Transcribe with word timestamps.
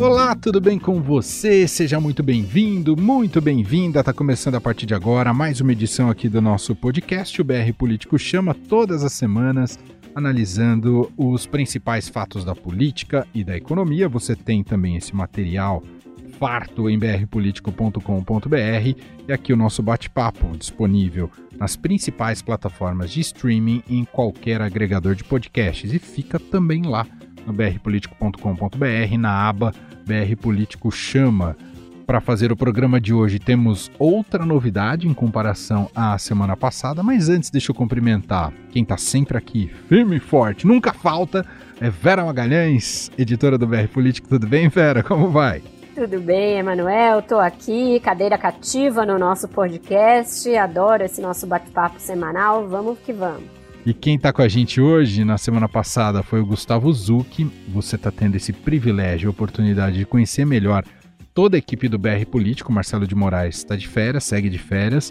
Olá, 0.00 0.36
tudo 0.36 0.60
bem 0.60 0.78
com 0.78 1.02
você? 1.02 1.66
Seja 1.66 2.00
muito 2.00 2.22
bem-vindo, 2.22 2.96
muito 2.96 3.40
bem-vinda. 3.40 4.04
Tá 4.04 4.12
começando 4.12 4.54
a 4.54 4.60
partir 4.60 4.86
de 4.86 4.94
agora 4.94 5.34
mais 5.34 5.60
uma 5.60 5.72
edição 5.72 6.08
aqui 6.08 6.28
do 6.28 6.40
nosso 6.40 6.72
podcast. 6.76 7.40
O 7.40 7.44
BR 7.44 7.72
Político 7.76 8.16
chama 8.16 8.54
todas 8.54 9.02
as 9.02 9.12
semanas 9.12 9.76
analisando 10.14 11.12
os 11.16 11.46
principais 11.46 12.08
fatos 12.08 12.44
da 12.44 12.54
política 12.54 13.26
e 13.34 13.42
da 13.42 13.56
economia. 13.56 14.08
Você 14.08 14.36
tem 14.36 14.62
também 14.62 14.96
esse 14.96 15.16
material 15.16 15.82
farto 16.38 16.88
em 16.88 16.96
brpolitico.com.br 16.96 19.02
e 19.26 19.32
aqui 19.32 19.52
o 19.52 19.56
nosso 19.56 19.82
bate-papo 19.82 20.56
disponível 20.56 21.28
nas 21.58 21.74
principais 21.74 22.40
plataformas 22.40 23.10
de 23.10 23.20
streaming 23.20 23.82
em 23.90 24.04
qualquer 24.04 24.62
agregador 24.62 25.16
de 25.16 25.24
podcasts 25.24 25.92
e 25.92 25.98
fica 25.98 26.38
também 26.38 26.82
lá 26.82 27.04
no 27.44 27.52
brpolitico.com.br 27.52 29.18
na 29.18 29.48
aba 29.48 29.72
BR 30.08 30.34
Político 30.40 30.90
Chama. 30.90 31.54
Para 32.06 32.22
fazer 32.22 32.50
o 32.50 32.56
programa 32.56 32.98
de 32.98 33.12
hoje, 33.12 33.38
temos 33.38 33.90
outra 33.98 34.46
novidade 34.46 35.06
em 35.06 35.12
comparação 35.12 35.90
à 35.94 36.16
semana 36.16 36.56
passada, 36.56 37.02
mas 37.02 37.28
antes 37.28 37.50
deixa 37.50 37.70
eu 37.70 37.74
cumprimentar 37.74 38.50
quem 38.70 38.82
está 38.82 38.96
sempre 38.96 39.36
aqui, 39.36 39.70
firme 39.86 40.16
e 40.16 40.20
forte, 40.20 40.66
nunca 40.66 40.94
falta, 40.94 41.44
é 41.78 41.90
Vera 41.90 42.24
Magalhães, 42.24 43.10
editora 43.18 43.58
do 43.58 43.66
BR 43.66 43.86
Político. 43.92 44.26
Tudo 44.26 44.46
bem, 44.46 44.70
Vera? 44.70 45.02
Como 45.04 45.28
vai? 45.28 45.62
Tudo 45.94 46.18
bem, 46.20 46.58
Emanuel? 46.58 47.18
Estou 47.18 47.40
aqui, 47.40 48.00
cadeira 48.00 48.38
cativa 48.38 49.04
no 49.04 49.18
nosso 49.18 49.46
podcast. 49.46 50.48
Adoro 50.56 51.02
esse 51.02 51.20
nosso 51.20 51.46
bate-papo 51.46 52.00
semanal. 52.00 52.66
Vamos 52.66 52.98
que 53.00 53.12
vamos. 53.12 53.57
E 53.88 53.94
quem 53.94 54.16
está 54.16 54.34
com 54.34 54.42
a 54.42 54.48
gente 54.48 54.82
hoje, 54.82 55.24
na 55.24 55.38
semana 55.38 55.66
passada, 55.66 56.22
foi 56.22 56.42
o 56.42 56.44
Gustavo 56.44 56.92
Zucchi. 56.92 57.50
Você 57.68 57.96
está 57.96 58.10
tendo 58.10 58.34
esse 58.34 58.52
privilégio, 58.52 59.28
a 59.28 59.30
oportunidade 59.30 59.96
de 59.96 60.04
conhecer 60.04 60.44
melhor 60.44 60.84
toda 61.32 61.56
a 61.56 61.58
equipe 61.58 61.88
do 61.88 61.98
BR 61.98 62.26
Político. 62.30 62.70
Marcelo 62.70 63.06
de 63.06 63.14
Moraes 63.14 63.56
está 63.56 63.76
de 63.76 63.88
férias, 63.88 64.24
segue 64.24 64.50
de 64.50 64.58
férias 64.58 65.08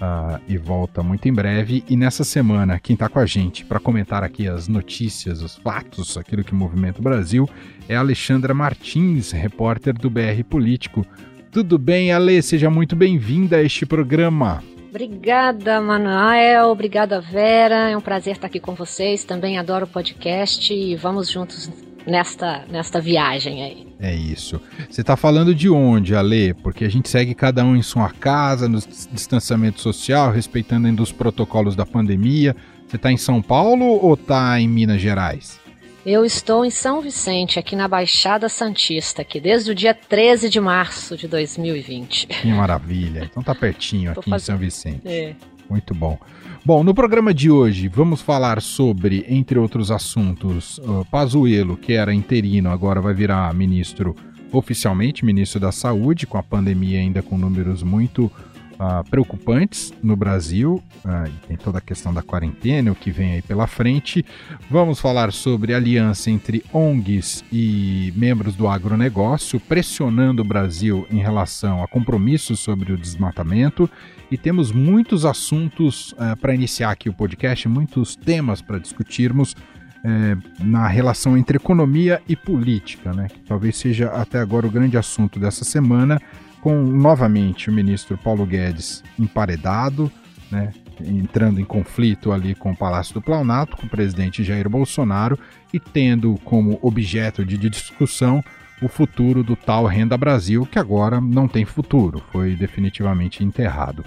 uh, 0.00 0.42
e 0.48 0.58
volta 0.58 1.04
muito 1.04 1.28
em 1.28 1.32
breve. 1.32 1.84
E 1.88 1.96
nessa 1.96 2.24
semana, 2.24 2.80
quem 2.80 2.94
está 2.94 3.08
com 3.08 3.20
a 3.20 3.26
gente 3.26 3.64
para 3.64 3.78
comentar 3.78 4.24
aqui 4.24 4.48
as 4.48 4.66
notícias, 4.66 5.40
os 5.40 5.54
fatos, 5.54 6.18
aquilo 6.18 6.42
que 6.42 6.52
movimenta 6.52 6.98
o 6.98 7.04
Brasil, 7.04 7.48
é 7.88 7.94
a 7.94 8.00
Alexandra 8.00 8.52
Martins, 8.52 9.30
repórter 9.30 9.94
do 9.94 10.10
BR 10.10 10.42
Político. 10.50 11.06
Tudo 11.52 11.78
bem, 11.78 12.10
Ale? 12.10 12.42
Seja 12.42 12.68
muito 12.68 12.96
bem-vinda 12.96 13.58
a 13.58 13.62
este 13.62 13.86
programa. 13.86 14.64
Obrigada, 14.96 15.78
Manuel. 15.78 16.68
Obrigada, 16.70 17.20
Vera. 17.20 17.90
É 17.90 17.94
um 17.94 18.00
prazer 18.00 18.32
estar 18.32 18.46
aqui 18.46 18.58
com 18.58 18.74
vocês. 18.74 19.24
Também 19.24 19.58
adoro 19.58 19.84
o 19.84 19.88
podcast 19.88 20.72
e 20.72 20.96
vamos 20.96 21.30
juntos 21.30 21.70
nesta, 22.06 22.64
nesta 22.66 22.98
viagem 22.98 23.62
aí. 23.62 23.86
É 24.00 24.14
isso. 24.14 24.58
Você 24.88 25.02
está 25.02 25.14
falando 25.14 25.54
de 25.54 25.68
onde, 25.68 26.16
Ale? 26.16 26.54
Porque 26.54 26.86
a 26.86 26.88
gente 26.88 27.10
segue 27.10 27.34
cada 27.34 27.62
um 27.62 27.76
em 27.76 27.82
sua 27.82 28.08
casa, 28.08 28.70
no 28.70 28.78
distanciamento 29.12 29.82
social, 29.82 30.32
respeitando 30.32 30.86
ainda 30.86 31.02
os 31.02 31.12
protocolos 31.12 31.76
da 31.76 31.84
pandemia. 31.84 32.56
Você 32.88 32.96
está 32.96 33.12
em 33.12 33.18
São 33.18 33.42
Paulo 33.42 33.84
ou 33.84 34.14
está 34.14 34.58
em 34.58 34.66
Minas 34.66 35.02
Gerais? 35.02 35.60
Eu 36.06 36.24
estou 36.24 36.64
em 36.64 36.70
São 36.70 37.00
Vicente, 37.00 37.58
aqui 37.58 37.74
na 37.74 37.88
Baixada 37.88 38.48
Santista, 38.48 39.22
aqui 39.22 39.40
desde 39.40 39.72
o 39.72 39.74
dia 39.74 39.92
13 39.92 40.48
de 40.48 40.60
março 40.60 41.16
de 41.16 41.26
2020. 41.26 42.28
Que 42.28 42.46
maravilha. 42.46 43.28
Então 43.28 43.42
tá 43.42 43.52
pertinho 43.52 44.12
aqui 44.16 44.30
fazendo... 44.30 44.36
em 44.36 44.38
São 44.38 44.56
Vicente. 44.56 45.00
É. 45.04 45.34
Muito 45.68 45.92
bom. 45.92 46.16
Bom, 46.64 46.84
no 46.84 46.94
programa 46.94 47.34
de 47.34 47.50
hoje 47.50 47.88
vamos 47.88 48.22
falar 48.22 48.62
sobre, 48.62 49.26
entre 49.28 49.58
outros 49.58 49.90
assuntos, 49.90 50.78
uh, 50.78 51.04
Pazuello, 51.10 51.76
que 51.76 51.94
era 51.94 52.14
interino, 52.14 52.70
agora 52.70 53.00
vai 53.00 53.12
virar 53.12 53.52
ministro 53.52 54.14
oficialmente, 54.52 55.24
ministro 55.24 55.58
da 55.58 55.72
Saúde, 55.72 56.24
com 56.24 56.38
a 56.38 56.42
pandemia 56.42 57.00
ainda 57.00 57.20
com 57.20 57.36
números 57.36 57.82
muito 57.82 58.30
uh, 58.78 59.08
preocupantes 59.08 59.92
no 60.02 60.16
Brasil, 60.16 60.82
uh, 61.04 61.28
e 61.28 61.46
tem 61.46 61.56
toda 61.56 61.78
a 61.78 61.80
questão 61.80 62.12
da 62.12 62.22
quarentena, 62.22 62.92
o 62.92 62.94
que 62.94 63.10
vem 63.10 63.32
aí 63.32 63.42
pela 63.42 63.66
frente. 63.66 64.24
Vamos 64.70 65.00
falar 65.00 65.32
sobre 65.32 65.74
aliança 65.74 66.30
entre 66.30 66.64
ONGs 66.72 67.44
e 67.52 68.12
membros 68.16 68.54
do 68.54 68.68
agronegócio, 68.68 69.58
pressionando 69.60 70.42
o 70.42 70.44
Brasil 70.44 71.06
em 71.10 71.18
relação 71.18 71.82
a 71.82 71.88
compromissos 71.88 72.60
sobre 72.60 72.92
o 72.92 72.96
desmatamento. 72.96 73.90
E 74.30 74.36
temos 74.36 74.72
muitos 74.72 75.24
assuntos 75.24 76.12
uh, 76.12 76.36
para 76.40 76.54
iniciar 76.54 76.90
aqui 76.90 77.08
o 77.08 77.14
podcast, 77.14 77.68
muitos 77.68 78.16
temas 78.16 78.60
para 78.60 78.78
discutirmos. 78.78 79.54
É, 80.04 80.36
na 80.62 80.86
relação 80.86 81.36
entre 81.36 81.56
economia 81.56 82.22
e 82.28 82.36
política, 82.36 83.12
né, 83.12 83.26
que 83.28 83.40
talvez 83.40 83.76
seja 83.76 84.08
até 84.10 84.38
agora 84.38 84.64
o 84.64 84.70
grande 84.70 84.96
assunto 84.96 85.40
dessa 85.40 85.64
semana, 85.64 86.20
com 86.66 86.82
novamente 86.82 87.70
o 87.70 87.72
ministro 87.72 88.18
Paulo 88.18 88.44
Guedes 88.44 89.04
emparedado, 89.16 90.10
né, 90.50 90.72
entrando 91.00 91.60
em 91.60 91.64
conflito 91.64 92.32
ali 92.32 92.56
com 92.56 92.72
o 92.72 92.76
Palácio 92.76 93.14
do 93.14 93.22
Planalto, 93.22 93.76
com 93.76 93.86
o 93.86 93.88
presidente 93.88 94.42
Jair 94.42 94.68
Bolsonaro 94.68 95.38
e 95.72 95.78
tendo 95.78 96.34
como 96.42 96.76
objeto 96.82 97.44
de 97.44 97.56
discussão 97.56 98.42
o 98.82 98.88
futuro 98.88 99.44
do 99.44 99.54
tal 99.54 99.86
Renda 99.86 100.18
Brasil, 100.18 100.66
que 100.66 100.76
agora 100.76 101.20
não 101.20 101.46
tem 101.46 101.64
futuro, 101.64 102.20
foi 102.32 102.56
definitivamente 102.56 103.44
enterrado. 103.44 104.04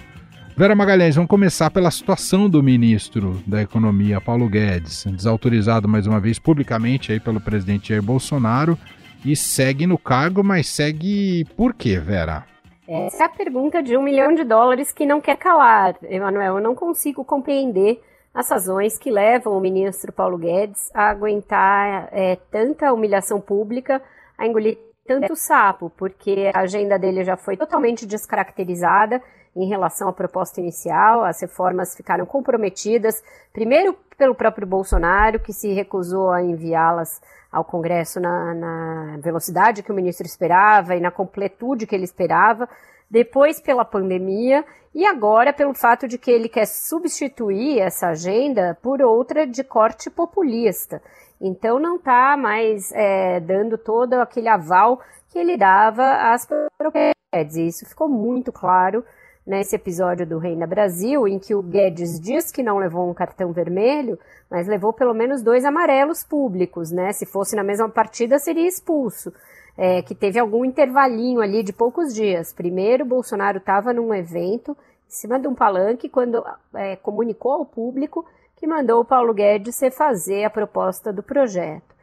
Vera 0.58 0.76
Magalhães, 0.76 1.16
vamos 1.16 1.30
começar 1.30 1.72
pela 1.72 1.90
situação 1.90 2.50
do 2.50 2.62
ministro 2.62 3.42
da 3.48 3.62
Economia, 3.62 4.20
Paulo 4.20 4.50
Guedes, 4.50 5.06
desautorizado 5.06 5.88
mais 5.88 6.06
uma 6.06 6.20
vez 6.20 6.38
publicamente 6.38 7.14
aí 7.14 7.22
pelo 7.22 7.40
presidente 7.40 7.88
Jair 7.88 8.04
Bolsonaro 8.04 8.78
e 9.26 9.36
segue 9.36 9.86
no 9.86 9.98
cargo, 9.98 10.44
mas 10.44 10.68
segue 10.68 11.46
por 11.56 11.74
quê, 11.74 12.00
Vera? 12.00 12.46
Essa 12.88 13.24
é 13.24 13.26
a 13.26 13.30
pergunta 13.30 13.84
de 13.84 13.96
um 13.96 14.02
milhão 14.02 14.34
de 14.34 14.44
dólares 14.44 14.92
que 14.92 15.06
não 15.06 15.22
quer 15.22 15.38
calar, 15.38 15.96
Emanuel. 16.04 16.56
Eu 16.56 16.64
não 16.64 16.74
consigo 16.74 17.24
compreender 17.24 18.02
as 18.34 18.50
razões 18.50 18.98
que 18.98 19.12
levam 19.12 19.56
o 19.56 19.62
ministro 19.62 20.12
Paulo 20.12 20.38
Guedes 20.38 20.90
a 20.94 21.10
aguentar 21.10 22.10
é, 22.12 22.38
tanta 22.50 22.92
humilhação 22.92 23.40
pública, 23.40 24.02
a 24.38 24.48
engolir 24.48 24.78
tanto 25.06 25.36
sapo, 25.36 25.92
porque 25.98 26.52
a 26.54 26.62
agenda 26.62 26.98
dele 26.98 27.24
já 27.24 27.36
foi 27.36 27.58
totalmente 27.58 28.06
descaracterizada 28.06 29.22
em 29.56 29.68
relação 29.68 30.08
à 30.08 30.14
proposta 30.14 30.62
inicial, 30.62 31.24
as 31.24 31.42
reformas 31.42 31.96
ficaram 31.96 32.26
comprometidas, 32.26 33.22
primeiro 33.52 33.98
pelo 34.18 34.36
próprio 34.36 34.68
Bolsonaro, 34.68 35.40
que 35.40 35.52
se 35.52 35.74
recusou 35.74 36.32
a 36.32 36.44
enviá-las 36.44 37.20
ao 37.52 37.64
Congresso 37.64 38.20
na, 38.20 38.54
na 38.54 39.18
velocidade 39.18 39.84
que 39.84 39.92
o 39.92 39.96
ministro 39.96 40.26
esperava 40.26 40.96
e 40.96 41.00
na 41.00 41.12
completude 41.12 41.88
que 41.88 41.96
ele 41.96 42.04
esperava, 42.04 42.70
depois 43.10 43.60
pela 43.60 43.84
pandemia 43.84 44.64
e 44.94 45.06
agora 45.06 45.54
pelo 45.54 45.74
fato 45.74 46.08
de 46.08 46.18
que 46.18 46.30
ele 46.30 46.48
quer 46.48 46.66
substituir 46.66 47.80
essa 47.80 48.10
agenda 48.10 48.78
por 48.82 49.02
outra 49.02 49.46
de 49.46 49.64
corte 49.64 50.10
populista. 50.10 51.02
Então 51.42 51.80
não 51.80 51.96
está 51.96 52.36
mais 52.38 52.92
é, 52.92 53.40
dando 53.40 53.78
todo 53.78 54.16
aquele 54.16 54.48
aval 54.48 55.00
que 55.30 55.40
ele 55.40 55.58
dava 55.58 56.34
às 56.34 56.48
propriedades. 56.78 57.56
Isso 57.56 57.88
ficou 57.88 58.10
muito 58.10 58.52
claro 58.52 59.04
nesse 59.50 59.76
episódio 59.76 60.28
do 60.28 60.38
Reina 60.38 60.68
Brasil, 60.68 61.28
em 61.28 61.40
que 61.40 61.56
o 61.56 61.64
Guedes 61.64 62.20
diz 62.20 62.52
que 62.52 62.62
não 62.62 62.78
levou 62.78 63.10
um 63.10 63.16
cartão 63.16 63.52
vermelho, 63.52 64.20
mas 64.48 64.68
levou 64.68 64.94
pelo 64.94 65.12
menos 65.12 65.42
dois 65.42 65.66
amarelos 65.66 66.24
públicos, 66.24 66.92
né? 66.92 67.12
Se 67.14 67.26
fosse 67.26 67.56
na 67.56 67.64
mesma 67.64 67.90
partida, 67.90 68.38
seria 68.38 68.68
expulso. 68.68 69.34
É, 69.76 70.04
que 70.04 70.14
teve 70.14 70.38
algum 70.38 70.64
intervalinho 70.64 71.42
ali 71.42 71.64
de 71.64 71.74
poucos 71.74 72.14
dias. 72.14 72.54
Primeiro, 72.54 73.04
Bolsonaro 73.06 73.58
estava 73.58 73.92
num 73.92 74.14
evento, 74.14 74.78
em 75.08 75.12
cima 75.12 75.40
de 75.40 75.48
um 75.48 75.56
palanque, 75.56 76.08
quando 76.08 76.46
é, 76.76 76.96
comunicou 76.98 77.54
ao 77.54 77.66
público 77.66 78.24
que 78.56 78.68
mandou 78.68 79.02
o 79.02 79.06
Paulo 79.06 79.34
Guedes 79.34 79.80
refazer 79.80 80.46
a 80.46 80.50
proposta 80.50 81.12
do 81.12 81.24
projeto. 81.24 81.96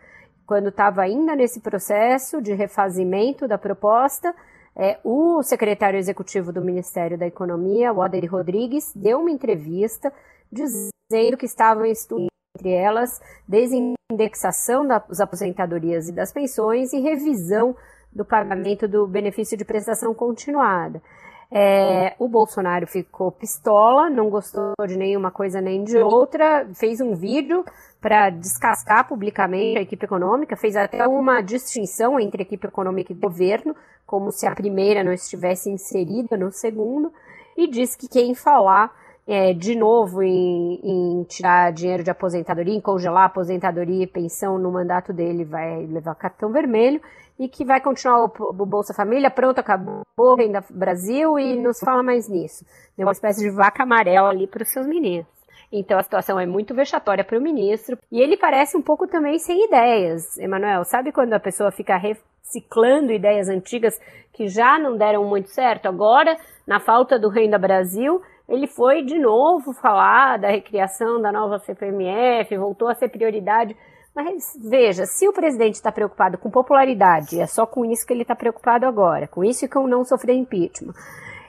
Quando 0.45 0.71
estava 0.71 1.03
ainda 1.03 1.37
nesse 1.37 1.61
processo 1.61 2.43
de 2.43 2.55
refazimento 2.55 3.47
da 3.47 3.59
proposta, 3.59 4.35
é, 4.77 4.99
o 5.03 5.43
secretário 5.43 5.99
executivo 5.99 6.53
do 6.53 6.61
Ministério 6.61 7.17
da 7.17 7.27
Economia, 7.27 7.93
o 7.93 8.27
Rodrigues, 8.27 8.93
deu 8.95 9.21
uma 9.21 9.31
entrevista 9.31 10.13
dizendo 10.53 11.37
que 11.39 11.47
estavam 11.47 11.87
estudo 11.87 12.27
entre 12.57 12.71
elas 12.71 13.21
desindexação 13.49 14.87
das 14.87 15.21
aposentadorias 15.21 16.09
e 16.09 16.13
das 16.13 16.33
pensões 16.33 16.93
e 16.93 17.01
revisão 17.01 17.75
do 18.13 18.25
pagamento 18.25 18.87
do 18.87 19.07
benefício 19.07 19.57
de 19.57 19.65
prestação 19.65 20.15
continuada. 20.15 21.03
É, 21.51 22.15
o 22.19 22.29
Bolsonaro 22.29 22.87
ficou 22.87 23.31
pistola, 23.31 24.11
não 24.11 24.29
gostou 24.29 24.75
de 24.87 24.97
nenhuma 24.97 25.31
coisa 25.31 25.61
nem 25.61 25.85
de 25.85 25.97
outra, 25.99 26.67
fez 26.75 27.01
um 27.01 27.15
vídeo 27.15 27.65
para 28.07 28.31
descascar 28.31 29.09
publicamente 29.09 29.79
a 29.79 29.83
equipe 29.83 30.05
econômica, 30.05 30.55
fez 30.55 30.77
até 30.77 31.09
uma 31.09 31.41
distinção 31.41 32.21
entre 32.21 32.43
equipe 32.43 32.65
econômica 32.65 33.13
e 33.13 33.17
governo, 33.17 33.75
como 34.07 34.31
se 34.31 34.47
a 34.47 34.55
primeira 34.55 35.03
não 35.03 35.13
estivesse 35.13 35.69
inserida 35.69 36.37
no 36.37 36.53
segundo, 36.53 37.13
e 37.57 37.67
disse 37.67 37.99
que 37.99 38.07
quem 38.07 38.33
falar 38.33 38.95
é, 39.27 39.53
de 39.53 39.75
novo 39.75 40.23
em, 40.23 40.79
em, 40.85 41.25
tirar 41.25 41.73
dinheiro 41.73 42.05
de 42.05 42.11
aposentadoria, 42.13 42.77
em 42.77 42.81
congelar 42.81 43.25
aposentadoria 43.25 44.05
e 44.05 44.07
pensão 44.07 44.57
no 44.57 44.71
mandato 44.71 45.13
dele, 45.13 45.45
vai 45.45 45.85
levar 45.87 46.15
cartão 46.15 46.53
vermelho 46.53 47.03
e 47.37 47.49
que 47.49 47.65
vai 47.65 47.81
continuar 47.81 48.25
o, 48.25 48.33
o 48.39 48.65
Bolsa 48.65 48.95
Família, 48.95 49.33
pronto, 49.33 49.59
acabou, 49.59 50.05
Renda 50.39 50.63
Brasil 50.71 51.41
e 51.41 51.57
não 51.57 51.73
se 51.73 51.85
fala 51.85 52.05
mais 52.05 52.29
nisso. 52.29 52.65
Deu 52.97 53.05
uma 53.05 53.13
espécie 53.13 53.41
de 53.41 53.51
vaca 53.51 53.83
amarela 53.83 54.29
ali 54.29 54.47
para 54.47 54.63
os 54.63 54.69
seus 54.69 54.87
meninos. 54.87 55.36
Então 55.73 55.99
a 55.99 56.03
situação 56.03 56.39
é 56.39 56.47
muito 56.47 56.75
vexatória 56.75 57.25
para 57.25 57.39
o 57.39 57.43
ministro 57.43 57.99
e 58.11 58.21
ele 58.21 58.37
parece 58.37 58.77
um 58.77 58.83
pouco 58.83 59.07
também 59.07 59.39
sem 59.39 59.65
ideias, 59.65 60.39
Emanuel. 60.39 60.85
Sabe 60.85 61.13
quando 61.13 61.33
a 61.33 61.41
pessoa 61.41 61.71
fica 61.71 61.97
reciclando 61.97 63.13
ideias 63.13 63.49
antigas 63.49 63.99
que 64.33 64.49
já 64.49 64.79
não 64.79 64.97
deram 64.97 65.25
muito 65.25 65.49
certo? 65.49 65.87
Agora, 65.87 66.37
na 66.67 66.79
falta 66.79 67.19
do 67.19 67.29
Renda 67.29 67.59
Brasil, 67.59 68.23
ele 68.49 68.67
foi 68.67 69.03
de 69.03 69.19
novo 69.19 69.73
falar 69.73 70.39
da 70.39 70.49
recriação 70.49 71.21
da 71.21 71.33
nova 71.33 71.59
CPMF, 71.59 72.57
voltou 72.57 72.89
a 72.89 72.95
ser 72.95 73.09
prioridade. 73.09 73.77
Mas 74.15 74.57
veja, 74.59 75.05
se 75.05 75.29
o 75.29 75.33
presidente 75.33 75.75
está 75.75 75.93
preocupado 75.93 76.39
com 76.39 76.51
popularidade, 76.51 77.39
é 77.39 77.47
só 77.47 77.67
com 77.67 77.85
isso 77.85 78.07
que 78.07 78.15
ele 78.15 78.23
está 78.23 78.35
preocupado 78.35 78.87
agora, 78.87 79.29
com 79.29 79.45
isso 79.45 79.67
e 79.67 79.69
com 79.69 79.87
não 79.87 80.05
sofrer 80.05 80.37
impeachment. 80.37 80.95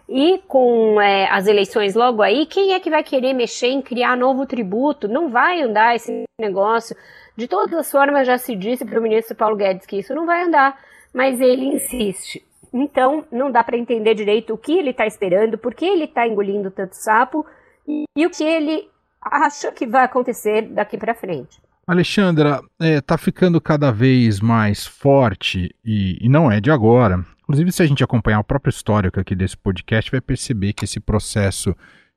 E 0.10 0.40
com 0.48 1.02
é, 1.02 1.30
as 1.30 1.48
eleições 1.48 1.94
logo 1.94 2.22
aí, 2.22 2.46
quem 2.46 2.74
é 2.74 2.80
que 2.80 2.90
vai 2.90 3.04
querer 3.04 3.34
mexer 3.34 3.68
em 3.68 3.82
criar 3.82 4.16
novo 4.16 4.46
tributo? 4.46 5.08
Não 5.08 5.30
vai 5.30 5.62
andar 5.62 5.96
esse 5.96 6.24
negócio. 6.40 6.96
De 7.36 7.48
todas 7.48 7.74
as 7.74 7.92
formas, 7.92 8.26
já 8.26 8.38
se 8.38 8.56
disse 8.56 8.86
para 8.86 9.00
o 9.00 9.04
ministro 9.04 9.36
Paulo 9.36 9.58
Guedes 9.58 9.86
que 9.86 9.98
isso 9.98 10.16
não 10.16 10.26
vai 10.26 10.44
andar, 10.44 10.78
mas 11.14 11.42
ele 11.42 11.66
insiste. 11.66 12.42
Então, 12.74 13.26
não 13.32 13.52
dá 13.52 13.64
para 13.64 13.78
entender 13.78 14.14
direito 14.16 14.54
o 14.54 14.58
que 14.58 14.78
ele 14.78 14.92
está 14.92 15.06
esperando, 15.06 15.58
por 15.58 15.74
que 15.74 15.86
ele 15.86 16.06
está 16.06 16.28
engolindo 16.28 16.72
tanto 16.72 16.94
sapo 16.94 17.46
e, 17.88 18.04
e, 18.16 18.26
o 18.26 18.30
que 18.30 18.44
ele 18.44 18.88
acha 19.22 19.72
que 19.72 19.86
vai 19.86 20.06
acontecer 20.06 20.64
daqui 20.64 20.98
para 20.98 21.16
frente. 21.16 21.60
Alexandra, 21.86 22.62
está 22.80 22.86
é, 22.86 23.02
tá 23.02 23.18
ficando 23.18 23.62
cada 23.62 23.92
vez 23.92 24.40
mais 24.40 24.86
forte 24.86 25.74
e, 25.84 26.18
e 26.22 26.30
não 26.30 26.52
é 26.52 26.60
de 26.60 26.70
agora. 26.70 27.24
Inclusive, 27.48 27.72
se 27.72 27.82
a 27.82 27.86
gente 27.86 28.04
acompanhar 28.04 28.42
o 28.42 28.44
próprio 28.44 28.72
histórico 28.72 29.22
aqui 29.22 29.34
desse 29.34 29.56
podcast, 29.56 30.12
vai 30.12 30.20
perceber 30.20 30.74
que 30.74 30.84
esse 30.84 31.00
processo 31.00 31.74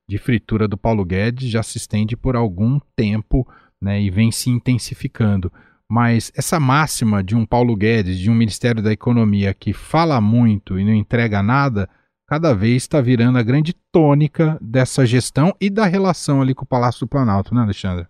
de 0.09 0.17
fritura 0.17 0.67
do 0.67 0.77
Paulo 0.77 1.05
Guedes 1.05 1.49
já 1.49 1.63
se 1.63 1.77
estende 1.77 2.17
por 2.17 2.35
algum 2.35 2.77
tempo 2.97 3.47
né, 3.81 4.01
e 4.01 4.09
vem 4.09 4.29
se 4.29 4.49
intensificando. 4.49 5.49
Mas 5.89 6.33
essa 6.35 6.59
máxima 6.59 7.23
de 7.23 7.33
um 7.33 7.45
Paulo 7.45 7.77
Guedes, 7.77 8.19
de 8.19 8.29
um 8.29 8.35
Ministério 8.35 8.83
da 8.83 8.91
Economia 8.91 9.53
que 9.53 9.71
fala 9.71 10.19
muito 10.19 10.77
e 10.77 10.83
não 10.83 10.93
entrega 10.93 11.41
nada, 11.41 11.89
cada 12.27 12.53
vez 12.53 12.83
está 12.83 12.99
virando 12.99 13.37
a 13.37 13.43
grande 13.43 13.73
tônica 13.89 14.57
dessa 14.61 15.05
gestão 15.05 15.55
e 15.61 15.69
da 15.69 15.85
relação 15.85 16.41
ali 16.41 16.53
com 16.53 16.65
o 16.65 16.67
Palácio 16.67 17.01
do 17.01 17.09
Planalto, 17.09 17.55
né, 17.55 17.61
Alexandre? 17.61 18.05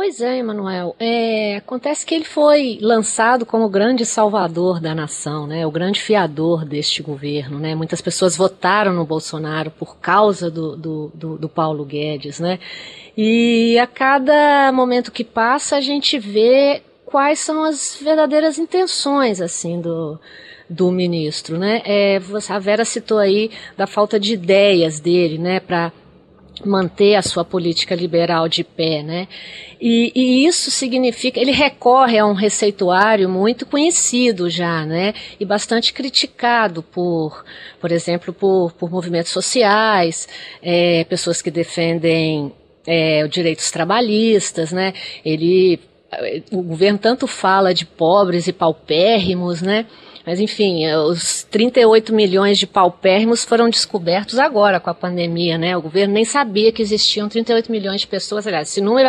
Pois 0.00 0.20
é, 0.20 0.38
Emanuel. 0.38 0.94
É, 1.00 1.56
acontece 1.56 2.06
que 2.06 2.14
ele 2.14 2.24
foi 2.24 2.78
lançado 2.80 3.44
como 3.44 3.64
o 3.64 3.68
grande 3.68 4.06
salvador 4.06 4.78
da 4.78 4.94
nação, 4.94 5.44
né? 5.44 5.66
o 5.66 5.72
grande 5.72 6.00
fiador 6.00 6.64
deste 6.64 7.02
governo. 7.02 7.58
Né? 7.58 7.74
Muitas 7.74 8.00
pessoas 8.00 8.36
votaram 8.36 8.92
no 8.94 9.04
Bolsonaro 9.04 9.72
por 9.72 9.96
causa 9.96 10.48
do, 10.48 10.76
do, 10.76 11.12
do, 11.12 11.38
do 11.38 11.48
Paulo 11.48 11.84
Guedes. 11.84 12.38
Né? 12.38 12.60
E 13.16 13.76
a 13.76 13.88
cada 13.88 14.70
momento 14.70 15.10
que 15.10 15.24
passa, 15.24 15.74
a 15.74 15.80
gente 15.80 16.16
vê 16.16 16.80
quais 17.04 17.40
são 17.40 17.64
as 17.64 17.98
verdadeiras 18.00 18.56
intenções 18.56 19.40
assim 19.40 19.80
do, 19.80 20.16
do 20.70 20.92
ministro, 20.92 21.58
né? 21.58 21.82
É, 21.84 22.20
a 22.48 22.58
Vera 22.60 22.84
citou 22.84 23.18
aí 23.18 23.50
da 23.76 23.86
falta 23.86 24.20
de 24.20 24.34
ideias 24.34 25.00
dele, 25.00 25.38
né, 25.38 25.58
para 25.58 25.90
manter 26.64 27.14
a 27.14 27.22
sua 27.22 27.44
política 27.44 27.94
liberal 27.94 28.48
de 28.48 28.64
pé, 28.64 29.02
né? 29.02 29.28
E, 29.80 30.12
e, 30.14 30.46
isso 30.46 30.70
significa, 30.70 31.38
ele 31.38 31.52
recorre 31.52 32.18
a 32.18 32.26
um 32.26 32.32
receituário 32.32 33.28
muito 33.28 33.64
conhecido 33.64 34.50
já, 34.50 34.84
né? 34.84 35.14
E 35.38 35.44
bastante 35.44 35.92
criticado 35.92 36.82
por, 36.82 37.44
por 37.80 37.92
exemplo, 37.92 38.32
por, 38.32 38.72
por 38.72 38.90
movimentos 38.90 39.32
sociais, 39.32 40.28
é, 40.62 41.04
pessoas 41.04 41.40
que 41.40 41.50
defendem 41.50 42.52
é, 42.86 43.26
direitos 43.28 43.70
trabalhistas, 43.70 44.72
né? 44.72 44.94
Ele 45.24 45.80
o 46.50 46.62
governo 46.62 46.98
tanto 46.98 47.26
fala 47.26 47.74
de 47.74 47.84
pobres 47.84 48.46
e 48.46 48.52
paupérrimos, 48.52 49.60
né? 49.60 49.86
Mas 50.28 50.40
enfim, 50.40 50.86
os 50.92 51.42
38 51.44 52.14
milhões 52.14 52.58
de 52.58 52.66
paupérrimos 52.66 53.46
foram 53.46 53.70
descobertos 53.70 54.38
agora 54.38 54.78
com 54.78 54.90
a 54.90 54.94
pandemia, 54.94 55.56
né? 55.56 55.74
O 55.74 55.80
governo 55.80 56.12
nem 56.12 56.24
sabia 56.26 56.70
que 56.70 56.82
existiam 56.82 57.30
38 57.30 57.72
milhões 57.72 58.02
de 58.02 58.06
pessoas. 58.06 58.46
Aliás, 58.46 58.68
esse 58.68 58.82
número 58.82 59.08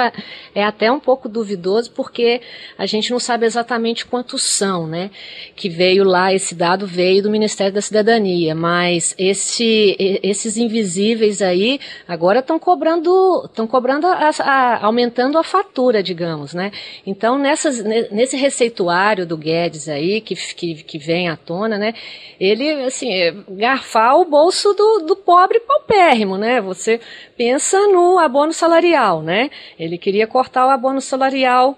é 0.55 0.63
até 0.63 0.89
um 0.89 0.97
pouco 0.97 1.27
duvidoso 1.27 1.91
porque 1.91 2.39
a 2.77 2.85
gente 2.85 3.11
não 3.11 3.19
sabe 3.19 3.45
exatamente 3.45 4.05
quantos 4.05 4.43
são, 4.43 4.87
né? 4.87 5.11
Que 5.57 5.67
veio 5.67 6.05
lá, 6.05 6.33
esse 6.33 6.55
dado 6.55 6.87
veio 6.87 7.21
do 7.21 7.29
Ministério 7.29 7.73
da 7.73 7.81
Cidadania, 7.81 8.55
mas 8.55 9.13
esse, 9.17 9.97
esses 10.23 10.55
invisíveis 10.55 11.41
aí 11.41 11.81
agora 12.07 12.39
estão 12.39 12.57
cobrando, 12.57 13.43
estão 13.43 13.67
cobrando, 13.67 14.07
a, 14.07 14.29
a, 14.39 14.85
aumentando 14.85 15.37
a 15.37 15.43
fatura, 15.43 16.01
digamos, 16.01 16.53
né? 16.53 16.71
Então, 17.05 17.37
nessas, 17.37 17.83
nesse 18.09 18.37
receituário 18.37 19.27
do 19.27 19.35
Guedes 19.35 19.89
aí, 19.89 20.21
que, 20.21 20.33
que, 20.55 20.75
que 20.75 21.08
vem 21.09 21.27
à 21.27 21.35
tona, 21.35 21.79
né? 21.79 21.95
Ele, 22.39 22.69
assim, 22.83 23.11
é 23.11 23.33
garfar 23.49 24.15
o 24.15 24.25
bolso 24.25 24.75
do, 24.75 24.99
do 25.07 25.15
pobre 25.15 25.59
paupérrimo, 25.61 26.37
né? 26.37 26.61
Você 26.61 27.01
pensa 27.35 27.79
no 27.87 28.19
abono 28.19 28.53
salarial, 28.53 29.23
né? 29.23 29.49
Ele 29.79 29.97
queria 29.97 30.27
cortar 30.27 30.67
o 30.67 30.69
abono 30.69 31.01
salarial 31.01 31.75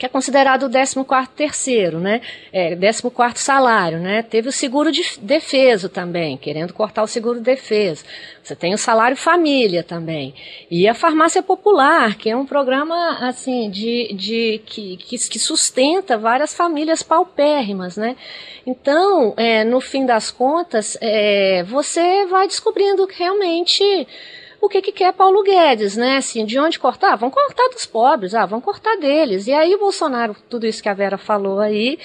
que 0.00 0.06
é 0.06 0.08
considerado 0.08 0.62
o 0.62 0.68
14 0.70 1.28
terceiro, 1.36 2.00
né? 2.00 2.22
É, 2.50 2.74
14 2.74 3.02
salário, 3.34 3.98
né? 3.98 4.22
Teve 4.22 4.48
o 4.48 4.52
seguro 4.52 4.90
de 4.90 5.02
defeso 5.20 5.90
também, 5.90 6.38
querendo 6.38 6.72
cortar 6.72 7.02
o 7.02 7.06
seguro 7.06 7.38
de 7.38 7.44
defeso. 7.44 8.02
Você 8.42 8.56
tem 8.56 8.72
o 8.72 8.78
salário 8.78 9.14
família 9.14 9.82
também. 9.82 10.34
E 10.70 10.88
a 10.88 10.94
farmácia 10.94 11.42
popular, 11.42 12.16
que 12.16 12.30
é 12.30 12.34
um 12.34 12.46
programa, 12.46 13.18
assim, 13.28 13.68
de, 13.68 14.14
de 14.14 14.62
que, 14.64 14.96
que, 14.96 15.18
que 15.18 15.38
sustenta 15.38 16.16
várias 16.16 16.54
famílias 16.54 17.02
paupérrimas, 17.02 17.98
né? 17.98 18.16
Então, 18.66 19.34
é, 19.36 19.64
no 19.64 19.82
fim 19.82 20.06
das 20.06 20.30
contas, 20.30 20.96
é, 21.02 21.62
você 21.64 22.24
vai 22.24 22.46
descobrindo 22.46 23.06
que 23.06 23.18
realmente 23.18 24.08
o 24.60 24.68
que, 24.68 24.82
que 24.82 24.92
quer 24.92 25.12
Paulo 25.14 25.42
Guedes, 25.42 25.96
né? 25.96 26.18
Assim, 26.18 26.44
de 26.44 26.58
onde 26.58 26.78
cortar? 26.78 27.16
Vão 27.16 27.30
cortar 27.30 27.68
dos 27.72 27.86
pobres, 27.86 28.34
ah, 28.34 28.44
vão 28.44 28.60
cortar 28.60 28.96
deles. 28.98 29.46
E 29.46 29.52
aí 29.52 29.74
Bolsonaro, 29.76 30.36
tudo 30.50 30.66
isso 30.66 30.82
que 30.82 30.88
a 30.88 30.94
Vera 30.94 31.16
falou 31.16 31.60
aí, 31.60 31.98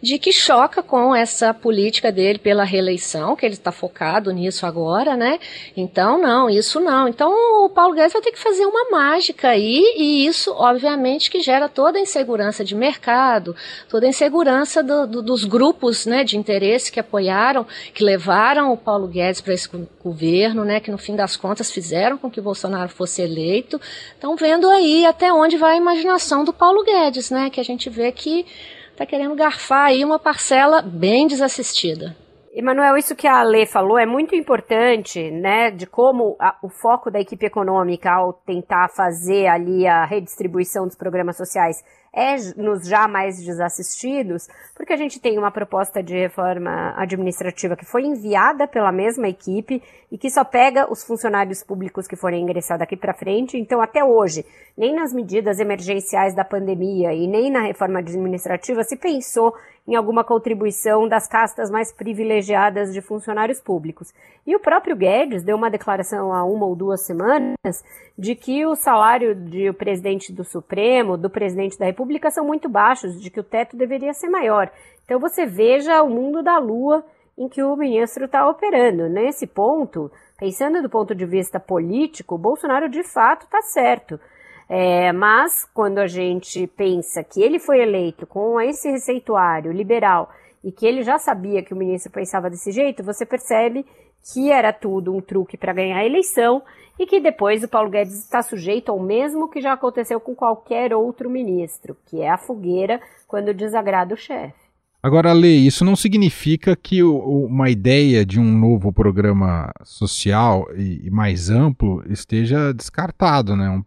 de 0.00 0.16
que 0.18 0.30
choca 0.30 0.82
com 0.82 1.14
essa 1.14 1.52
política 1.52 2.12
dele 2.12 2.38
pela 2.38 2.62
reeleição, 2.62 3.34
que 3.34 3.44
ele 3.44 3.54
está 3.54 3.72
focado 3.72 4.30
nisso 4.30 4.64
agora, 4.64 5.16
né? 5.16 5.40
Então, 5.76 6.16
não, 6.20 6.48
isso 6.48 6.78
não. 6.78 7.08
Então, 7.08 7.32
o 7.64 7.68
Paulo 7.68 7.94
Guedes 7.94 8.12
vai 8.12 8.22
ter 8.22 8.30
que 8.30 8.38
fazer 8.38 8.66
uma 8.66 8.88
mágica 8.90 9.48
aí, 9.48 9.94
e 9.96 10.26
isso, 10.26 10.52
obviamente, 10.52 11.28
que 11.28 11.40
gera 11.40 11.68
toda 11.68 11.98
a 11.98 12.00
insegurança 12.00 12.64
de 12.64 12.76
mercado, 12.76 13.56
toda 13.88 14.06
a 14.06 14.08
insegurança 14.08 14.80
do, 14.80 15.06
do, 15.08 15.22
dos 15.22 15.44
grupos 15.44 16.06
né, 16.06 16.22
de 16.22 16.36
interesse 16.36 16.92
que 16.92 17.00
apoiaram, 17.00 17.66
que 17.92 18.04
levaram 18.04 18.72
o 18.72 18.76
Paulo 18.76 19.08
Guedes 19.08 19.40
para 19.40 19.54
esse 19.54 19.68
governo, 20.02 20.64
né? 20.64 20.78
Que 20.78 20.90
no 20.90 20.98
fim 20.98 21.16
das 21.16 21.36
contas 21.36 21.70
fizeram 21.70 21.95
fizeram 21.96 22.18
com 22.18 22.30
que 22.30 22.40
Bolsonaro 22.40 22.90
fosse 22.90 23.22
eleito. 23.22 23.80
Estão 24.12 24.36
vendo 24.36 24.68
aí 24.68 25.06
até 25.06 25.32
onde 25.32 25.56
vai 25.56 25.74
a 25.74 25.76
imaginação 25.76 26.44
do 26.44 26.52
Paulo 26.52 26.84
Guedes, 26.84 27.30
né? 27.30 27.48
Que 27.48 27.60
a 27.60 27.64
gente 27.64 27.88
vê 27.88 28.12
que 28.12 28.44
está 28.92 29.06
querendo 29.06 29.34
garfar 29.34 29.86
aí 29.86 30.04
uma 30.04 30.18
parcela 30.18 30.82
bem 30.82 31.26
desassistida. 31.26 32.14
Emanuel, 32.54 32.96
isso 32.96 33.14
que 33.14 33.26
a 33.26 33.40
Ale 33.40 33.66
falou 33.66 33.98
é 33.98 34.06
muito 34.06 34.34
importante, 34.34 35.30
né, 35.30 35.70
de 35.70 35.86
como 35.86 36.36
a, 36.40 36.56
o 36.62 36.70
foco 36.70 37.10
da 37.10 37.20
equipe 37.20 37.44
econômica 37.44 38.10
ao 38.10 38.32
tentar 38.32 38.88
fazer 38.88 39.46
ali 39.46 39.86
a 39.86 40.06
redistribuição 40.06 40.86
dos 40.86 40.96
programas 40.96 41.36
sociais 41.36 41.84
é 42.12 42.36
nos 42.56 42.86
já 42.86 43.06
mais 43.06 43.42
desassistidos, 43.42 44.48
porque 44.74 44.92
a 44.92 44.96
gente 44.96 45.20
tem 45.20 45.38
uma 45.38 45.50
proposta 45.50 46.02
de 46.02 46.14
reforma 46.14 46.94
administrativa 46.96 47.76
que 47.76 47.84
foi 47.84 48.04
enviada 48.04 48.66
pela 48.66 48.90
mesma 48.90 49.28
equipe 49.28 49.82
e 50.10 50.16
que 50.16 50.30
só 50.30 50.44
pega 50.44 50.90
os 50.90 51.04
funcionários 51.04 51.62
públicos 51.62 52.06
que 52.06 52.16
forem 52.16 52.42
ingressar 52.42 52.78
daqui 52.78 52.96
para 52.96 53.12
frente. 53.12 53.58
Então, 53.58 53.80
até 53.80 54.04
hoje, 54.04 54.44
nem 54.76 54.94
nas 54.94 55.12
medidas 55.12 55.58
emergenciais 55.58 56.34
da 56.34 56.44
pandemia 56.44 57.12
e 57.12 57.26
nem 57.26 57.50
na 57.50 57.62
reforma 57.62 57.98
administrativa 57.98 58.82
se 58.82 58.96
pensou 58.96 59.54
em 59.86 59.94
alguma 59.94 60.24
contribuição 60.24 61.06
das 61.06 61.28
castas 61.28 61.70
mais 61.70 61.92
privilegiadas 61.92 62.92
de 62.92 63.00
funcionários 63.00 63.60
públicos. 63.60 64.12
E 64.44 64.54
o 64.56 64.60
próprio 64.60 64.96
Guedes 64.96 65.44
deu 65.44 65.56
uma 65.56 65.70
declaração 65.70 66.32
há 66.32 66.44
uma 66.44 66.66
ou 66.66 66.74
duas 66.74 67.06
semanas 67.06 67.84
de 68.18 68.34
que 68.34 68.66
o 68.66 68.74
salário 68.74 69.34
do 69.34 69.74
presidente 69.74 70.32
do 70.32 70.44
Supremo, 70.44 71.16
do 71.16 71.30
presidente 71.30 71.78
da 71.78 71.86
República, 71.86 72.05
são 72.30 72.44
muito 72.44 72.68
baixos, 72.68 73.20
de 73.20 73.30
que 73.30 73.40
o 73.40 73.44
teto 73.44 73.76
deveria 73.76 74.12
ser 74.12 74.28
maior. 74.28 74.70
Então 75.04 75.20
você 75.20 75.46
veja 75.46 76.02
o 76.02 76.10
mundo 76.10 76.42
da 76.42 76.58
lua 76.58 77.04
em 77.38 77.48
que 77.48 77.62
o 77.62 77.76
ministro 77.76 78.24
está 78.24 78.48
operando. 78.48 79.08
Nesse 79.08 79.46
ponto, 79.46 80.10
Pensando 80.38 80.82
do 80.82 80.90
ponto 80.90 81.14
de 81.14 81.24
vista 81.24 81.58
político, 81.58 82.34
o 82.34 82.38
Bolsonaro 82.38 82.90
de 82.90 83.02
fato 83.02 83.46
está 83.46 83.62
certo. 83.62 84.20
É, 84.68 85.10
mas 85.12 85.64
quando 85.72 85.98
a 85.98 86.06
gente 86.06 86.66
pensa 86.66 87.24
que 87.24 87.40
ele 87.40 87.58
foi 87.58 87.80
eleito 87.80 88.26
com 88.26 88.60
esse 88.60 88.90
receituário 88.90 89.72
liberal 89.72 90.28
e 90.62 90.70
que 90.70 90.84
ele 90.84 91.02
já 91.02 91.18
sabia 91.18 91.62
que 91.62 91.72
o 91.72 91.76
ministro 91.76 92.12
pensava 92.12 92.50
desse 92.50 92.70
jeito, 92.70 93.02
você 93.02 93.24
percebe 93.24 93.86
que 94.32 94.50
era 94.50 94.72
tudo 94.72 95.14
um 95.14 95.20
truque 95.20 95.56
para 95.56 95.72
ganhar 95.72 95.98
a 95.98 96.06
eleição 96.06 96.62
e 96.98 97.06
que 97.06 97.20
depois 97.20 97.62
o 97.62 97.68
Paulo 97.68 97.90
Guedes 97.90 98.18
está 98.18 98.42
sujeito 98.42 98.90
ao 98.90 98.98
mesmo 98.98 99.48
que 99.50 99.60
já 99.60 99.72
aconteceu 99.72 100.18
com 100.18 100.34
qualquer 100.34 100.94
outro 100.94 101.30
ministro, 101.30 101.96
que 102.06 102.20
é 102.20 102.30
a 102.30 102.38
fogueira 102.38 103.00
quando 103.26 103.54
desagrada 103.54 104.14
o 104.14 104.16
chefe. 104.16 104.66
Agora, 105.02 105.32
Lê, 105.32 105.54
isso 105.54 105.84
não 105.84 105.94
significa 105.94 106.74
que 106.74 107.00
uma 107.00 107.70
ideia 107.70 108.26
de 108.26 108.40
um 108.40 108.58
novo 108.58 108.92
programa 108.92 109.70
social 109.84 110.66
e, 110.76 111.08
mais 111.10 111.48
amplo 111.48 112.02
esteja 112.10 112.74
descartado, 112.74 113.54
né? 113.54 113.70
Um, 113.70 113.84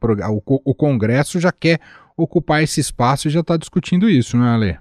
o, 0.63 0.73
Congresso 0.73 1.37
já 1.37 1.51
quer 1.51 1.81
ocupar 2.15 2.63
esse 2.63 2.79
espaço 2.79 3.27
e 3.27 3.31
já 3.31 3.41
está 3.41 3.57
discutindo 3.57 4.09
isso, 4.09 4.37
não 4.37 4.45
é, 4.45 4.57
Lê? 4.57 4.77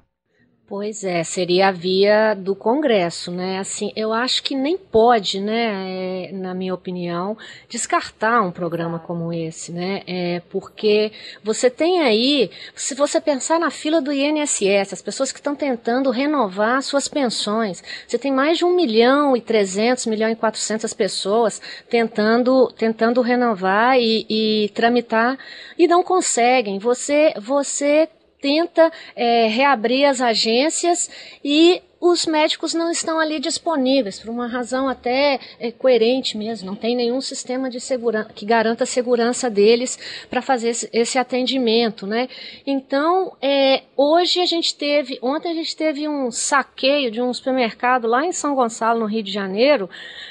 Pois 0.68 1.02
é, 1.02 1.25
seria 1.25 1.68
a 1.68 1.72
via 1.72 2.34
do 2.34 2.54
Congresso, 2.54 3.30
né? 3.30 3.58
Assim, 3.58 3.90
eu 3.96 4.12
acho 4.12 4.42
que 4.42 4.54
nem 4.54 4.76
pode, 4.76 5.40
né, 5.40 6.28
é, 6.28 6.30
na 6.30 6.52
minha 6.52 6.75
opinião, 6.75 7.38
descartar 7.70 8.42
um 8.42 8.52
programa 8.52 8.98
como 8.98 9.32
esse, 9.32 9.72
né? 9.72 10.02
É, 10.06 10.42
porque 10.50 11.10
você 11.42 11.70
tem 11.70 12.02
aí, 12.02 12.50
se 12.75 12.94
você 12.94 13.18
pensar 13.18 13.58
na 13.58 13.70
fila 13.70 14.02
do 14.02 14.12
INSS, 14.12 14.92
as 14.92 15.00
pessoas 15.00 15.32
que 15.32 15.38
estão 15.38 15.54
tentando 15.54 16.10
renovar 16.10 16.82
suas 16.82 17.08
pensões, 17.08 17.82
você 18.06 18.18
tem 18.18 18.30
mais 18.30 18.58
de 18.58 18.66
1 18.66 18.76
milhão 18.76 19.34
e 19.34 19.40
300, 19.40 20.06
1 20.06 20.10
milhão 20.10 20.28
e 20.28 20.37
400 20.37 20.92
pessoas 20.92 21.62
tentando, 21.88 22.70
tentando 22.76 23.22
renovar 23.22 23.98
e, 23.98 24.26
e 24.28 24.68
tramitar 24.75 25.38
e 25.78 25.88
não 25.88 26.02
conseguem. 26.02 26.78
Você, 26.78 27.32
você 27.40 28.06
tenta 28.40 28.90
é, 29.14 29.47
reabrir 29.47 30.04
as 30.04 30.21
agências 30.21 31.11
e 31.45 31.83
os 32.00 32.26
médicos 32.26 32.75
não 32.75 32.90
estão 32.90 33.18
ali 33.18 33.40
disponíveis, 33.40 34.21
por 34.21 34.30
uma 34.30 34.47
razão 34.47 34.88
até 34.88 35.40
é, 35.59 35.73
coerente 35.73 36.38
mesmo, 36.38 36.66
não 36.66 36.76
tem 36.76 36.95
nenhum 36.95 37.21
sistema 37.21 37.68
de 37.68 37.80
segurança 37.80 38.30
que 38.33 38.47
garanta 38.47 38.85
a 38.85 38.87
segurança 38.87 39.50
deles 39.50 39.99
para 40.30 40.40
fazer 40.40 40.68
esse, 40.68 40.88
esse, 40.92 41.18
atendimento, 41.18 42.07
né? 42.07 42.28
Então, 42.64 43.37
é, 43.42 43.83
hoje 43.97 44.40
a 44.40 44.47
gente 44.47 44.76
teve, 44.76 45.18
ontem 45.21 45.50
a 45.50 45.54
gente 45.54 45.75
teve 45.75 46.09
um 46.09 46.30
saqueio 46.30 47.11
de 47.11 47.21
um 47.21 47.35
supermercado 47.35 48.07
lá 48.07 48.25
em 48.25 48.33
São 48.33 48.54
Gonçalo, 48.54 49.00
no 49.00 49.07
Rio 49.07 49.23
de 49.23 49.33
Janeiro, 49.33 49.90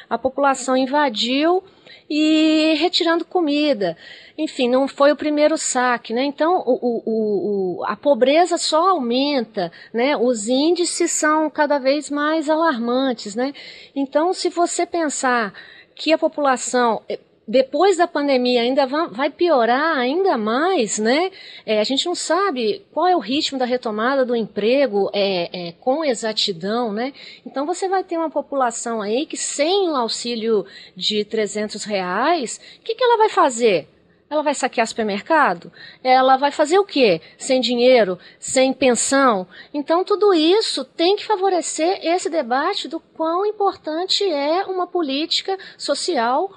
a 0.10 0.18
população 0.18 0.78
invadiu 0.78 1.62
e 2.10 2.75
retirando 2.79 3.25
comida 3.25 3.98
enfim, 4.38 4.70
não 4.70 4.88
foi 4.88 5.12
o 5.12 5.15
primeiro 5.15 5.58
saque, 5.58 6.13
né? 6.13 6.24
Então, 6.24 6.62
o, 6.63 6.77
o, 6.79 7.79
o, 7.79 7.86
a 7.86 7.96
pobreza 7.96 8.58
só 8.58 8.89
aumenta, 8.89 9.72
né? 9.91 10.15
Os 10.15 10.48
índices 10.48 11.12
são 11.12 11.50
cada 11.50 11.79
vez 11.79 12.12
mais 12.12 12.48
alarmantes, 12.48 13.36
né? 13.36 13.51
Então, 13.96 14.34
se 14.34 14.50
você 14.50 14.86
pensar 14.86 15.53
que 15.96 16.13
a 16.13 16.17
população 16.20 17.01
eh, 17.10 17.20
depois 17.48 17.96
da 17.96 18.08
pandemia 18.08 18.62
ainda 18.62 18.86
vai 18.86 19.30
piorar 19.30 19.98
ainda 19.98 20.38
mais, 20.38 21.00
né? 21.00 21.32
É, 21.66 21.80
a 21.80 21.84
gente 21.84 22.06
não 22.06 22.13
sabe 22.13 22.86
qual 22.92 23.08
é 23.08 23.16
o 23.16 23.20
ritmo 23.20 23.58
da 23.58 23.63
retomada 23.63 24.25
do 24.25 24.36
emprego 24.36 25.10
é, 25.13 25.70
é, 25.70 25.72
com 25.80 26.04
exatidão, 26.04 26.92
né? 26.92 27.13
Então 27.46 27.66
você 27.66 27.88
vai 27.88 28.04
ter 28.04 28.18
uma 28.18 28.30
população 28.30 29.01
aí 29.01 29.25
que 29.25 29.38
sem 29.38 29.89
o 29.89 29.96
auxílio 29.96 30.66
de 30.94 31.24
300 31.24 31.86
reais, 31.86 32.60
o 32.80 32.84
que, 32.84 32.96
que 32.96 33.04
ela 33.04 33.18
vai 33.18 33.30
fazer? 33.30 33.88
Ela 34.30 34.44
vai 34.44 34.54
saquear 34.54 34.86
supermercado? 34.86 35.72
Ela 36.04 36.36
vai 36.36 36.51
fazer 36.51 36.77
o 36.77 36.84
quê? 36.84 37.22
Sem 37.38 37.62
dinheiro, 37.62 38.20
sem 38.38 38.74
pensão? 38.74 39.48
Então, 39.74 40.04
tudo 40.04 40.34
isso 40.34 40.84
tem 40.84 41.16
que 41.16 41.25
favorecer 41.25 42.06
esse 42.06 42.30
debate 42.30 42.89
do 42.89 43.00
quão 43.00 43.46
importante 43.46 44.25
é 44.25 44.66
uma 44.66 44.86
política 44.86 45.58
social 45.77 46.51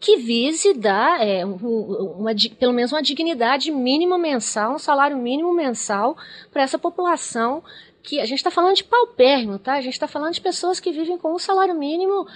que 0.00 0.16
vise 0.16 0.72
dar 0.72 1.24
é, 1.24 1.44
uma, 1.44 2.30
pelo 2.58 2.72
menos 2.72 2.90
uma 2.90 3.02
dignidade 3.02 3.70
mínima 3.70 4.16
mensal, 4.16 4.74
um 4.74 4.78
salário 4.78 5.16
mínimo 5.18 5.52
mensal 5.54 6.16
para 6.50 6.62
essa 6.62 6.78
população 6.78 7.62
que 8.02 8.18
a 8.18 8.24
gente 8.24 8.38
está 8.38 8.50
falando 8.50 8.76
de 8.76 8.84
paupérrimo, 8.84 9.58
tá? 9.58 9.74
A 9.74 9.80
gente 9.82 9.92
está 9.92 10.08
falando 10.08 10.32
de 10.32 10.40
pessoas 10.40 10.80
que 10.80 10.90
vivem 10.90 11.18
com 11.18 11.34
um 11.34 11.38
salário 11.38 11.74
mínimo 11.74 12.26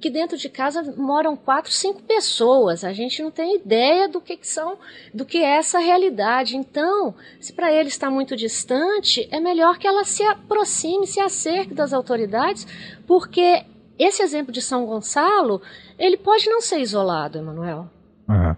que 0.00 0.10
dentro 0.10 0.36
de 0.36 0.50
casa 0.50 0.82
moram 0.98 1.34
quatro, 1.34 1.72
cinco 1.72 2.02
pessoas. 2.02 2.84
A 2.84 2.92
gente 2.92 3.22
não 3.22 3.30
tem 3.30 3.56
ideia 3.56 4.06
do 4.06 4.20
que, 4.20 4.36
que 4.36 4.46
são, 4.46 4.76
do 5.14 5.24
que 5.24 5.38
é 5.38 5.56
essa 5.56 5.78
realidade. 5.78 6.58
Então, 6.58 7.14
se 7.40 7.54
para 7.54 7.72
ele 7.72 7.88
está 7.88 8.10
muito 8.10 8.36
distante, 8.36 9.26
é 9.30 9.40
melhor 9.40 9.78
que 9.78 9.86
ela 9.86 10.04
se 10.04 10.22
aproxime, 10.24 11.06
se 11.06 11.20
acerque 11.20 11.72
das 11.72 11.94
autoridades, 11.94 12.66
porque 13.06 13.64
esse 13.98 14.22
exemplo 14.22 14.52
de 14.52 14.60
São 14.60 14.84
Gonçalo, 14.84 15.62
ele 15.98 16.16
pode 16.16 16.48
não 16.48 16.60
ser 16.60 16.78
isolado, 16.78 17.38
Emanuel. 17.38 17.88
Uhum. 18.28 18.56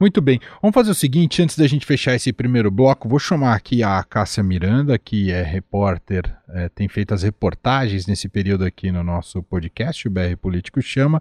Muito 0.00 0.20
bem. 0.20 0.40
Vamos 0.62 0.74
fazer 0.74 0.92
o 0.92 0.94
seguinte, 0.94 1.42
antes 1.42 1.58
da 1.58 1.66
gente 1.66 1.84
fechar 1.84 2.14
esse 2.14 2.32
primeiro 2.32 2.70
bloco, 2.70 3.08
vou 3.08 3.18
chamar 3.18 3.54
aqui 3.54 3.82
a 3.82 4.02
Cássia 4.04 4.44
Miranda, 4.44 4.96
que 4.96 5.32
é 5.32 5.42
repórter, 5.42 6.32
é, 6.50 6.68
tem 6.68 6.88
feito 6.88 7.12
as 7.12 7.24
reportagens 7.24 8.06
nesse 8.06 8.28
período 8.28 8.64
aqui 8.64 8.92
no 8.92 9.02
nosso 9.02 9.42
podcast, 9.42 10.06
o 10.06 10.10
BR 10.10 10.36
Político 10.40 10.80
Chama. 10.80 11.20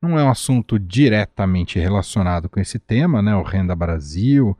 Não 0.00 0.18
é 0.18 0.22
um 0.22 0.28
assunto 0.28 0.78
diretamente 0.78 1.78
relacionado 1.78 2.50
com 2.50 2.60
esse 2.60 2.78
tema, 2.78 3.22
né, 3.22 3.34
o 3.34 3.42
Renda 3.42 3.74
Brasil, 3.74 4.56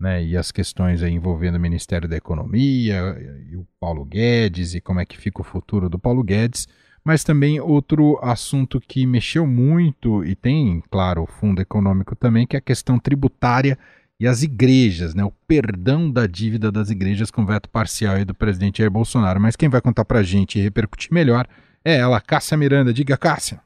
né, 0.00 0.22
e 0.24 0.36
as 0.36 0.50
questões 0.50 1.00
envolvendo 1.00 1.54
o 1.54 1.60
Ministério 1.60 2.08
da 2.08 2.16
Economia 2.16 3.16
e 3.48 3.56
o 3.56 3.64
Paulo 3.78 4.04
Guedes 4.04 4.74
e 4.74 4.80
como 4.80 4.98
é 4.98 5.06
que 5.06 5.16
fica 5.16 5.40
o 5.40 5.44
futuro 5.44 5.88
do 5.88 5.98
Paulo 5.98 6.24
Guedes. 6.24 6.66
Mas 7.04 7.24
também 7.24 7.60
outro 7.60 8.18
assunto 8.22 8.80
que 8.80 9.04
mexeu 9.06 9.46
muito 9.46 10.24
e 10.24 10.36
tem, 10.36 10.82
claro, 10.88 11.22
o 11.22 11.26
fundo 11.26 11.60
econômico 11.60 12.14
também, 12.14 12.46
que 12.46 12.56
é 12.56 12.58
a 12.58 12.62
questão 12.62 12.98
tributária 12.98 13.76
e 14.20 14.26
as 14.26 14.44
igrejas, 14.44 15.14
né? 15.14 15.24
O 15.24 15.32
perdão 15.48 16.08
da 16.08 16.28
dívida 16.28 16.70
das 16.70 16.90
igrejas 16.90 17.28
com 17.28 17.44
veto 17.44 17.68
parcial 17.68 18.24
do 18.24 18.32
presidente 18.32 18.78
Jair 18.78 18.90
Bolsonaro. 18.90 19.40
Mas 19.40 19.56
quem 19.56 19.68
vai 19.68 19.80
contar 19.80 20.04
pra 20.04 20.22
gente 20.22 20.58
e 20.58 20.62
repercutir 20.62 21.12
melhor 21.12 21.48
é 21.84 21.96
ela, 21.96 22.20
Cássia 22.20 22.56
Miranda. 22.56 22.92
Diga, 22.92 23.16
Cássia. 23.16 23.60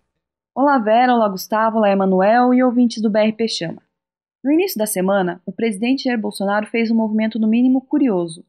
Olá, 0.55 0.79
Vera, 0.79 1.13
olá, 1.13 1.29
Gustavo, 1.29 1.77
olá, 1.77 1.91
Emanuel 1.91 2.55
e 2.55 2.63
ouvintes 2.63 3.03
do 3.03 3.11
BRP 3.11 3.47
Chama. 3.47 3.83
No 4.43 4.51
início 4.51 4.79
da 4.79 4.87
semana, 4.87 5.43
o 5.45 5.53
presidente 5.53 6.05
Jair 6.05 6.19
Bolsonaro 6.19 6.67
fez 6.69 6.91
um 6.91 6.95
movimento 6.95 7.39
no 7.39 7.47
mínimo 7.47 7.83
curioso. 7.83 8.43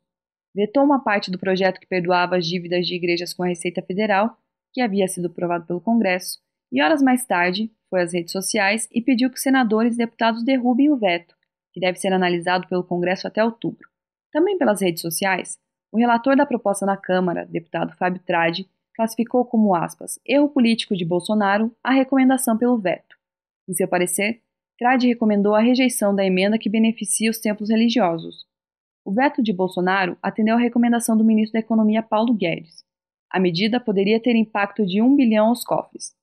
Vetou 0.55 0.85
uma 0.85 1.03
parte 1.03 1.29
do 1.29 1.37
projeto 1.37 1.77
que 1.77 1.87
perdoava 1.87 2.37
as 2.37 2.45
dívidas 2.45 2.87
de 2.87 2.95
igrejas 2.95 3.33
com 3.33 3.43
a 3.43 3.47
Receita 3.47 3.81
Federal 3.81 4.37
que 4.77 4.81
havia 4.81 5.07
sido 5.07 5.25
aprovado 5.25 5.65
pelo 5.65 5.81
Congresso, 5.81 6.37
e 6.71 6.83
horas 6.83 7.01
mais 7.01 7.25
tarde 7.25 7.71
foi 7.89 8.03
às 8.03 8.13
redes 8.13 8.31
sociais 8.31 8.87
e 8.91 9.01
pediu 9.01 9.27
que 9.27 9.39
senadores 9.39 9.95
e 9.95 9.97
deputados 9.97 10.43
derrubem 10.43 10.91
o 10.91 10.95
veto, 10.95 11.35
que 11.73 11.79
deve 11.79 11.97
ser 11.97 12.13
analisado 12.13 12.67
pelo 12.67 12.83
Congresso 12.83 13.25
até 13.25 13.43
outubro. 13.43 13.89
Também 14.31 14.55
pelas 14.55 14.79
redes 14.79 15.01
sociais, 15.01 15.57
o 15.91 15.97
relator 15.97 16.35
da 16.35 16.45
proposta 16.45 16.85
na 16.85 16.95
Câmara, 16.95 17.43
deputado 17.43 17.97
Fábio 17.97 18.21
Tradi, 18.23 18.69
classificou 18.93 19.45
como 19.45 19.73
aspas, 19.73 20.19
erro 20.23 20.47
político 20.47 20.95
de 20.95 21.03
Bolsonaro 21.03 21.75
a 21.83 21.91
recomendação 21.91 22.55
pelo 22.55 22.77
veto. 22.77 23.15
Em 23.67 23.73
seu 23.73 23.87
parecer, 23.87 24.43
Tradi 24.77 25.07
recomendou 25.07 25.55
a 25.55 25.59
rejeição 25.59 26.13
da 26.13 26.23
emenda 26.23 26.59
que 26.59 26.69
beneficia 26.69 27.31
os 27.31 27.39
templos 27.39 27.71
religiosos. 27.71 28.45
O 29.03 29.11
veto 29.11 29.41
de 29.41 29.51
Bolsonaro 29.51 30.15
atendeu 30.21 30.55
à 30.55 30.59
recomendação 30.59 31.17
do 31.17 31.23
ministro 31.23 31.53
da 31.53 31.65
Economia 31.65 32.03
Paulo 32.03 32.31
Guedes, 32.31 32.85
a 33.31 33.39
medida 33.39 33.79
poderia 33.79 34.19
ter 34.19 34.35
impacto 34.35 34.85
de 34.85 35.01
1 35.01 35.15
bilhão 35.15 35.47
aos 35.47 35.63
cofres. 35.63 36.15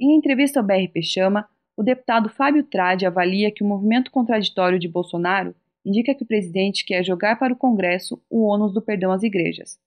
Em 0.00 0.16
entrevista 0.16 0.60
ao 0.60 0.66
BRP 0.66 1.02
Chama, 1.02 1.48
o 1.76 1.82
deputado 1.82 2.28
Fábio 2.28 2.64
Trade 2.64 3.06
avalia 3.06 3.50
que 3.50 3.62
o 3.62 3.66
movimento 3.66 4.10
contraditório 4.10 4.78
de 4.78 4.88
Bolsonaro 4.88 5.54
indica 5.84 6.14
que 6.14 6.22
o 6.22 6.26
presidente 6.26 6.84
quer 6.84 7.02
jogar 7.04 7.38
para 7.38 7.52
o 7.52 7.56
Congresso 7.56 8.22
o 8.30 8.44
ônus 8.46 8.72
do 8.72 8.82
perdão 8.82 9.10
às 9.10 9.22
igrejas, 9.22 9.78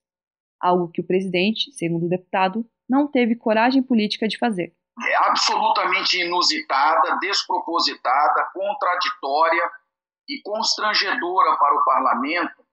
algo 0.60 0.88
que 0.88 1.00
o 1.00 1.06
presidente, 1.06 1.72
segundo 1.72 2.06
o 2.06 2.08
deputado, 2.08 2.64
não 2.88 3.06
teve 3.06 3.34
coragem 3.34 3.82
política 3.82 4.28
de 4.28 4.38
fazer. 4.38 4.74
É 5.02 5.28
absolutamente 5.28 6.18
inusitada, 6.18 7.18
despropositada, 7.20 8.48
contraditória 8.52 9.70
e 10.28 10.40
constrangedora 10.42 11.56
para 11.56 11.76
o 11.76 11.84
parlamento, 11.84 12.64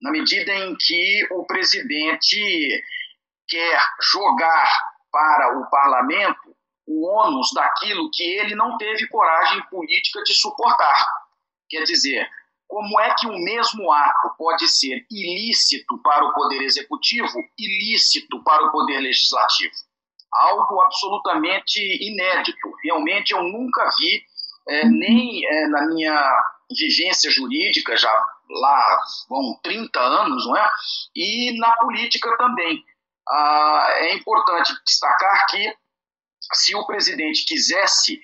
na 0.00 0.10
medida 0.10 0.52
em 0.54 0.76
que 0.78 1.26
o 1.32 1.44
presidente 1.44 2.82
quer 3.50 3.82
jogar 4.00 4.70
para 5.12 5.58
o 5.58 5.68
parlamento 5.68 6.56
o 6.86 7.06
ônus 7.06 7.50
daquilo 7.52 8.10
que 8.12 8.22
ele 8.22 8.54
não 8.54 8.78
teve 8.78 9.08
coragem 9.08 9.62
política 9.68 10.22
de 10.22 10.34
suportar. 10.34 11.06
Quer 11.68 11.82
dizer, 11.82 12.28
como 12.66 12.98
é 13.00 13.14
que 13.14 13.26
o 13.26 13.38
mesmo 13.38 13.92
ato 13.92 14.34
pode 14.38 14.66
ser 14.68 15.04
ilícito 15.10 16.00
para 16.02 16.24
o 16.24 16.32
Poder 16.32 16.62
Executivo, 16.62 17.38
ilícito 17.58 18.42
para 18.42 18.64
o 18.66 18.72
Poder 18.72 19.00
Legislativo? 19.00 19.74
algo 20.32 20.80
absolutamente 20.80 21.80
inédito. 22.00 22.72
Realmente 22.84 23.32
eu 23.32 23.42
nunca 23.42 23.88
vi, 23.98 24.22
é, 24.68 24.84
nem 24.86 25.46
é, 25.46 25.66
na 25.68 25.86
minha 25.86 26.42
vivência 26.70 27.30
jurídica, 27.30 27.96
já 27.96 28.12
lá 28.48 29.00
vão 29.28 29.58
30 29.62 29.98
anos, 29.98 30.46
não 30.46 30.56
é? 30.56 30.70
E 31.14 31.58
na 31.58 31.72
política 31.76 32.36
também. 32.36 32.84
Ah, 33.30 33.86
é 33.98 34.14
importante 34.14 34.72
destacar 34.84 35.46
que 35.48 35.72
se 36.52 36.74
o 36.74 36.84
presidente 36.86 37.44
quisesse 37.46 38.20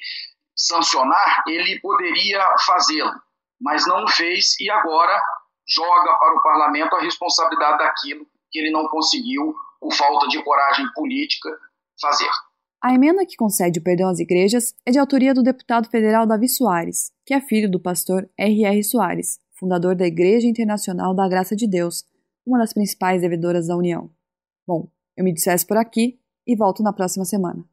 sancionar, 0.55 1.45
ele 1.47 1.79
poderia 1.81 2.43
fazê-lo, 2.67 3.13
mas 3.61 3.87
não 3.87 4.05
o 4.05 4.09
fez 4.09 4.59
e 4.61 4.71
agora 4.71 5.21
joga 5.69 6.19
para 6.19 6.35
o 6.35 6.43
parlamento 6.43 6.97
a 6.97 7.01
responsabilidade 7.01 7.79
daquilo 7.79 8.27
que 8.51 8.59
ele 8.59 8.71
não 8.71 8.89
conseguiu, 8.89 9.55
por 9.81 9.93
falta 9.93 10.29
de 10.29 10.43
coragem 10.43 10.87
política, 10.95 11.51
fazer. 12.01 12.31
A 12.83 12.95
emenda 12.95 13.27
que 13.27 13.37
concede 13.37 13.79
o 13.79 13.83
perdão 13.83 14.09
às 14.09 14.19
igrejas 14.19 14.75
é 14.87 14.91
de 14.91 14.99
autoria 14.99 15.35
do 15.35 15.43
deputado 15.43 15.89
federal 15.89 16.27
Davi 16.27 16.49
Soares, 16.49 17.13
que 17.25 17.35
é 17.35 17.41
filho 17.41 17.71
do 17.71 17.81
pastor 17.81 18.29
R.R. 18.39 18.83
Soares, 18.85 19.41
fundador 19.59 19.95
da 19.95 20.07
Igreja 20.07 20.47
Internacional 20.47 21.15
da 21.15 21.29
Graça 21.29 21.57
de 21.57 21.67
Deus, 21.67 22.05
uma 22.47 22.59
das 22.59 22.73
principais 22.73 23.23
devedoras 23.23 23.67
da 23.67 23.77
União. 23.77 24.11
Bom, 24.67 24.89
eu 25.17 25.25
me 25.25 25.33
despeço 25.33 25.67
por 25.67 25.77
aqui 25.77 26.19
e 26.47 26.57
volto 26.57 26.83
na 26.83 26.93
próxima 26.93 27.25
semana. 27.25 27.65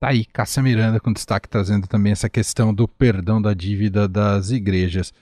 Tá 0.00 0.08
aí, 0.08 0.24
Cássia 0.24 0.62
Miranda 0.62 0.98
com 0.98 1.12
destaque 1.12 1.48
trazendo 1.48 1.86
também 1.86 2.12
essa 2.12 2.28
questão 2.28 2.74
do 2.74 2.88
perdão 2.88 3.40
da 3.40 3.54
dívida 3.54 4.08
das 4.08 4.50
igrejas. 4.50 5.12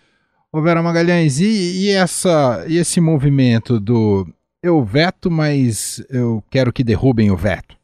Ô 0.52 0.60
Vera 0.60 0.82
Magalhães, 0.82 1.38
e, 1.38 1.84
e, 1.84 1.90
essa, 1.90 2.64
e 2.66 2.76
esse 2.76 3.00
movimento 3.00 3.78
do 3.78 4.26
eu 4.62 4.82
veto, 4.84 5.30
mas 5.30 6.04
eu 6.10 6.42
quero 6.50 6.72
que 6.72 6.84
derrubem 6.84 7.30
o 7.30 7.36
veto? 7.36 7.76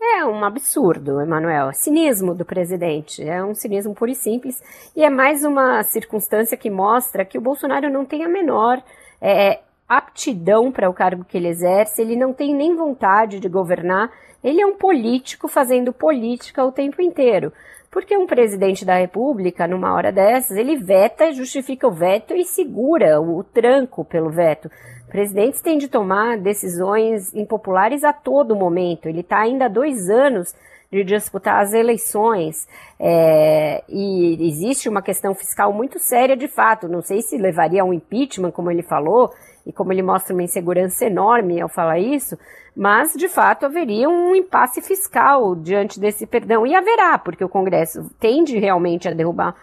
É 0.00 0.24
um 0.24 0.44
absurdo, 0.44 1.20
Emanuel. 1.20 1.72
Cinismo 1.72 2.34
do 2.34 2.44
presidente. 2.44 3.22
É 3.22 3.42
um 3.42 3.54
cinismo 3.54 3.94
puro 3.94 4.10
e 4.10 4.14
simples. 4.14 4.62
E 4.94 5.02
é 5.02 5.08
mais 5.08 5.44
uma 5.44 5.82
circunstância 5.82 6.56
que 6.56 6.68
mostra 6.68 7.24
que 7.24 7.38
o 7.38 7.40
Bolsonaro 7.40 7.90
não 7.90 8.04
tem 8.04 8.24
a 8.24 8.28
menor 8.28 8.82
é, 9.20 9.60
aptidão 9.90 10.70
para 10.70 10.88
o 10.88 10.94
cargo 10.94 11.24
que 11.24 11.36
ele 11.36 11.48
exerce, 11.48 12.00
ele 12.00 12.14
não 12.14 12.32
tem 12.32 12.54
nem 12.54 12.76
vontade 12.76 13.40
de 13.40 13.48
governar, 13.48 14.08
ele 14.42 14.60
é 14.60 14.66
um 14.66 14.76
político 14.76 15.48
fazendo 15.48 15.92
política 15.92 16.64
o 16.64 16.70
tempo 16.70 17.02
inteiro. 17.02 17.52
Porque 17.90 18.16
um 18.16 18.24
presidente 18.24 18.84
da 18.84 18.96
República, 18.96 19.66
numa 19.66 19.92
hora 19.92 20.12
dessas, 20.12 20.56
ele 20.56 20.76
veta, 20.76 21.32
justifica 21.32 21.88
o 21.88 21.92
veto 21.92 22.34
e 22.34 22.44
segura 22.44 23.20
o 23.20 23.42
tranco 23.42 24.04
pelo 24.04 24.30
veto. 24.30 24.70
Presidentes 25.08 25.60
têm 25.60 25.76
de 25.76 25.88
tomar 25.88 26.38
decisões 26.38 27.34
impopulares 27.34 28.04
a 28.04 28.12
todo 28.12 28.54
momento. 28.54 29.08
Ele 29.08 29.20
está 29.20 29.40
ainda 29.40 29.64
há 29.64 29.68
dois 29.68 30.08
anos 30.08 30.54
de 30.90 31.02
disputar 31.02 31.60
as 31.60 31.72
eleições. 31.72 32.68
É, 32.98 33.82
e 33.88 34.36
existe 34.48 34.88
uma 34.88 35.02
questão 35.02 35.34
fiscal 35.34 35.72
muito 35.72 35.98
séria 35.98 36.36
de 36.36 36.46
fato. 36.46 36.88
Não 36.88 37.02
sei 37.02 37.22
se 37.22 37.36
levaria 37.36 37.82
a 37.82 37.84
um 37.84 37.92
impeachment, 37.92 38.52
como 38.52 38.70
ele 38.70 38.84
falou, 38.84 39.32
e 39.66 39.72
como 39.72 39.92
ele 39.92 40.02
mostra 40.02 40.34
uma 40.34 40.42
insegurança 40.42 41.04
enorme 41.04 41.60
ao 41.60 41.68
falar 41.68 41.98
isso, 41.98 42.38
mas 42.74 43.12
de 43.14 43.28
fato 43.28 43.66
haveria 43.66 44.08
um 44.08 44.34
impasse 44.34 44.80
fiscal 44.80 45.54
diante 45.54 45.98
desse 45.98 46.26
perdão. 46.26 46.66
E 46.66 46.74
haverá, 46.74 47.18
porque 47.18 47.44
o 47.44 47.48
Congresso 47.48 48.10
tende 48.18 48.58
realmente 48.58 49.08
a 49.08 49.12
derrubar 49.12 49.54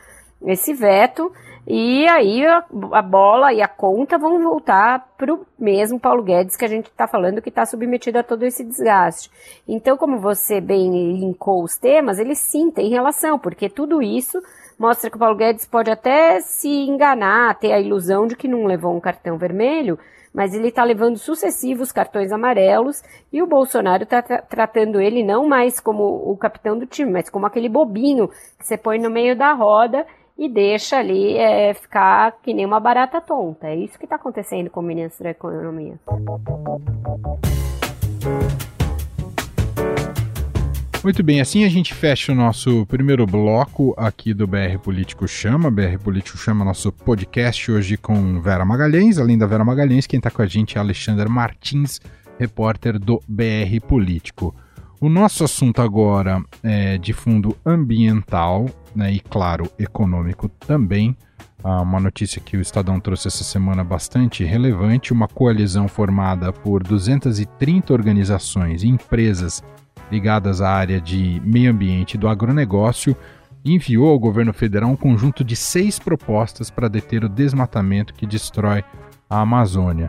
esse 0.46 0.74
veto. 0.74 1.32
E 1.70 2.08
aí 2.08 2.46
a, 2.46 3.02
bola 3.02 3.52
e 3.52 3.62
a 3.62 3.68
conta 3.68 4.18
vão 4.18 4.42
voltar 4.42 5.10
para 5.18 5.34
o 5.34 5.46
mesmo 5.60 6.00
Paulo 6.00 6.24
Guedes 6.24 6.56
que 6.56 6.64
a 6.64 6.68
gente 6.70 6.86
está 6.86 7.08
falando 7.08 7.42
que 7.42 7.50
está 7.50 7.66
submetido 7.66 8.18
a 8.20 8.24
todo 8.24 8.44
esse 8.44 8.64
desgaste. 8.64 9.30
Então, 9.68 9.98
como 9.98 10.18
você 10.18 10.62
bem 10.62 11.18
linkou 11.20 11.62
os 11.62 11.76
temas, 11.76 12.20
eles 12.20 12.38
sim 12.38 12.72
têm 12.72 12.90
relação, 12.90 13.38
porque 13.38 13.68
tudo 13.68 14.02
isso 14.02 14.42
mostra 14.78 15.10
que 15.10 15.16
o 15.16 15.20
Paulo 15.20 15.36
Guedes 15.36 15.66
pode 15.66 15.90
até 15.90 16.40
se 16.42 16.68
enganar, 16.68 17.58
ter 17.60 17.72
a 17.72 17.80
ilusão 17.80 18.28
de 18.28 18.36
que 18.36 18.48
não 18.48 18.66
levou 18.66 18.96
um 18.96 19.00
cartão 19.00 19.38
vermelho, 19.38 19.98
mas 20.34 20.54
ele 20.54 20.68
está 20.68 20.84
levando 20.84 21.18
sucessivos 21.18 21.92
cartões 21.92 22.32
amarelos 22.32 23.02
e 23.34 23.42
o 23.42 23.48
Bolsonaro 23.48 24.04
está 24.04 24.22
tra 24.22 24.42
tratando 24.42 25.02
ele 25.02 25.24
não 25.24 25.48
mais 25.48 25.80
como 25.80 26.04
o 26.04 26.38
capitão 26.38 26.78
do 26.78 26.86
time, 26.86 27.12
mas 27.12 27.30
como 27.30 27.46
aquele 27.46 27.70
bobinho 27.70 28.28
que 28.60 28.66
você 28.66 28.78
põe 28.78 29.00
no 29.00 29.10
meio 29.10 29.36
da 29.36 29.54
roda 29.54 30.06
e 30.38 30.48
deixa 30.48 30.98
ali 30.98 31.36
é, 31.36 31.74
ficar 31.74 32.34
que 32.44 32.54
nem 32.54 32.66
uma 32.66 32.80
barata 32.80 33.20
tonta. 33.20 33.68
É 33.68 33.76
isso 33.76 33.98
que 33.98 34.06
está 34.06 34.18
acontecendo 34.18 34.70
com 34.70 34.80
o 34.80 34.84
ministro 34.84 35.24
da 35.24 35.32
Economia. 35.32 36.00
Muito 41.04 41.24
bem, 41.24 41.40
assim 41.40 41.64
a 41.64 41.70
gente 41.70 41.94
fecha 41.94 42.32
o 42.32 42.36
nosso 42.36 42.86
primeiro 42.88 43.26
bloco 43.26 43.94
aqui 43.96 44.34
do 44.34 44.48
BR 44.48 44.78
Político 44.84 45.28
Chama. 45.28 45.70
BR 45.70 45.98
Político 46.04 46.38
Chama 46.38 46.66
nosso 46.66 46.92
podcast 46.92 47.72
hoje 47.72 47.98
com 47.98 48.42
Vera 48.42 48.66
Magalhães. 48.66 49.20
Além 49.20 49.38
da 49.38 49.46
Vera 49.46 49.64
Magalhães, 49.64 50.08
quem 50.08 50.18
está 50.18 50.32
com 50.32 50.42
a 50.42 50.48
gente 50.48 50.78
é 50.78 50.82
Alexandre 50.82 51.30
Martins, 51.30 52.02
repórter 52.40 53.00
do 53.00 53.22
BR 53.28 53.80
Político. 53.88 54.56
O 55.00 55.08
nosso 55.08 55.44
assunto 55.44 55.82
agora 55.82 56.44
é 56.64 56.98
de 56.98 57.14
fundo 57.14 57.56
ambiental 57.64 58.68
né, 58.96 59.14
e, 59.14 59.20
claro, 59.20 59.72
econômico 59.78 60.50
também. 60.50 61.16
Ah, 61.64 61.82
uma 61.82 62.00
notícia 62.00 62.42
que 62.42 62.58
o 62.58 62.62
Estadão 62.62 63.00
trouxe 63.00 63.28
essa 63.28 63.44
semana 63.44 63.84
bastante 63.84 64.44
relevante: 64.44 65.14
uma 65.14 65.28
coalizão 65.28 65.88
formada 65.88 66.52
por 66.52 66.82
230 66.82 67.94
organizações 67.94 68.84
e 68.84 68.88
empresas 68.88 69.64
ligadas 70.12 70.62
à 70.62 70.70
área 70.70 71.00
de 71.02 71.42
meio 71.44 71.72
ambiente 71.72 72.14
e 72.14 72.18
do 72.18 72.28
agronegócio 72.28 73.16
enviou 73.66 74.10
ao 74.10 74.20
governo 74.20 74.54
federal 74.54 74.90
um 74.90 74.96
conjunto 74.96 75.44
de 75.44 75.56
seis 75.56 76.00
propostas 76.00 76.70
para 76.70 76.88
deter 76.88 77.24
o 77.24 77.30
desmatamento 77.30 78.14
que 78.14 78.26
destrói 78.26 78.84
a 79.30 79.42
Amazônia. 79.42 80.08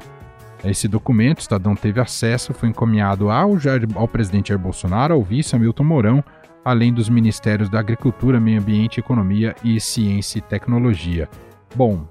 Esse 0.64 0.88
documento, 0.88 1.38
o 1.38 1.40
Estadão 1.40 1.74
teve 1.74 2.00
acesso, 2.00 2.52
foi 2.52 2.68
encaminhado 2.68 3.30
ao, 3.30 3.52
ao 3.94 4.08
presidente 4.08 4.48
Jair 4.48 4.60
Bolsonaro, 4.60 5.14
ao 5.14 5.22
vice 5.22 5.54
Hamilton 5.54 5.84
Mourão, 5.84 6.24
além 6.64 6.92
dos 6.92 7.08
ministérios 7.08 7.68
da 7.68 7.78
Agricultura, 7.78 8.40
Meio 8.40 8.60
Ambiente, 8.60 9.00
Economia 9.00 9.54
e 9.62 9.80
Ciência 9.80 10.38
e 10.38 10.42
Tecnologia. 10.42 11.28
Bom, 11.74 12.06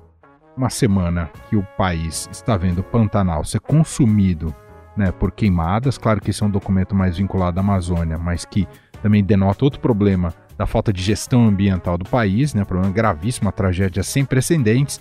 uma 0.55 0.69
semana 0.69 1.29
que 1.49 1.55
o 1.55 1.63
país 1.77 2.27
está 2.31 2.57
vendo 2.57 2.79
o 2.79 2.83
Pantanal 2.83 3.43
ser 3.43 3.59
consumido 3.59 4.53
né, 4.97 5.11
por 5.11 5.31
queimadas, 5.31 5.97
claro 5.97 6.19
que 6.19 6.31
isso 6.31 6.43
é 6.43 6.47
um 6.47 6.51
documento 6.51 6.95
mais 6.95 7.17
vinculado 7.17 7.59
à 7.59 7.63
Amazônia, 7.63 8.17
mas 8.17 8.43
que 8.43 8.67
também 9.01 9.23
denota 9.23 9.63
outro 9.63 9.79
problema 9.79 10.33
da 10.57 10.65
falta 10.65 10.91
de 10.91 11.01
gestão 11.01 11.47
ambiental 11.47 11.97
do 11.97 12.05
país, 12.05 12.53
né, 12.53 12.65
problema 12.65 12.91
gravíssimo, 12.91 13.45
uma 13.47 13.51
tragédia 13.51 14.01
sem 14.01 14.25
precedentes, 14.25 14.99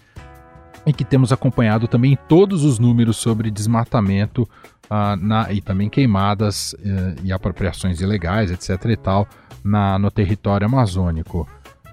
em 0.84 0.92
que 0.92 1.04
temos 1.04 1.32
acompanhado 1.32 1.88
também 1.88 2.16
todos 2.28 2.62
os 2.62 2.78
números 2.78 3.16
sobre 3.16 3.50
desmatamento 3.50 4.42
uh, 4.42 5.16
na, 5.18 5.52
e 5.52 5.60
também 5.60 5.88
queimadas 5.88 6.74
uh, 6.74 7.20
e 7.24 7.32
apropriações 7.32 8.00
ilegais, 8.00 8.50
etc. 8.50 8.90
e 8.90 8.96
tal, 8.96 9.26
na, 9.64 9.98
no 9.98 10.10
território 10.10 10.66
amazônico. 10.66 11.48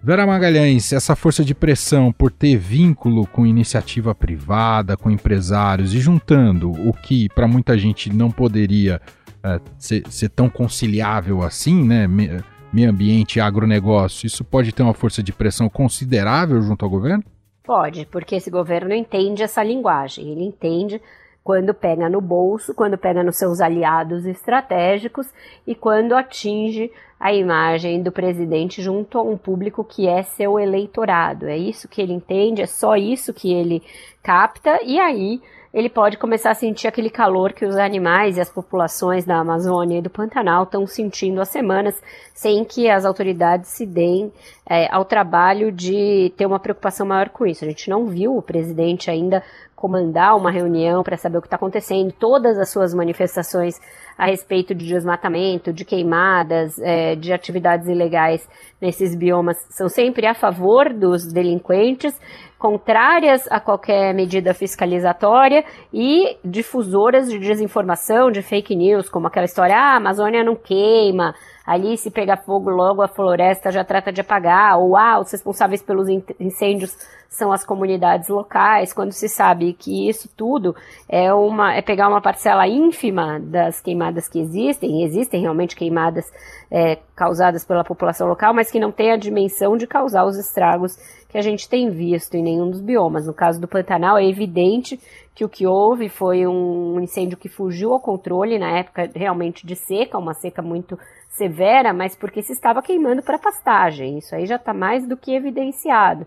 Vera 0.05 0.27
Magalhães, 0.27 0.91
essa 0.91 1.15
força 1.15 1.45
de 1.45 1.55
pressão 1.55 2.11
por 2.11 2.29
ter 2.29 2.57
vínculo 2.57 3.25
com 3.25 3.45
iniciativa 3.45 4.13
privada, 4.13 4.97
com 4.97 5.09
empresários 5.09 5.93
e 5.93 5.99
juntando 6.01 6.71
o 6.71 6.91
que 6.91 7.29
para 7.29 7.47
muita 7.47 7.77
gente 7.77 8.11
não 8.11 8.29
poderia 8.29 8.99
uh, 9.37 9.61
ser, 9.77 10.03
ser, 10.09 10.27
tão 10.27 10.49
conciliável 10.49 11.41
assim, 11.41 11.87
né? 11.87 12.05
Meio 12.05 12.89
ambiente 12.89 13.37
e 13.37 13.39
agronegócio, 13.39 14.27
isso 14.27 14.43
pode 14.43 14.73
ter 14.73 14.83
uma 14.83 14.93
força 14.93 15.23
de 15.23 15.31
pressão 15.31 15.69
considerável 15.69 16.61
junto 16.61 16.83
ao 16.83 16.91
governo? 16.91 17.23
Pode, 17.63 18.05
porque 18.07 18.35
esse 18.35 18.51
governo 18.51 18.93
entende 18.93 19.41
essa 19.41 19.63
linguagem. 19.63 20.29
Ele 20.33 20.43
entende 20.43 21.01
quando 21.43 21.73
pega 21.73 22.09
no 22.09 22.21
bolso, 22.21 22.73
quando 22.73 22.97
pega 22.97 23.21
nos 23.21 23.37
seus 23.37 23.59
aliados 23.59 24.25
estratégicos 24.25 25.27
e 25.67 25.75
quando 25.75 26.13
atinge 26.13 26.91
a 27.19 27.33
imagem 27.33 28.01
do 28.01 28.11
presidente 28.11 28.81
junto 28.81 29.17
a 29.17 29.21
um 29.21 29.37
público 29.37 29.83
que 29.83 30.07
é 30.07 30.23
seu 30.23 30.59
eleitorado. 30.59 31.47
É 31.47 31.57
isso 31.57 31.87
que 31.87 32.01
ele 32.01 32.13
entende, 32.13 32.61
é 32.61 32.65
só 32.65 32.95
isso 32.95 33.33
que 33.33 33.53
ele 33.53 33.81
capta, 34.21 34.79
e 34.83 34.99
aí 34.99 35.41
ele 35.73 35.89
pode 35.89 36.17
começar 36.17 36.51
a 36.51 36.55
sentir 36.55 36.87
aquele 36.87 37.09
calor 37.09 37.51
que 37.51 37.65
os 37.65 37.75
animais 37.77 38.37
e 38.37 38.41
as 38.41 38.49
populações 38.49 39.25
da 39.25 39.39
Amazônia 39.39 39.97
e 39.97 40.01
do 40.03 40.09
Pantanal 40.09 40.63
estão 40.63 40.85
sentindo 40.85 41.41
há 41.41 41.45
semanas, 41.45 41.99
sem 42.31 42.63
que 42.63 42.87
as 42.87 43.05
autoridades 43.05 43.69
se 43.69 43.83
deem 43.83 44.31
é, 44.69 44.87
ao 44.93 45.03
trabalho 45.03 45.71
de 45.71 46.31
ter 46.37 46.45
uma 46.45 46.59
preocupação 46.59 47.07
maior 47.07 47.29
com 47.29 47.47
isso. 47.47 47.65
A 47.65 47.67
gente 47.67 47.89
não 47.89 48.05
viu 48.05 48.37
o 48.37 48.41
presidente 48.41 49.09
ainda 49.09 49.41
comandar 49.83 50.37
uma 50.37 50.49
reunião 50.49 51.03
para 51.03 51.17
saber 51.17 51.39
o 51.39 51.41
que 51.41 51.47
está 51.47 51.57
acontecendo, 51.57 52.13
todas 52.13 52.57
as 52.57 52.69
suas 52.69 52.93
manifestações 52.93 53.81
a 54.17 54.27
respeito 54.27 54.73
de 54.73 54.87
desmatamento, 54.87 55.73
de 55.73 55.83
queimadas, 55.83 56.79
é, 56.79 57.17
de 57.17 57.33
atividades 57.33 57.89
ilegais 57.89 58.47
nesses 58.79 59.13
biomas 59.13 59.57
são 59.69 59.89
sempre 59.89 60.25
a 60.25 60.33
favor 60.33 60.93
dos 60.93 61.25
delinquentes, 61.33 62.17
contrárias 62.57 63.45
a 63.51 63.59
qualquer 63.59 64.13
medida 64.13 64.53
fiscalizatória 64.53 65.65
e 65.91 66.37
difusoras 66.45 67.29
de 67.29 67.37
desinformação, 67.37 68.31
de 68.31 68.41
fake 68.41 68.73
news, 68.73 69.09
como 69.09 69.27
aquela 69.27 69.45
história, 69.45 69.75
ah, 69.75 69.95
a 69.95 69.97
Amazônia 69.97 70.45
não 70.45 70.55
queima, 70.55 71.35
ali 71.65 71.97
se 71.97 72.11
pegar 72.11 72.37
fogo 72.37 72.69
logo 72.69 73.01
a 73.01 73.07
floresta 73.07 73.71
já 73.71 73.83
trata 73.83 74.11
de 74.11 74.21
apagar, 74.21 74.77
ou 74.77 74.97
ah, 74.97 75.19
os 75.19 75.31
responsáveis 75.31 75.81
pelos 75.81 76.07
incêndios 76.39 76.95
são 77.33 77.51
as 77.51 77.65
comunidades 77.65 78.29
locais, 78.29 78.93
quando 78.93 79.11
se 79.11 79.27
sabe 79.27 79.73
que 79.73 80.07
isso 80.07 80.29
tudo 80.37 80.75
é 81.09 81.33
uma 81.33 81.73
é 81.73 81.81
pegar 81.81 82.07
uma 82.07 82.21
parcela 82.21 82.67
ínfima 82.67 83.39
das 83.39 83.81
queimadas 83.81 84.29
que 84.29 84.39
existem, 84.39 85.03
existem 85.03 85.41
realmente 85.41 85.75
queimadas 85.75 86.25
é, 86.69 86.99
causadas 87.15 87.65
pela 87.65 87.83
população 87.83 88.27
local, 88.27 88.53
mas 88.53 88.69
que 88.69 88.79
não 88.79 88.91
tem 88.91 89.11
a 89.11 89.17
dimensão 89.17 89.75
de 89.75 89.87
causar 89.87 90.25
os 90.25 90.37
estragos 90.37 90.95
que 91.27 91.37
a 91.37 91.41
gente 91.41 91.67
tem 91.67 91.89
visto 91.89 92.35
em 92.35 92.43
nenhum 92.43 92.69
dos 92.69 92.79
biomas. 92.79 93.25
No 93.25 93.33
caso 93.33 93.59
do 93.59 93.67
Pantanal, 93.67 94.19
é 94.19 94.29
evidente 94.29 94.99
que 95.33 95.43
o 95.43 95.49
que 95.49 95.65
houve 95.65 96.07
foi 96.07 96.45
um 96.45 96.99
incêndio 96.99 97.37
que 97.37 97.49
fugiu 97.49 97.91
ao 97.91 97.99
controle 97.99 98.59
na 98.59 98.77
época 98.77 99.09
realmente 99.15 99.65
de 99.65 99.75
seca, 99.75 100.19
uma 100.19 100.35
seca 100.35 100.61
muito 100.61 100.95
severa, 101.33 101.93
mas 101.93 102.15
porque 102.15 102.41
se 102.41 102.53
estava 102.53 102.81
queimando 102.81 103.21
para 103.21 103.39
pastagem. 103.39 104.17
Isso 104.17 104.35
aí 104.35 104.45
já 104.45 104.55
está 104.55 104.73
mais 104.73 105.07
do 105.07 105.17
que 105.17 105.33
evidenciado. 105.33 106.25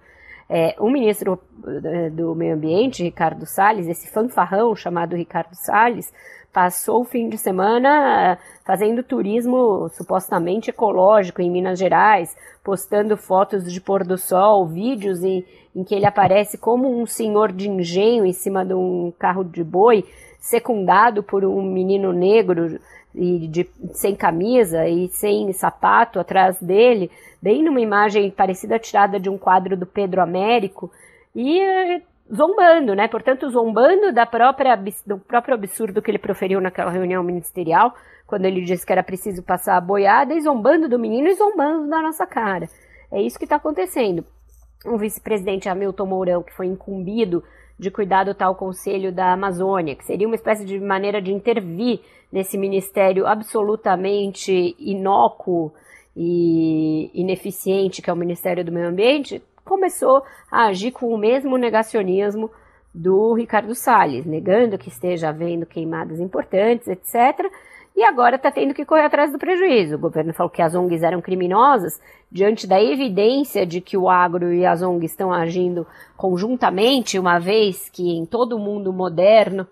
É, 0.48 0.76
o 0.78 0.88
ministro 0.88 1.40
é, 1.84 2.10
do 2.10 2.34
Meio 2.34 2.54
Ambiente, 2.54 3.02
Ricardo 3.02 3.46
Salles, 3.46 3.88
esse 3.88 4.08
fanfarrão 4.08 4.74
chamado 4.76 5.16
Ricardo 5.16 5.54
Salles, 5.54 6.12
passou 6.52 7.02
o 7.02 7.04
fim 7.04 7.28
de 7.28 7.36
semana 7.36 8.32
é, 8.32 8.38
fazendo 8.64 9.02
turismo 9.02 9.88
supostamente 9.90 10.70
ecológico 10.70 11.42
em 11.42 11.50
Minas 11.50 11.78
Gerais, 11.78 12.36
postando 12.64 13.16
fotos 13.16 13.70
de 13.72 13.80
pôr 13.80 14.04
do 14.04 14.16
sol, 14.16 14.66
vídeos 14.66 15.22
em, 15.22 15.44
em 15.74 15.84
que 15.84 15.94
ele 15.94 16.06
aparece 16.06 16.56
como 16.56 17.00
um 17.00 17.06
senhor 17.06 17.52
de 17.52 17.68
engenho 17.68 18.24
em 18.24 18.32
cima 18.32 18.64
de 18.64 18.74
um 18.74 19.12
carro 19.18 19.44
de 19.44 19.62
boi, 19.62 20.04
secundado 20.38 21.22
por 21.22 21.44
um 21.44 21.62
menino 21.62 22.12
negro 22.12 22.78
e 23.16 23.48
de, 23.48 23.68
sem 23.94 24.14
camisa 24.14 24.86
e 24.86 25.08
sem 25.08 25.50
sapato 25.52 26.20
atrás 26.20 26.60
dele, 26.60 27.10
bem 27.40 27.62
numa 27.62 27.80
imagem 27.80 28.30
parecida 28.30 28.78
tirada 28.78 29.18
de 29.18 29.30
um 29.30 29.38
quadro 29.38 29.76
do 29.76 29.86
Pedro 29.86 30.20
Américo, 30.20 30.92
e 31.34 31.58
eh, 31.58 32.02
zombando, 32.34 32.94
né? 32.94 33.08
Portanto, 33.08 33.48
zombando 33.50 34.12
da 34.12 34.26
própria, 34.26 34.78
do 35.06 35.18
próprio 35.18 35.54
absurdo 35.54 36.02
que 36.02 36.10
ele 36.10 36.18
proferiu 36.18 36.60
naquela 36.60 36.90
reunião 36.90 37.22
ministerial, 37.22 37.94
quando 38.26 38.44
ele 38.44 38.62
disse 38.62 38.84
que 38.84 38.92
era 38.92 39.02
preciso 39.02 39.42
passar 39.42 39.76
a 39.76 39.80
boiada, 39.80 40.34
e 40.34 40.40
zombando 40.40 40.88
do 40.88 40.98
menino 40.98 41.28
e 41.28 41.34
zombando 41.34 41.88
da 41.88 42.02
nossa 42.02 42.26
cara. 42.26 42.68
É 43.10 43.22
isso 43.22 43.38
que 43.38 43.44
está 43.44 43.56
acontecendo. 43.56 44.24
O 44.84 44.98
vice-presidente 44.98 45.68
Hamilton 45.68 46.06
Mourão, 46.06 46.42
que 46.42 46.52
foi 46.52 46.66
incumbido 46.66 47.42
de 47.78 47.90
cuidar 47.90 48.24
do 48.24 48.34
tal 48.34 48.54
Conselho 48.54 49.12
da 49.12 49.32
Amazônia, 49.32 49.94
que 49.94 50.04
seria 50.04 50.26
uma 50.26 50.36
espécie 50.36 50.64
de 50.64 50.78
maneira 50.80 51.20
de 51.20 51.32
intervir 51.32 52.00
nesse 52.32 52.56
ministério 52.56 53.26
absolutamente 53.26 54.74
inócuo 54.78 55.72
e 56.16 57.10
ineficiente 57.14 58.00
que 58.00 58.08
é 58.08 58.12
o 58.12 58.16
Ministério 58.16 58.64
do 58.64 58.72
Meio 58.72 58.88
Ambiente, 58.88 59.42
começou 59.64 60.22
a 60.50 60.66
agir 60.66 60.92
com 60.92 61.12
o 61.12 61.18
mesmo 61.18 61.58
negacionismo 61.58 62.50
do 62.94 63.34
Ricardo 63.34 63.74
Salles, 63.74 64.24
negando 64.24 64.78
que 64.78 64.88
esteja 64.88 65.28
havendo 65.28 65.66
queimadas 65.66 66.18
importantes, 66.18 66.88
etc. 66.88 67.44
E 67.96 68.04
agora 68.04 68.36
está 68.36 68.50
tendo 68.50 68.74
que 68.74 68.84
correr 68.84 69.06
atrás 69.06 69.32
do 69.32 69.38
prejuízo. 69.38 69.94
O 69.94 69.98
governo 69.98 70.34
falou 70.34 70.50
que 70.50 70.60
as 70.60 70.74
ONGs 70.74 71.02
eram 71.02 71.22
criminosas, 71.22 71.98
diante 72.30 72.66
da 72.66 72.78
evidência 72.80 73.64
de 73.64 73.80
que 73.80 73.96
o 73.96 74.10
agro 74.10 74.52
e 74.52 74.66
as 74.66 74.82
ONGs 74.82 75.12
estão 75.12 75.32
agindo 75.32 75.86
conjuntamente, 76.14 77.18
uma 77.18 77.38
vez 77.38 77.88
que 77.88 78.18
em 78.18 78.26
todo 78.26 78.54
o 78.54 78.58
mundo 78.58 78.92
moderno 78.92 79.66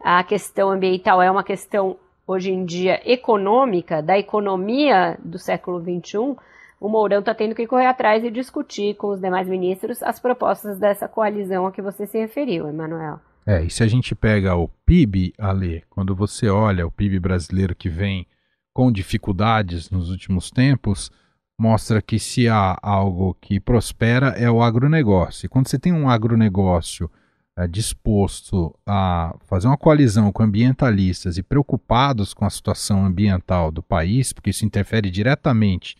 a 0.00 0.24
questão 0.24 0.70
ambiental 0.70 1.20
é 1.20 1.30
uma 1.30 1.44
questão 1.44 1.96
hoje 2.26 2.50
em 2.50 2.64
dia 2.64 3.00
econômica, 3.04 4.02
da 4.02 4.18
economia 4.18 5.18
do 5.22 5.38
século 5.38 5.78
XXI, 5.78 6.34
o 6.80 6.88
Mourão 6.88 7.20
está 7.20 7.34
tendo 7.34 7.54
que 7.54 7.66
correr 7.66 7.86
atrás 7.86 8.24
e 8.24 8.30
discutir 8.30 8.94
com 8.96 9.08
os 9.08 9.20
demais 9.20 9.48
ministros 9.48 10.02
as 10.02 10.18
propostas 10.18 10.78
dessa 10.78 11.06
coalizão 11.06 11.66
a 11.66 11.72
que 11.72 11.82
você 11.82 12.06
se 12.06 12.18
referiu, 12.18 12.68
Emanuel. 12.68 13.20
É, 13.46 13.64
e 13.64 13.70
se 13.70 13.84
a 13.84 13.86
gente 13.86 14.12
pega 14.14 14.56
o 14.56 14.68
PIB, 14.84 15.32
Ale, 15.38 15.84
quando 15.88 16.16
você 16.16 16.48
olha 16.48 16.84
o 16.84 16.90
PIB 16.90 17.20
brasileiro 17.20 17.76
que 17.76 17.88
vem 17.88 18.26
com 18.74 18.90
dificuldades 18.90 19.88
nos 19.88 20.10
últimos 20.10 20.50
tempos, 20.50 21.12
mostra 21.58 22.02
que 22.02 22.18
se 22.18 22.48
há 22.48 22.76
algo 22.82 23.36
que 23.40 23.60
prospera 23.60 24.30
é 24.30 24.50
o 24.50 24.60
agronegócio. 24.60 25.46
E 25.46 25.48
quando 25.48 25.68
você 25.68 25.78
tem 25.78 25.92
um 25.92 26.10
agronegócio 26.10 27.08
é, 27.56 27.66
disposto 27.66 28.76
a 28.84 29.34
fazer 29.46 29.68
uma 29.68 29.78
coalizão 29.78 30.30
com 30.32 30.42
ambientalistas 30.42 31.38
e 31.38 31.42
preocupados 31.42 32.34
com 32.34 32.44
a 32.44 32.50
situação 32.50 33.06
ambiental 33.06 33.70
do 33.70 33.82
país, 33.82 34.32
porque 34.32 34.50
isso 34.50 34.66
interfere 34.66 35.08
diretamente 35.08 35.96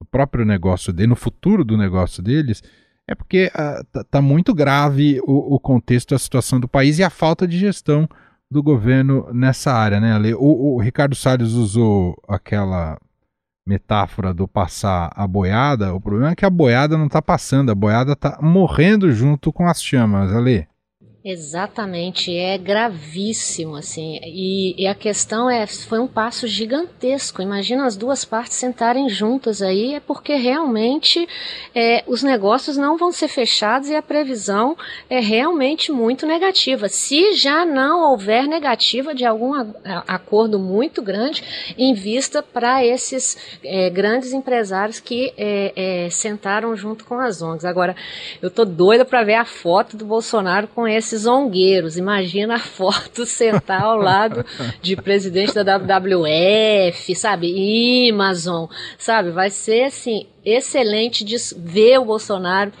no 0.00 0.06
próprio 0.06 0.44
negócio 0.44 0.92
dele, 0.92 1.10
no 1.10 1.16
futuro 1.16 1.64
do 1.64 1.76
negócio 1.76 2.22
deles, 2.22 2.62
é 3.08 3.14
porque 3.14 3.50
está 3.52 4.00
uh, 4.00 4.04
tá 4.04 4.22
muito 4.22 4.54
grave 4.54 5.20
o, 5.24 5.54
o, 5.54 5.60
contexto 5.60 6.10
da 6.10 6.18
situação 6.18 6.58
do 6.58 6.68
país 6.68 6.98
e 6.98 7.04
a 7.04 7.10
falta 7.10 7.46
de 7.46 7.56
gestão 7.58 8.08
do 8.50 8.62
governo 8.62 9.28
nessa 9.32 9.72
área, 9.72 10.00
né, 10.00 10.12
Ale? 10.12 10.34
O, 10.34 10.74
o 10.74 10.80
Ricardo 10.80 11.14
Salles 11.14 11.52
usou 11.52 12.20
aquela 12.28 12.98
metáfora 13.66 14.32
do 14.32 14.46
passar 14.46 15.10
a 15.14 15.26
boiada. 15.26 15.92
O 15.94 16.00
problema 16.00 16.30
é 16.30 16.36
que 16.36 16.44
a 16.44 16.50
boiada 16.50 16.96
não 16.96 17.06
está 17.06 17.20
passando, 17.20 17.70
a 17.70 17.74
boiada 17.74 18.12
está 18.12 18.38
morrendo 18.40 19.10
junto 19.12 19.52
com 19.52 19.66
as 19.66 19.82
chamas, 19.82 20.32
Ale. 20.32 20.68
Exatamente, 21.28 22.32
é 22.38 22.56
gravíssimo, 22.56 23.74
assim, 23.74 24.20
e, 24.22 24.80
e, 24.80 24.86
a 24.86 24.94
questão 24.94 25.50
é, 25.50 25.66
foi 25.66 25.98
um 25.98 26.06
passo 26.06 26.46
gigantesco, 26.46 27.42
imagina 27.42 27.84
as 27.84 27.96
duas 27.96 28.24
partes 28.24 28.56
sentarem 28.56 29.08
juntas 29.08 29.60
aí, 29.60 29.94
é 29.94 29.98
porque 29.98 30.36
realmente 30.36 31.28
é, 31.74 32.04
os 32.06 32.22
negócios 32.22 32.76
não 32.76 32.96
vão 32.96 33.10
ser 33.10 33.26
fechados 33.26 33.88
e 33.88 33.96
a 33.96 34.02
previsão 34.02 34.76
é 35.10 35.18
realmente 35.18 35.90
muito 35.90 36.24
negativa, 36.26 36.88
se 36.88 37.32
já 37.32 37.66
não 37.66 38.12
houver 38.12 38.46
negativa 38.46 39.12
de 39.12 39.24
algum 39.24 39.52
acordo 40.06 40.60
muito 40.60 41.02
grande 41.02 41.42
em 41.76 41.92
vista 41.92 42.40
para 42.40 42.86
esses 42.86 43.58
é, 43.64 43.90
grandes 43.90 44.32
empresários 44.32 45.00
que 45.00 45.34
é, 45.36 45.72
é, 45.74 46.08
sentaram 46.08 46.76
junto 46.76 47.04
com 47.04 47.18
as 47.18 47.42
ONGs. 47.42 47.64
Agora, 47.64 47.96
eu 48.40 48.48
tô 48.48 48.64
doida 48.64 49.04
para 49.04 49.24
ver 49.24 49.34
a 49.34 49.44
foto 49.44 49.96
do 49.96 50.04
Bolsonaro 50.04 50.68
com 50.68 50.86
esses 50.86 51.15
zongueiros. 51.16 51.96
Imagina 51.96 52.56
a 52.56 52.58
foto 52.58 53.24
sentar 53.26 53.82
ao 53.82 53.96
lado 53.96 54.44
de 54.80 54.96
presidente 54.96 55.52
da 55.52 55.76
WWF, 55.76 57.14
sabe? 57.14 58.10
Amazon, 58.10 58.66
sabe? 58.98 59.30
Vai 59.30 59.50
ser 59.50 59.84
assim 59.84 60.26
excelente 60.44 61.24
de 61.24 61.36
ver 61.56 61.98
o 61.98 62.04
Bolsonaro 62.04 62.72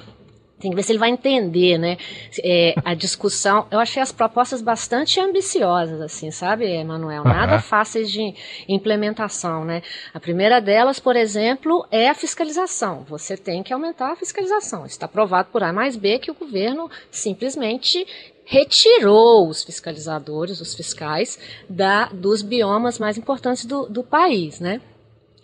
tem 0.58 0.70
que 0.70 0.76
ver 0.76 0.82
se 0.82 0.92
ele 0.92 0.98
vai 0.98 1.10
entender, 1.10 1.76
né? 1.76 1.98
É, 2.42 2.74
a 2.84 2.94
discussão. 2.94 3.66
Eu 3.70 3.78
achei 3.78 4.02
as 4.02 4.10
propostas 4.10 4.62
bastante 4.62 5.20
ambiciosas, 5.20 6.00
assim, 6.00 6.30
sabe, 6.30 6.64
Emanuel? 6.64 7.24
Nada 7.24 7.56
uhum. 7.56 7.60
fáceis 7.60 8.10
de 8.10 8.34
implementação, 8.66 9.64
né? 9.64 9.82
A 10.14 10.20
primeira 10.20 10.60
delas, 10.60 10.98
por 10.98 11.14
exemplo, 11.14 11.86
é 11.90 12.08
a 12.08 12.14
fiscalização. 12.14 13.04
Você 13.08 13.36
tem 13.36 13.62
que 13.62 13.72
aumentar 13.72 14.12
a 14.12 14.16
fiscalização. 14.16 14.86
Está 14.86 15.06
provado 15.06 15.50
por 15.52 15.62
A 15.62 15.72
mais 15.72 15.94
B 15.94 16.18
que 16.18 16.30
o 16.30 16.34
governo 16.34 16.90
simplesmente 17.10 18.06
retirou 18.46 19.48
os 19.48 19.62
fiscalizadores, 19.62 20.60
os 20.60 20.74
fiscais, 20.74 21.38
da, 21.68 22.06
dos 22.06 22.42
biomas 22.42 22.98
mais 22.98 23.18
importantes 23.18 23.66
do, 23.66 23.86
do 23.86 24.02
país, 24.02 24.60
né? 24.60 24.80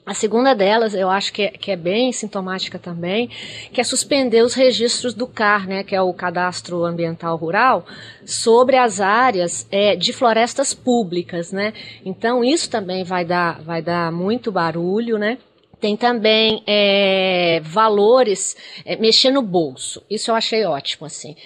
A 0.04 0.14
segunda 0.14 0.52
delas, 0.52 0.94
eu 0.94 1.08
acho 1.08 1.32
que 1.32 1.42
é, 1.42 1.50
que 1.50 1.70
é, 1.70 1.76
bem 1.76 2.10
sintomática 2.10 2.76
também, 2.76 3.28
que 3.72 3.80
é 3.80 3.84
suspender 3.84 4.42
os 4.42 4.52
registros 4.52 5.14
do 5.14 5.28
CAR, 5.28 5.68
né, 5.68 5.84
que 5.84 5.94
é 5.94 6.02
o 6.02 6.12
Cadastro 6.12 6.84
Ambiental 6.84 7.36
Rural, 7.36 7.86
sobre 8.26 8.76
as 8.76 9.00
áreas 9.00 9.64
é, 9.70 9.94
de 9.94 10.12
florestas 10.12 10.74
públicas, 10.74 11.52
né. 11.52 11.72
Então 12.04 12.42
isso 12.42 12.68
também 12.68 13.04
vai 13.04 13.24
dar, 13.24 13.62
vai 13.62 13.80
dar 13.80 14.10
muito 14.10 14.50
barulho, 14.50 15.18
né. 15.18 15.38
Tem 15.80 15.96
também 15.96 16.64
é, 16.66 17.60
valores, 17.62 18.56
é, 18.84 18.96
mexer 18.96 19.30
no 19.30 19.42
bolso. 19.42 20.02
Isso 20.10 20.32
eu 20.32 20.34
achei 20.34 20.64
ótimo, 20.64 21.06
assim. 21.06 21.36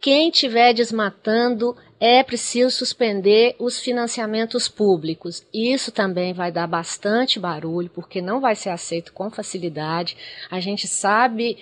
Quem 0.00 0.28
estiver 0.28 0.72
desmatando 0.72 1.76
é 1.98 2.22
preciso 2.22 2.70
suspender 2.70 3.56
os 3.58 3.78
financiamentos 3.78 4.68
públicos. 4.68 5.44
Isso 5.52 5.90
também 5.90 6.32
vai 6.32 6.52
dar 6.52 6.66
bastante 6.66 7.40
barulho, 7.40 7.90
porque 7.90 8.20
não 8.20 8.40
vai 8.40 8.54
ser 8.54 8.70
aceito 8.70 9.12
com 9.12 9.30
facilidade. 9.30 10.16
A 10.50 10.60
gente 10.60 10.86
sabe 10.86 11.56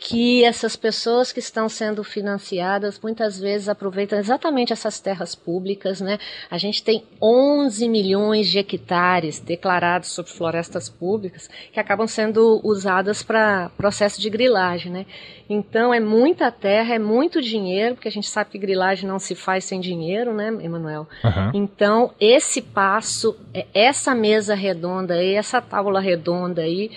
que 0.00 0.44
essas 0.44 0.76
pessoas 0.76 1.32
que 1.32 1.40
estão 1.40 1.68
sendo 1.68 2.04
financiadas 2.04 3.00
muitas 3.02 3.40
vezes 3.40 3.68
aproveitam 3.68 4.16
exatamente 4.16 4.72
essas 4.72 5.00
terras 5.00 5.34
públicas, 5.34 6.00
né? 6.00 6.20
A 6.48 6.56
gente 6.56 6.84
tem 6.84 7.02
11 7.20 7.88
milhões 7.88 8.46
de 8.46 8.60
hectares 8.60 9.40
declarados 9.40 10.10
sobre 10.10 10.30
florestas 10.30 10.88
públicas 10.88 11.50
que 11.72 11.80
acabam 11.80 12.06
sendo 12.06 12.60
usadas 12.62 13.24
para 13.24 13.70
processo 13.76 14.20
de 14.20 14.30
grilagem, 14.30 14.92
né? 14.92 15.04
Então 15.50 15.92
é 15.92 15.98
muita 15.98 16.52
terra, 16.52 16.94
é 16.94 16.98
muito 16.98 17.42
dinheiro, 17.42 17.96
porque 17.96 18.08
a 18.08 18.12
gente 18.12 18.28
sabe 18.28 18.50
que 18.50 18.58
grilagem 18.58 19.08
não 19.08 19.18
se 19.18 19.34
faz 19.34 19.64
sem 19.64 19.80
dinheiro, 19.80 20.32
né, 20.32 20.46
Emanuel? 20.60 21.08
Uhum. 21.24 21.50
Então 21.54 22.14
esse 22.20 22.62
passo, 22.62 23.36
é, 23.52 23.66
essa 23.74 24.14
mesa 24.14 24.54
redonda 24.54 25.14
aí, 25.14 25.34
essa 25.34 25.60
tábua 25.60 26.00
redonda 26.00 26.62
aí, 26.62 26.92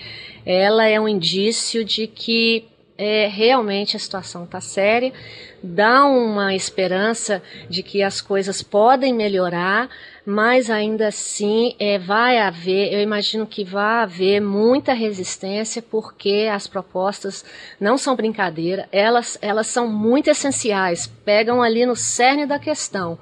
ela 0.46 0.86
é 0.86 1.00
um 1.00 1.08
indício 1.08 1.84
de 1.84 2.06
que 2.06 2.68
é, 3.02 3.26
realmente 3.26 3.96
a 3.96 4.00
situação 4.00 4.44
está 4.44 4.60
séria, 4.60 5.12
dá 5.60 6.04
uma 6.04 6.54
esperança 6.54 7.42
de 7.68 7.82
que 7.82 8.02
as 8.02 8.20
coisas 8.20 8.62
podem 8.62 9.12
melhorar, 9.12 9.88
mas 10.24 10.70
ainda 10.70 11.08
assim 11.08 11.74
é, 11.78 11.98
vai 11.98 12.38
haver, 12.38 12.92
eu 12.92 13.00
imagino 13.00 13.46
que 13.46 13.64
vai 13.64 14.02
haver 14.02 14.40
muita 14.40 14.92
resistência, 14.92 15.82
porque 15.82 16.48
as 16.52 16.66
propostas 16.66 17.44
não 17.80 17.98
são 17.98 18.14
brincadeira, 18.14 18.88
elas, 18.92 19.36
elas 19.42 19.66
são 19.66 19.88
muito 19.88 20.28
essenciais, 20.28 21.06
pegam 21.24 21.62
ali 21.62 21.84
no 21.84 21.96
cerne 21.96 22.46
da 22.46 22.58
questão 22.58 23.18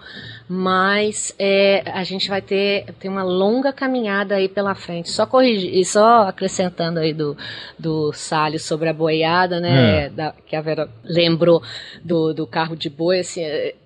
mas 0.53 1.33
é, 1.39 1.85
a 1.95 2.03
gente 2.03 2.29
vai 2.29 2.43
ter, 2.43 2.93
ter 2.99 3.09
uma 3.09 3.23
longa 3.23 3.73
caminhada 3.73 4.35
aí 4.35 4.49
pela 4.49 4.75
frente. 4.75 5.09
Só 5.09 5.25
corrigir, 5.25 5.85
só 5.85 6.23
acrescentando 6.23 6.99
aí 6.99 7.15
do, 7.15 7.37
do 7.79 8.13
Salles 8.13 8.65
sobre 8.65 8.89
a 8.89 8.93
boiada, 8.93 9.61
né, 9.61 10.07
é. 10.07 10.09
da, 10.09 10.35
que 10.45 10.57
a 10.57 10.61
Vera 10.61 10.89
lembrou 11.05 11.63
do, 12.03 12.35
do 12.35 12.49
carro 12.49 12.75
de 12.75 12.91
boi, 12.91 13.21
assim, 13.21 13.43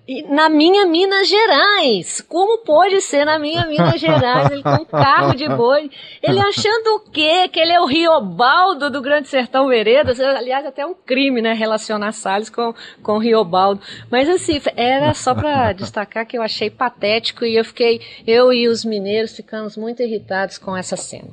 e 0.07 0.23
na 0.23 0.49
minha 0.49 0.87
Minas 0.87 1.29
Gerais. 1.29 2.19
Como 2.21 2.57
pode 2.63 2.99
ser 3.05 3.25
na 3.25 3.39
minha 3.39 3.65
Minas 3.65 3.99
Gerais? 3.99 4.51
Ele 4.51 4.63
com 4.63 4.69
um 4.69 4.85
carro 4.85 5.35
de 5.35 5.47
boi. 5.47 5.89
Ele 6.21 6.39
achando 6.39 6.95
o 6.95 7.11
quê? 7.11 7.47
Que 7.47 7.59
ele 7.59 7.71
é 7.71 7.79
o 7.79 7.85
Riobaldo 7.85 8.89
do 8.89 9.01
Grande 9.01 9.27
Sertão 9.27 9.67
Veredas. 9.67 10.19
Aliás, 10.19 10.65
até 10.65 10.85
um 10.85 10.93
crime, 10.93 11.41
né? 11.41 11.53
Relacionar 11.53 12.11
Salles 12.11 12.49
com, 12.49 12.73
com 13.01 13.13
o 13.13 13.19
Riobaldo. 13.19 13.81
Mas 14.11 14.27
assim, 14.29 14.59
era 14.75 15.13
só 15.13 15.33
para 15.33 15.73
destacar 15.73 16.25
que 16.25 16.37
eu 16.37 16.41
achei 16.41 16.69
patético 16.69 17.45
e 17.45 17.55
eu 17.55 17.63
fiquei, 17.63 18.01
eu 18.25 18.51
e 18.51 18.67
os 18.67 18.83
mineiros 18.83 19.35
ficamos 19.35 19.77
muito 19.77 20.01
irritados 20.01 20.57
com 20.57 20.75
essa 20.75 20.97
cena. 20.97 21.29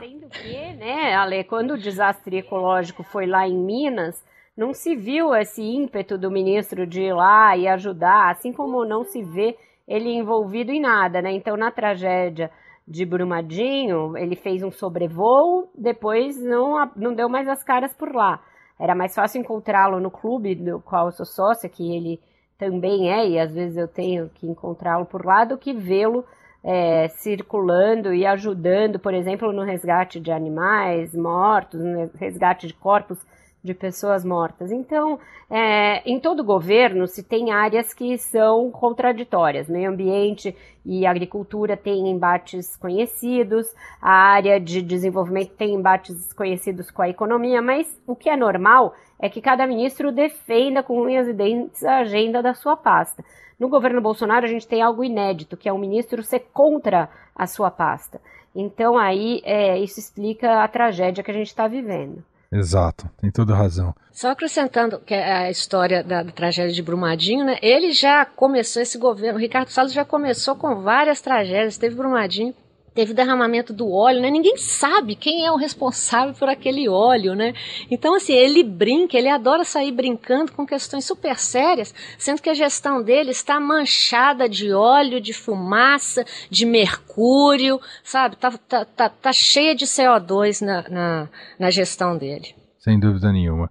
Sendo 0.00 0.28
que, 0.28 0.72
né, 0.74 1.14
Ale, 1.14 1.44
quando 1.44 1.72
o 1.74 1.78
desastre 1.78 2.38
ecológico 2.38 3.02
foi 3.02 3.26
lá 3.26 3.46
em 3.46 3.56
Minas 3.56 4.22
não 4.56 4.72
se 4.72 4.94
viu 4.94 5.34
esse 5.34 5.62
ímpeto 5.62 6.16
do 6.16 6.30
ministro 6.30 6.86
de 6.86 7.02
ir 7.02 7.12
lá 7.12 7.56
e 7.56 7.66
ajudar, 7.66 8.30
assim 8.30 8.52
como 8.52 8.84
não 8.84 9.02
se 9.02 9.22
vê 9.22 9.56
ele 9.86 10.10
envolvido 10.10 10.72
em 10.72 10.80
nada, 10.80 11.20
né? 11.20 11.32
Então, 11.32 11.56
na 11.56 11.70
tragédia 11.70 12.50
de 12.86 13.04
Brumadinho, 13.04 14.16
ele 14.16 14.36
fez 14.36 14.62
um 14.62 14.70
sobrevoo, 14.70 15.70
depois 15.76 16.36
não, 16.40 16.90
não 16.94 17.14
deu 17.14 17.28
mais 17.28 17.48
as 17.48 17.62
caras 17.62 17.92
por 17.94 18.14
lá. 18.14 18.42
Era 18.78 18.94
mais 18.94 19.14
fácil 19.14 19.40
encontrá-lo 19.40 20.00
no 20.00 20.10
clube 20.10 20.54
do 20.54 20.80
qual 20.80 21.06
eu 21.06 21.12
sou 21.12 21.24
sócia, 21.24 21.68
que 21.68 21.94
ele 21.94 22.20
também 22.58 23.10
é, 23.10 23.28
e 23.28 23.38
às 23.38 23.54
vezes 23.54 23.76
eu 23.76 23.88
tenho 23.88 24.28
que 24.28 24.46
encontrá-lo 24.46 25.06
por 25.06 25.24
lá, 25.24 25.44
do 25.44 25.58
que 25.58 25.72
vê-lo 25.72 26.24
é, 26.62 27.08
circulando 27.08 28.12
e 28.12 28.26
ajudando, 28.26 28.98
por 28.98 29.12
exemplo, 29.12 29.52
no 29.52 29.62
resgate 29.62 30.18
de 30.18 30.32
animais 30.32 31.14
mortos, 31.14 31.80
no 31.80 32.10
resgate 32.14 32.66
de 32.66 32.74
corpos 32.74 33.18
de 33.64 33.72
pessoas 33.72 34.22
mortas. 34.22 34.70
Então, 34.70 35.18
é, 35.50 36.02
em 36.04 36.20
todo 36.20 36.44
governo 36.44 37.06
se 37.06 37.22
tem 37.22 37.50
áreas 37.50 37.94
que 37.94 38.18
são 38.18 38.70
contraditórias. 38.70 39.70
Meio 39.70 39.90
ambiente 39.90 40.54
e 40.84 41.06
agricultura 41.06 41.74
têm 41.74 42.10
embates 42.10 42.76
conhecidos, 42.76 43.66
a 44.02 44.12
área 44.12 44.60
de 44.60 44.82
desenvolvimento 44.82 45.54
tem 45.54 45.72
embates 45.72 46.30
conhecidos 46.34 46.90
com 46.90 47.00
a 47.00 47.08
economia, 47.08 47.62
mas 47.62 47.98
o 48.06 48.14
que 48.14 48.28
é 48.28 48.36
normal 48.36 48.94
é 49.18 49.30
que 49.30 49.40
cada 49.40 49.66
ministro 49.66 50.12
defenda 50.12 50.82
com 50.82 51.00
unhas 51.00 51.26
e 51.26 51.32
dentes 51.32 51.82
a 51.82 52.00
agenda 52.00 52.42
da 52.42 52.52
sua 52.52 52.76
pasta. 52.76 53.24
No 53.58 53.70
governo 53.70 54.02
Bolsonaro, 54.02 54.44
a 54.44 54.48
gente 54.48 54.68
tem 54.68 54.82
algo 54.82 55.02
inédito, 55.02 55.56
que 55.56 55.68
é 55.68 55.72
o 55.72 55.78
ministro 55.78 56.22
ser 56.22 56.40
contra 56.52 57.08
a 57.34 57.46
sua 57.46 57.70
pasta. 57.70 58.20
Então, 58.54 58.98
aí, 58.98 59.40
é, 59.42 59.78
isso 59.78 59.98
explica 59.98 60.62
a 60.62 60.68
tragédia 60.68 61.24
que 61.24 61.30
a 61.30 61.34
gente 61.34 61.46
está 61.46 61.66
vivendo. 61.66 62.22
Exato, 62.54 63.10
tem 63.20 63.32
toda 63.32 63.52
razão. 63.52 63.92
Só 64.12 64.30
acrescentando 64.30 65.00
que 65.00 65.12
é 65.12 65.32
a 65.32 65.50
história 65.50 66.04
da, 66.04 66.22
da, 66.22 66.30
tragédia 66.30 66.72
de 66.72 66.82
Brumadinho, 66.82 67.44
né? 67.44 67.58
Ele 67.60 67.90
já 67.90 68.24
começou 68.24 68.80
esse 68.80 68.96
governo, 68.96 69.36
o 69.36 69.42
Ricardo 69.42 69.70
Salles 69.70 69.92
já 69.92 70.04
começou 70.04 70.54
com 70.54 70.80
várias 70.80 71.20
tragédias, 71.20 71.76
teve 71.76 71.96
Brumadinho, 71.96 72.54
teve 72.94 73.12
derramamento 73.12 73.72
do 73.72 73.90
óleo, 73.90 74.20
né? 74.20 74.30
Ninguém 74.30 74.56
sabe 74.56 75.16
quem 75.16 75.44
é 75.44 75.50
o 75.50 75.56
responsável 75.56 76.32
por 76.34 76.48
aquele 76.48 76.88
óleo, 76.88 77.34
né? 77.34 77.52
Então, 77.90 78.14
assim, 78.14 78.32
ele 78.32 78.62
brinca, 78.62 79.18
ele 79.18 79.28
adora 79.28 79.64
sair 79.64 79.90
brincando 79.90 80.52
com 80.52 80.64
questões 80.64 81.04
super 81.04 81.38
sérias, 81.38 81.92
sendo 82.16 82.40
que 82.40 82.48
a 82.48 82.54
gestão 82.54 83.02
dele 83.02 83.30
está 83.30 83.58
manchada 83.58 84.48
de 84.48 84.72
óleo, 84.72 85.20
de 85.20 85.32
fumaça, 85.32 86.24
de 86.48 86.64
mercúrio, 86.64 87.80
sabe? 88.04 88.36
Tá, 88.36 88.52
tá, 88.52 88.84
tá, 88.84 89.08
tá 89.08 89.32
cheia 89.32 89.74
de 89.74 89.86
CO2 89.86 90.64
na, 90.64 90.88
na, 90.88 91.28
na 91.58 91.70
gestão 91.70 92.16
dele. 92.16 92.54
Sem 92.78 93.00
dúvida 93.00 93.32
nenhuma. 93.32 93.70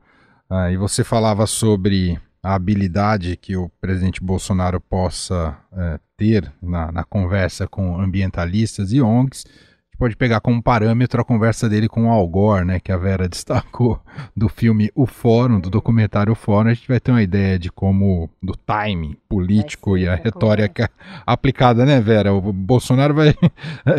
Ah, 0.49 0.69
e 0.69 0.77
você 0.77 1.03
falava 1.03 1.47
sobre 1.47 2.19
a 2.43 2.55
habilidade 2.55 3.37
que 3.37 3.55
o 3.55 3.71
presidente 3.79 4.21
Bolsonaro 4.21 4.81
possa 4.81 5.57
é, 5.71 5.99
ter 6.17 6.51
na, 6.61 6.91
na, 6.91 7.03
conversa 7.05 7.65
com 7.65 7.97
ambientalistas 7.97 8.91
e 8.91 9.01
ONGs. 9.01 9.45
A 9.45 9.93
gente 9.93 9.97
pode 9.97 10.17
pegar 10.17 10.41
como 10.41 10.61
parâmetro 10.61 11.21
a 11.21 11.23
conversa 11.23 11.69
dele 11.69 11.87
com 11.87 12.07
o 12.07 12.11
Al 12.11 12.27
Gore, 12.27 12.65
né, 12.65 12.79
que 12.81 12.91
a 12.91 12.97
Vera 12.97 13.29
destacou 13.29 13.97
do 14.35 14.49
filme 14.49 14.91
O 14.93 15.05
Fórum, 15.05 15.57
do 15.57 15.69
documentário 15.69 16.33
O 16.33 16.35
Fórum. 16.35 16.69
A 16.69 16.73
gente 16.73 16.87
vai 16.89 16.99
ter 16.99 17.11
uma 17.11 17.23
ideia 17.23 17.57
de 17.57 17.71
como, 17.71 18.29
do 18.41 18.53
time 18.57 19.17
político 19.29 19.97
e 19.97 20.05
a 20.05 20.15
retórica 20.15 20.91
aplicada, 21.25 21.85
né, 21.85 22.01
Vera? 22.01 22.33
O 22.33 22.41
Bolsonaro 22.51 23.13
vai. 23.13 23.33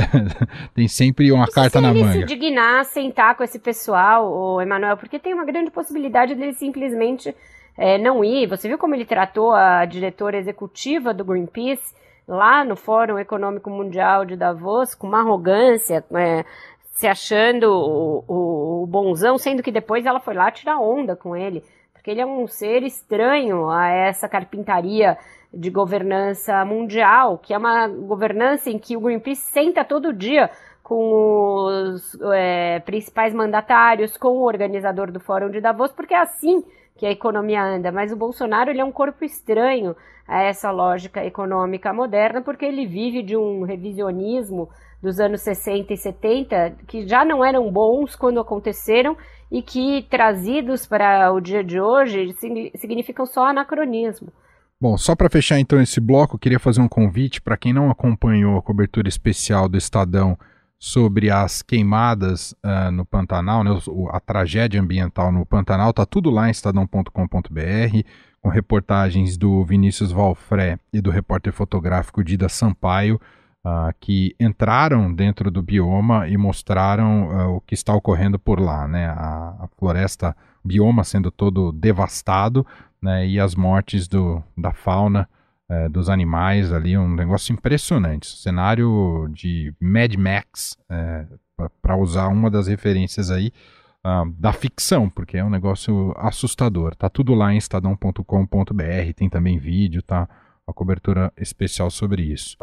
tem 0.75 0.87
sempre 0.87 1.33
uma 1.33 1.49
carta 1.49 1.81
na 1.81 1.95
manga. 1.95 2.13
Se 2.13 2.19
ele 2.19 2.29
se 2.29 2.35
dignar 2.35 2.85
sentar 2.85 3.37
com 3.37 3.43
esse 3.43 3.59
pessoal, 3.59 4.31
o 4.31 4.61
Emanuel, 4.61 4.99
porque 4.99 5.19
tem 5.19 5.33
uma 5.33 5.47
grande 5.47 5.71
possibilidade 5.71 6.35
dele 6.35 6.53
simplesmente 6.53 7.35
é, 7.77 7.99
não 7.99 8.25
ir. 8.25 8.47
Você 8.47 8.69
viu 8.69 8.79
como 8.79 8.95
ele 8.95 9.05
tratou 9.05 9.53
a 9.53 9.85
diretora 9.85 10.39
executiva 10.39 11.13
do 11.13 11.25
Greenpeace 11.25 11.95
lá 12.27 12.65
no 12.65 12.77
Fórum 12.77 13.19
Econômico 13.19 13.69
Mundial 13.71 14.25
de 14.25 14.37
Davos 14.37 14.95
com 14.95 15.07
uma 15.07 15.21
arrogância, 15.21 16.05
é, 16.15 16.45
se 16.93 17.07
achando 17.07 17.65
o, 17.65 18.25
o, 18.27 18.83
o, 18.83 18.87
bonzão, 18.87 19.37
sendo 19.37 19.63
que 19.63 19.73
depois 19.73 20.07
ela 20.07 20.21
foi 20.21 20.35
lá 20.35 20.51
tirar 20.51 20.79
onda 20.79 21.17
com 21.17 21.37
ele, 21.37 21.63
porque 21.93 22.11
ele 22.11 22.21
é 22.21 22.27
um 22.27 22.47
ser 22.47 22.83
estranho 22.83 23.69
a 23.69 23.89
essa 23.89 24.29
carpintaria 24.29 25.19
de 25.53 25.71
governança 25.71 26.65
mundial, 26.65 27.39
que 27.39 27.53
é 27.53 27.59
uma 27.59 27.87
governança 27.89 28.71
em 28.71 28.79
que 28.79 28.97
o 28.97 29.01
Greenpeace 29.01 29.43
senta 29.53 29.85
todo 29.85 30.13
dia 30.13 30.51
com 30.83 31.65
os 31.67 32.19
é, 32.35 32.81
principais 32.81 33.33
mandatários, 33.33 34.17
com 34.17 34.29
o 34.29 34.45
organizador 34.45 35.11
do 35.11 35.19
Fórum 35.19 35.51
de 35.51 35.61
Davos, 35.61 35.93
porque 35.93 36.15
é 36.15 36.19
assim 36.19 36.63
que 36.97 37.07
a 37.07 37.11
economia 37.11 37.63
anda, 37.63 37.91
mas 37.91 38.13
o 38.13 38.17
Bolsonaro 38.17 38.71
ele 38.71 38.81
é 38.81 38.85
um 38.85 38.93
corpo 38.93 39.25
estranho 39.25 39.97
a 40.27 40.43
essa 40.43 40.71
lógica 40.71 41.25
econômica 41.25 41.93
moderna, 41.93 42.41
porque 42.41 42.65
ele 42.65 42.87
vive 42.87 43.23
de 43.23 43.37
um 43.37 43.63
revisionismo 43.63 44.69
dos 45.03 45.21
anos 45.21 45.43
60 45.43 45.93
e 45.93 45.97
70 45.97 46.77
que 46.87 47.07
já 47.07 47.25
não 47.25 47.45
eram 47.45 47.71
bons 47.71 48.17
quando 48.17 48.41
aconteceram 48.41 49.17
e 49.51 49.61
que 49.61 50.07
trazidos 50.09 50.87
para 50.87 51.31
o 51.33 51.41
dia 51.41 51.63
de 51.63 51.79
hoje 51.81 52.35
significam 52.77 53.27
só 53.27 53.49
anacronismo. 53.49 54.33
Bom, 54.81 54.97
só 54.97 55.15
para 55.15 55.31
fechar 55.31 55.59
então 55.59 55.81
esse 55.81 56.01
bloco, 56.01 56.39
queria 56.39 56.59
fazer 56.59 56.81
um 56.81 56.89
convite 56.89 57.41
para 57.41 57.57
quem 57.57 57.73
não 57.73 57.91
acompanhou 57.91 58.57
a 58.57 58.63
cobertura 58.63 59.09
especial 59.09 59.69
do 59.69 59.77
Estadão 59.77 60.39
sobre 60.85 61.31
as 61.31 61.63
queimadas 61.63 62.53
uh, 62.63 62.91
no 62.93 63.07
Pantanal, 63.07 63.65
né, 63.65 63.71
a 64.11 64.21
tragédia 64.21 64.79
ambiental 64.79 65.33
no 65.33 65.47
Pantanal, 65.47 65.89
está 65.89 66.05
tudo 66.05 66.29
lá 66.29 66.47
em 66.47 66.51
estadão.com.br, 66.51 67.11
com 68.43 68.51
reportagens 68.51 69.39
do 69.39 69.65
Vinícius 69.65 70.13
Valfré 70.13 70.79
e 70.93 71.01
do 71.01 71.11
repórter 71.11 71.55
fotográfico 71.55 72.23
Dida 72.23 72.51
Sampaio, 72.51 73.19
uh, 73.65 73.95
que 73.99 74.37
entraram 74.39 75.11
dentro 75.11 75.51
do 75.51 75.63
bioma 75.63 76.29
e 76.29 76.37
mostraram 76.37 77.29
uh, 77.29 77.57
o 77.57 77.61
que 77.63 77.73
está 77.73 77.95
ocorrendo 77.95 78.39
por 78.39 78.61
lá, 78.61 78.87
né, 78.87 79.07
a, 79.07 79.57
a 79.61 79.69
floresta, 79.79 80.37
o 80.63 80.69
bioma 80.69 81.03
sendo 81.03 81.31
todo 81.31 81.73
devastado, 81.73 82.67
né, 83.01 83.27
e 83.27 83.41
as 83.41 83.55
mortes 83.55 84.07
do, 84.07 84.45
da 84.55 84.75
fauna 84.75 85.27
é, 85.69 85.89
dos 85.89 86.09
animais 86.09 86.73
ali, 86.73 86.97
um 86.97 87.15
negócio 87.15 87.53
impressionante. 87.53 88.27
Cenário 88.27 89.29
de 89.33 89.75
Mad 89.81 90.15
Max, 90.17 90.77
é, 90.91 91.27
para 91.81 91.97
usar 91.97 92.29
uma 92.29 92.51
das 92.51 92.67
referências 92.67 93.31
aí. 93.31 93.53
uh, 94.05 94.31
da 94.39 94.53
ficção, 94.53 95.09
porque 95.09 95.39
é 95.39 95.45
um 95.45 95.51
negócio 95.51 96.15
assustador. 96.17 96.95
Tá 96.95 97.09
tudo 97.09 97.35
lá 97.35 97.53
em 97.53 97.57
estadão.com.br, 97.57 99.13
tem 99.17 99.31
também 99.31 99.59
vídeo, 99.59 100.03
tá? 100.03 100.29
Uma 100.67 100.75
cobertura 100.75 101.33
especial 101.37 101.91
sobre 101.91 102.23
isso. 102.23 102.57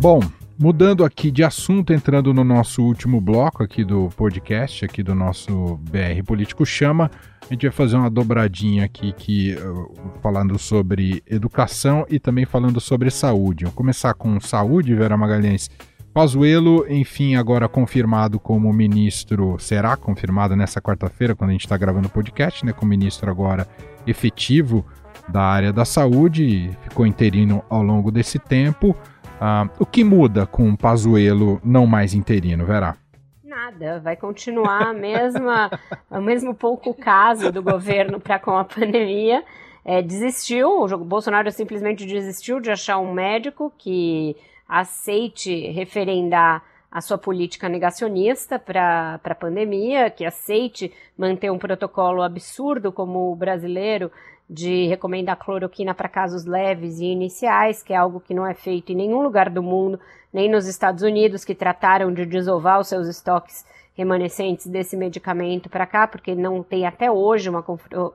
Bom, 0.00 0.20
mudando 0.58 1.04
aqui 1.04 1.30
de 1.30 1.44
assunto, 1.44 1.92
entrando 1.92 2.34
no 2.34 2.42
nosso 2.42 2.82
último 2.82 3.20
bloco 3.20 3.62
aqui 3.62 3.84
do 3.84 4.08
podcast, 4.16 4.84
aqui 4.84 5.02
do 5.02 5.14
nosso 5.14 5.78
BR 5.88 6.22
Político 6.26 6.66
Chama, 6.66 7.10
a 7.40 7.52
gente 7.54 7.62
vai 7.62 7.70
fazer 7.70 7.96
uma 7.96 8.10
dobradinha 8.10 8.84
aqui 8.84 9.12
que, 9.12 9.54
uh, 9.54 9.94
falando 10.20 10.58
sobre 10.58 11.22
educação 11.26 12.04
e 12.10 12.18
também 12.18 12.44
falando 12.44 12.80
sobre 12.80 13.08
saúde. 13.10 13.64
Vou 13.64 13.72
começar 13.72 14.12
com 14.14 14.40
saúde, 14.40 14.94
Vera 14.94 15.16
Magalhães. 15.16 15.70
Pazuello, 16.12 16.84
enfim, 16.88 17.36
agora 17.36 17.68
confirmado 17.68 18.40
como 18.40 18.72
ministro, 18.72 19.56
será 19.60 19.96
confirmado 19.96 20.56
nessa 20.56 20.80
quarta-feira, 20.80 21.36
quando 21.36 21.50
a 21.50 21.52
gente 21.52 21.64
está 21.64 21.76
gravando 21.76 22.08
o 22.08 22.10
podcast, 22.10 22.66
né, 22.66 22.72
como 22.72 22.88
ministro 22.88 23.30
agora 23.30 23.68
efetivo 24.04 24.84
da 25.28 25.42
área 25.42 25.72
da 25.72 25.84
saúde, 25.84 26.70
ficou 26.82 27.06
interino 27.06 27.62
ao 27.68 27.82
longo 27.82 28.10
desse 28.10 28.38
tempo. 28.38 28.96
Uh, 29.38 29.70
o 29.78 29.86
que 29.86 30.02
muda 30.02 30.46
com 30.46 30.68
o 30.68 30.76
Pazuello 30.76 31.60
não 31.64 31.86
mais 31.86 32.12
interino, 32.12 32.66
Verá? 32.66 32.96
Nada, 33.44 34.00
vai 34.00 34.16
continuar 34.16 34.88
a 34.88 34.92
mesma, 34.92 35.70
o 36.10 36.20
mesmo 36.20 36.54
pouco 36.54 36.92
caso 36.92 37.52
do 37.52 37.62
governo 37.62 38.18
para 38.18 38.38
com 38.38 38.56
a 38.56 38.64
pandemia. 38.64 39.44
É, 39.84 40.02
desistiu, 40.02 40.82
o 40.82 40.98
Bolsonaro 40.98 41.50
simplesmente 41.50 42.04
desistiu 42.04 42.60
de 42.60 42.70
achar 42.70 42.98
um 42.98 43.12
médico 43.12 43.72
que 43.78 44.36
aceite 44.68 45.70
referendar 45.70 46.62
a 46.90 47.00
sua 47.00 47.16
política 47.16 47.68
negacionista 47.68 48.58
para 48.58 49.20
a 49.22 49.34
pandemia, 49.34 50.10
que 50.10 50.24
aceite 50.24 50.92
manter 51.16 51.50
um 51.50 51.58
protocolo 51.58 52.22
absurdo 52.22 52.90
como 52.90 53.30
o 53.30 53.36
brasileiro 53.36 54.10
de 54.48 54.86
recomendar 54.86 55.36
cloroquina 55.36 55.94
para 55.94 56.08
casos 56.08 56.44
leves 56.44 56.98
e 56.98 57.06
iniciais, 57.06 57.82
que 57.82 57.92
é 57.92 57.96
algo 57.96 58.20
que 58.20 58.32
não 58.32 58.46
é 58.46 58.54
feito 58.54 58.92
em 58.92 58.96
nenhum 58.96 59.20
lugar 59.20 59.50
do 59.50 59.62
mundo, 59.62 60.00
nem 60.32 60.50
nos 60.50 60.66
Estados 60.66 61.02
Unidos, 61.02 61.44
que 61.44 61.54
trataram 61.54 62.12
de 62.12 62.24
desovar 62.24 62.80
os 62.80 62.88
seus 62.88 63.06
estoques 63.06 63.64
remanescentes 63.94 64.66
desse 64.66 64.96
medicamento 64.96 65.68
para 65.68 65.84
cá, 65.84 66.06
porque 66.06 66.34
não 66.34 66.62
tem 66.62 66.86
até 66.86 67.10
hoje 67.10 67.50
uma 67.50 67.62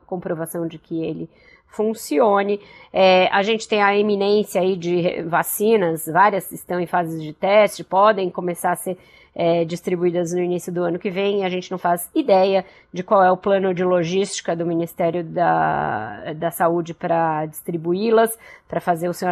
comprovação 0.07 0.65
de 0.65 0.77
que 0.77 1.03
ele 1.03 1.29
funcione. 1.67 2.61
É, 2.91 3.27
a 3.27 3.43
gente 3.43 3.67
tem 3.67 3.81
a 3.81 3.97
eminência 3.97 4.61
aí 4.61 4.77
de 4.77 5.23
vacinas, 5.23 6.05
várias 6.05 6.51
estão 6.51 6.79
em 6.79 6.87
fases 6.87 7.21
de 7.21 7.33
teste, 7.33 7.83
podem 7.83 8.29
começar 8.29 8.71
a 8.71 8.75
ser 8.75 8.97
é, 9.35 9.65
distribuídas 9.65 10.31
no 10.31 10.41
início 10.41 10.71
do 10.71 10.83
ano 10.83 10.99
que 10.99 11.09
vem. 11.09 11.43
A 11.43 11.49
gente 11.49 11.71
não 11.71 11.77
faz 11.77 12.09
ideia 12.13 12.65
de 12.91 13.03
qual 13.03 13.23
é 13.23 13.31
o 13.31 13.37
plano 13.37 13.73
de 13.73 13.83
logística 13.83 14.55
do 14.55 14.65
Ministério 14.65 15.23
da, 15.23 16.33
da 16.33 16.51
Saúde 16.51 16.93
para 16.93 17.45
distribuí-las, 17.45 18.37
para 18.67 18.79
fazer 18.79 19.09
o 19.09 19.13
seu 19.13 19.27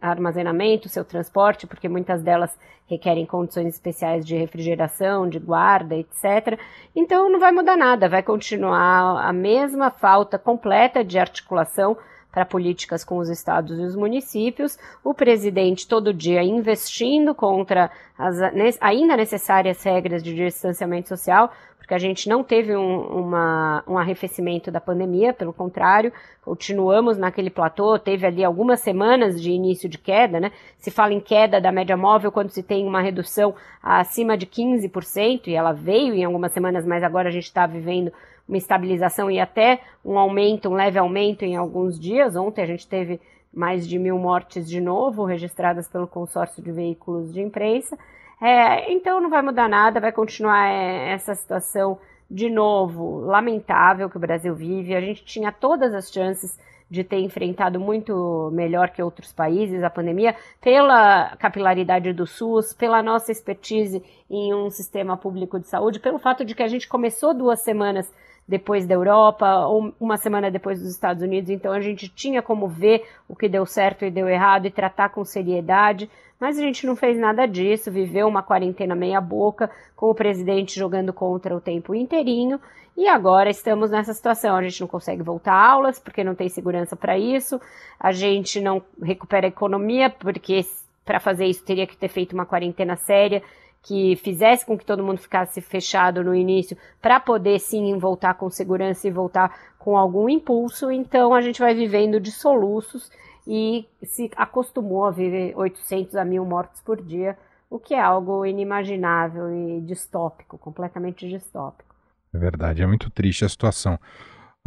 armazenamento, 0.00 0.86
o 0.86 0.90
seu 0.90 1.04
transporte, 1.04 1.66
porque 1.66 1.88
muitas 1.88 2.22
delas 2.22 2.56
requerem 2.88 3.26
condições 3.26 3.74
especiais 3.74 4.26
de 4.26 4.36
refrigeração, 4.36 5.28
de 5.28 5.38
guarda, 5.38 5.94
etc. 5.94 6.58
Então 6.96 7.30
não 7.30 7.38
vai 7.38 7.52
mudar 7.52 7.76
nada, 7.76 8.08
vai 8.08 8.22
continuar 8.22 9.24
a 9.24 9.32
mesma 9.32 9.90
falta 9.90 10.38
completa 10.38 11.04
de 11.04 11.18
articulação 11.18 11.96
para 12.30 12.44
políticas 12.44 13.04
com 13.04 13.18
os 13.18 13.28
estados 13.28 13.78
e 13.78 13.82
os 13.82 13.96
municípios, 13.96 14.78
o 15.02 15.14
presidente 15.14 15.88
todo 15.88 16.12
dia 16.12 16.42
investindo 16.42 17.34
contra 17.34 17.90
as 18.18 18.38
ainda 18.80 19.16
necessárias 19.16 19.82
regras 19.82 20.22
de 20.22 20.34
distanciamento 20.34 21.08
social, 21.08 21.50
porque 21.78 21.94
a 21.94 21.98
gente 21.98 22.28
não 22.28 22.44
teve 22.44 22.76
um, 22.76 23.00
uma, 23.00 23.82
um 23.88 23.96
arrefecimento 23.96 24.70
da 24.70 24.78
pandemia, 24.78 25.32
pelo 25.32 25.54
contrário, 25.54 26.12
continuamos 26.44 27.16
naquele 27.16 27.48
platô, 27.48 27.98
teve 27.98 28.26
ali 28.26 28.44
algumas 28.44 28.80
semanas 28.80 29.40
de 29.40 29.50
início 29.50 29.88
de 29.88 29.96
queda, 29.96 30.38
né? 30.38 30.52
Se 30.76 30.90
fala 30.90 31.14
em 31.14 31.20
queda 31.20 31.58
da 31.58 31.72
média 31.72 31.96
móvel 31.96 32.30
quando 32.30 32.50
se 32.50 32.62
tem 32.62 32.86
uma 32.86 33.00
redução 33.00 33.54
acima 33.82 34.36
de 34.36 34.46
15%, 34.46 35.46
e 35.46 35.54
ela 35.54 35.72
veio 35.72 36.12
em 36.12 36.24
algumas 36.24 36.52
semanas, 36.52 36.84
mas 36.84 37.02
agora 37.02 37.30
a 37.30 37.32
gente 37.32 37.44
está 37.44 37.66
vivendo 37.66 38.12
uma 38.48 38.56
estabilização 38.56 39.30
e 39.30 39.38
até 39.38 39.80
um 40.04 40.18
aumento, 40.18 40.68
um 40.68 40.74
leve 40.74 40.98
aumento 40.98 41.44
em 41.44 41.54
alguns 41.54 42.00
dias. 42.00 42.34
Ontem 42.34 42.62
a 42.62 42.66
gente 42.66 42.88
teve 42.88 43.20
mais 43.52 43.86
de 43.86 43.98
mil 43.98 44.18
mortes 44.18 44.68
de 44.68 44.80
novo 44.80 45.24
registradas 45.24 45.86
pelo 45.88 46.06
consórcio 46.06 46.62
de 46.62 46.72
veículos 46.72 47.32
de 47.32 47.42
imprensa. 47.42 47.98
É, 48.40 48.92
então 48.92 49.20
não 49.20 49.28
vai 49.28 49.42
mudar 49.42 49.68
nada, 49.68 50.00
vai 50.00 50.12
continuar 50.12 50.68
é, 50.68 51.12
essa 51.12 51.34
situação 51.34 51.98
de 52.30 52.48
novo 52.48 53.20
lamentável 53.20 54.08
que 54.08 54.16
o 54.16 54.20
Brasil 54.20 54.54
vive. 54.54 54.94
A 54.94 55.00
gente 55.00 55.24
tinha 55.24 55.52
todas 55.52 55.92
as 55.92 56.10
chances 56.10 56.58
de 56.90 57.04
ter 57.04 57.18
enfrentado 57.18 57.78
muito 57.78 58.50
melhor 58.52 58.90
que 58.90 59.02
outros 59.02 59.30
países 59.32 59.82
a 59.82 59.90
pandemia, 59.90 60.34
pela 60.60 61.36
capilaridade 61.36 62.12
do 62.14 62.26
SUS, 62.26 62.72
pela 62.72 63.02
nossa 63.02 63.30
expertise 63.30 64.02
em 64.30 64.54
um 64.54 64.70
sistema 64.70 65.16
público 65.16 65.58
de 65.58 65.66
saúde, 65.66 66.00
pelo 66.00 66.18
fato 66.18 66.44
de 66.44 66.54
que 66.54 66.62
a 66.62 66.68
gente 66.68 66.88
começou 66.88 67.34
duas 67.34 67.60
semanas 67.60 68.10
depois 68.48 68.86
da 68.86 68.94
Europa, 68.94 69.66
ou 69.66 69.92
uma 70.00 70.16
semana 70.16 70.50
depois 70.50 70.80
dos 70.80 70.90
Estados 70.90 71.22
Unidos, 71.22 71.50
então 71.50 71.70
a 71.70 71.80
gente 71.80 72.08
tinha 72.08 72.40
como 72.40 72.66
ver 72.66 73.04
o 73.28 73.36
que 73.36 73.48
deu 73.48 73.66
certo 73.66 74.06
e 74.06 74.10
deu 74.10 74.26
errado 74.26 74.66
e 74.66 74.70
tratar 74.70 75.10
com 75.10 75.22
seriedade, 75.22 76.10
mas 76.40 76.58
a 76.58 76.62
gente 76.62 76.86
não 76.86 76.96
fez 76.96 77.18
nada 77.18 77.46
disso, 77.46 77.90
viveu 77.90 78.26
uma 78.26 78.42
quarentena 78.42 78.94
meia 78.94 79.20
boca, 79.20 79.70
com 79.94 80.06
o 80.06 80.14
presidente 80.14 80.78
jogando 80.78 81.12
contra 81.12 81.54
o 81.54 81.60
tempo 81.60 81.94
inteirinho, 81.94 82.58
e 82.96 83.06
agora 83.06 83.50
estamos 83.50 83.90
nessa 83.90 84.14
situação, 84.14 84.56
a 84.56 84.62
gente 84.62 84.80
não 84.80 84.88
consegue 84.88 85.22
voltar 85.22 85.52
a 85.52 85.70
aulas 85.70 85.98
porque 85.98 86.24
não 86.24 86.34
tem 86.34 86.48
segurança 86.48 86.96
para 86.96 87.18
isso, 87.18 87.60
a 88.00 88.12
gente 88.12 88.60
não 88.60 88.82
recupera 89.02 89.46
a 89.46 89.48
economia 89.48 90.08
porque 90.08 90.64
para 91.04 91.20
fazer 91.20 91.46
isso 91.46 91.64
teria 91.64 91.86
que 91.86 91.96
ter 91.96 92.08
feito 92.08 92.32
uma 92.32 92.44
quarentena 92.44 92.96
séria 92.96 93.42
que 93.82 94.16
fizesse 94.16 94.66
com 94.66 94.76
que 94.76 94.84
todo 94.84 95.04
mundo 95.04 95.18
ficasse 95.18 95.60
fechado 95.60 96.22
no 96.22 96.34
início, 96.34 96.76
para 97.00 97.18
poder 97.20 97.58
sim 97.58 97.96
voltar 97.98 98.34
com 98.34 98.50
segurança 98.50 99.08
e 99.08 99.10
voltar 99.10 99.54
com 99.78 99.96
algum 99.96 100.28
impulso. 100.28 100.90
Então 100.90 101.32
a 101.32 101.40
gente 101.40 101.60
vai 101.60 101.74
vivendo 101.74 102.20
de 102.20 102.30
soluços 102.30 103.10
e 103.46 103.86
se 104.02 104.30
acostumou 104.36 105.06
a 105.06 105.10
viver 105.10 105.56
800 105.56 106.16
a 106.16 106.24
1000 106.24 106.44
mortes 106.44 106.82
por 106.82 107.00
dia, 107.00 107.38
o 107.70 107.78
que 107.78 107.94
é 107.94 108.00
algo 108.00 108.44
inimaginável 108.44 109.50
e 109.50 109.80
distópico, 109.80 110.58
completamente 110.58 111.28
distópico. 111.28 111.94
É 112.32 112.38
verdade, 112.38 112.82
é 112.82 112.86
muito 112.86 113.08
triste 113.10 113.44
a 113.44 113.48
situação. 113.48 113.98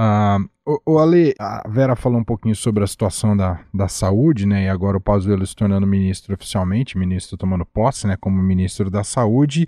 Uh, 0.01 0.49
o, 0.65 0.93
o 0.93 0.99
Ale, 0.99 1.35
a 1.39 1.67
Vera 1.69 1.95
falou 1.95 2.19
um 2.19 2.23
pouquinho 2.23 2.55
sobre 2.55 2.83
a 2.83 2.87
situação 2.87 3.37
da, 3.37 3.59
da 3.71 3.87
saúde, 3.87 4.47
né? 4.47 4.65
E 4.65 4.69
agora 4.69 4.97
o 4.97 5.01
Pazuello 5.01 5.45
se 5.45 5.55
tornando 5.55 5.85
ministro 5.85 6.33
oficialmente, 6.33 6.97
ministro 6.97 7.37
tomando 7.37 7.65
posse, 7.65 8.07
né? 8.07 8.17
Como 8.19 8.41
ministro 8.41 8.89
da 8.89 9.03
saúde. 9.03 9.67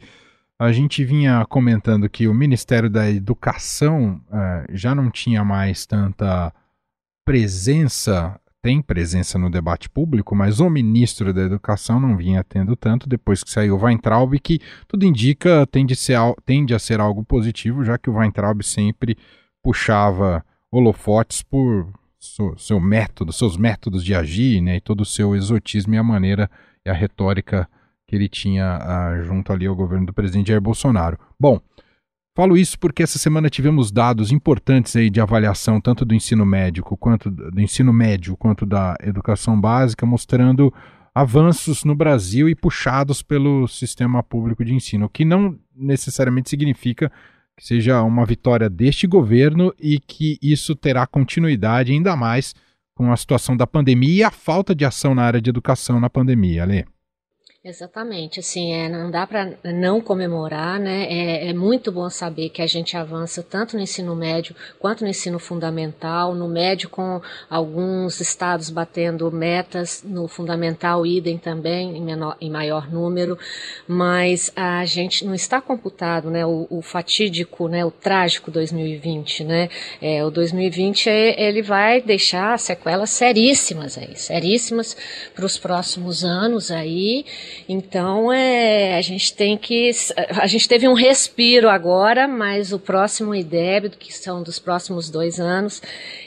A 0.60 0.72
gente 0.72 1.04
vinha 1.06 1.46
comentando 1.46 2.10
que 2.10 2.28
o 2.28 2.34
Ministério 2.34 2.89
da 2.89 3.10
Educação 3.10 4.22
uh, 4.30 4.65
já 4.72 4.96
não 4.96 5.12
tinha 5.12 5.43
mais 5.43 5.86
tanta 5.86 6.52
presença, 7.26 8.39
tem 8.62 8.82
presença 8.82 9.38
no 9.38 9.52
debate 9.52 9.88
público, 9.88 10.36
mas 10.36 10.60
o 10.60 10.69
ministro 10.69 11.32
da 11.32 11.41
Educação 11.41 12.00
não 12.00 12.17
vinha 12.17 12.43
tendo 12.43 12.76
tanto 12.76 13.08
depois 13.08 13.43
que 13.43 13.52
saiu 13.52 13.76
o 13.76 13.84
Weintraub, 13.84 14.34
que 14.39 14.60
tudo 14.88 15.06
indica 15.06 15.67
tende, 15.67 15.96
ser, 15.96 16.17
tende 16.46 16.74
a 16.74 16.80
ser 16.80 17.00
algo 17.00 17.24
positivo, 17.24 17.84
já 17.84 17.98
que 17.98 18.10
o 18.10 18.15
Weintraub 18.15 18.63
sempre 18.63 19.17
puxava 19.63 20.45
holofotes 20.69 21.41
por 21.41 21.88
seu, 22.19 22.58
seu, 22.58 22.80
método, 22.80 23.32
seus 23.32 23.58
métodos 23.58 24.04
de 24.04 24.13
agir, 24.13 24.62
né, 24.62 24.78
e 24.78 24.82
todo 24.82 25.02
o 25.02 25.06
seu 25.06 25.36
exotismo 25.36 25.93
e 25.93 25.97
a 25.97 26.04
maneira 26.04 26.49
e 26.86 26.89
a 26.89 26.93
retórica 26.93 27.67
que 28.08 28.15
ele 28.15 28.28
tinha 28.28 28.80
uh, 28.80 29.23
junto 29.23 29.52
ali 29.52 29.65
ao 29.65 29.76
governo 29.76 30.06
do 30.06 30.13
presidente 30.13 30.49
Jair 30.49 30.62
Bolsonaro. 30.62 31.17
Bom, 31.39 31.60
falo 32.36 32.58
isso 32.58 32.78
porque 32.78 33.04
essa 33.04 33.17
semana 33.17 33.49
tivemos 33.49 33.91
dados 33.91 34.32
importantes 34.32 34.95
aí 34.95 35.10
de 35.10 35.21
avaliação 35.21 35.80
tanto 35.80 36.04
do 36.04 36.13
ensino 36.13 36.45
médico 36.45 36.97
quanto 36.97 37.32
do 37.32 37.62
ensino 37.62 37.93
médio 37.93 38.36
quanto 38.36 38.65
da 38.65 38.95
educação 39.02 39.60
básica, 39.60 40.06
mostrando 40.06 40.73
avanços 41.15 41.84
no 41.84 41.95
Brasil 41.95 42.49
e 42.49 42.56
puxados 42.56 43.21
pelo 43.21 43.67
sistema 43.67 44.23
público 44.23 44.65
de 44.65 44.73
ensino, 44.73 45.06
o 45.06 45.10
que 45.10 45.23
não 45.23 45.58
necessariamente 45.76 46.49
significa 46.49 47.12
que 47.58 47.66
seja 47.66 48.02
uma 48.02 48.26
vitória 48.26 48.70
deste 48.70 49.06
governo 49.08 49.74
e 49.80 50.00
que 50.00 50.38
isso 50.42 50.76
terá 50.76 51.06
continuidade 51.06 51.92
ainda 51.92 52.16
mais 52.16 52.56
com 52.96 53.12
a 53.12 53.18
situação 53.18 53.58
da 53.58 53.66
pandemia 53.66 54.13
e 54.13 54.24
a 54.24 54.32
falta 54.32 54.76
de 54.76 54.86
ação 54.86 55.16
na 55.16 55.24
área 55.24 55.42
de 55.42 55.50
educação 55.50 56.00
na 56.00 56.10
pandemia, 56.10 56.63
Ale. 56.63 56.86
Exatamente, 57.65 58.41
assim, 58.41 58.73
é, 58.73 58.89
não 58.89 59.10
dá 59.10 59.26
para 59.26 59.54
não 59.63 60.02
comemorar, 60.02 60.78
né? 60.78 61.06
É, 61.06 61.47
é, 61.47 61.54
muito 61.54 61.93
bom 61.93 62.10
saber 62.10 62.49
que 62.49 62.62
a 62.62 62.68
gente 62.68 62.97
avança 62.97 63.41
tanto 63.41 63.78
no 63.78 63.82
ensino 63.82 64.14
médio 64.14 64.53
quanto 64.78 65.05
no 65.05 65.09
ensino 65.09 65.39
fundamental, 65.39 66.36
no 66.36 66.49
médio 66.49 66.89
com 66.89 67.22
alguns 67.49 68.20
estados 68.20 68.70
batendo 68.70 69.32
metas, 69.32 70.03
no 70.03 70.28
fundamental 70.28 71.05
idem 71.05 71.38
também 71.38 71.95
em, 71.95 72.01
menor, 72.03 72.36
em 72.41 72.51
maior 72.51 72.91
número, 72.91 73.39
mas 73.88 74.51
a 74.57 74.84
gente 74.84 75.24
não 75.24 75.34
está 75.34 75.61
computado, 75.61 76.30
né? 76.30 76.45
O, 76.45 76.68
o 76.70 76.82
fatídico, 76.82 77.70
né? 77.70 77.86
O 77.86 77.91
trágico 77.91 78.51
2020, 78.51 79.45
né? 79.45 79.70
É, 80.01 80.22
o 80.26 80.30
2020 80.30 81.09
é, 81.09 81.41
ele 81.41 81.61
vai 81.61 82.01
deixar 82.01 82.59
sequelas 82.59 83.11
seríssimas 83.11 83.97
aí, 83.97 84.18
seríssimas 84.18 84.97
para 85.34 85.45
os 85.45 85.57
próximos 85.57 86.26
anos 86.26 86.70
aí. 86.70 87.24
Então, 87.68 88.32
é, 88.32 88.97
a 88.97 89.01
gente 89.01 89.34
tem 89.34 89.58
que. 89.58 89.91
A 90.39 90.47
gente 90.47 90.68
teve 90.68 90.88
um 90.88 90.93
respiro 90.93 91.70
agora, 91.70 92.28
mas 92.28 92.74
o 92.74 92.80
próximo 92.80 93.34
IDEB, 93.34 93.89
que 93.91 94.14
são 94.14 94.43
dos 94.43 94.60
próximos 94.60 95.10
dois 95.10 95.39
anos, 95.39 95.82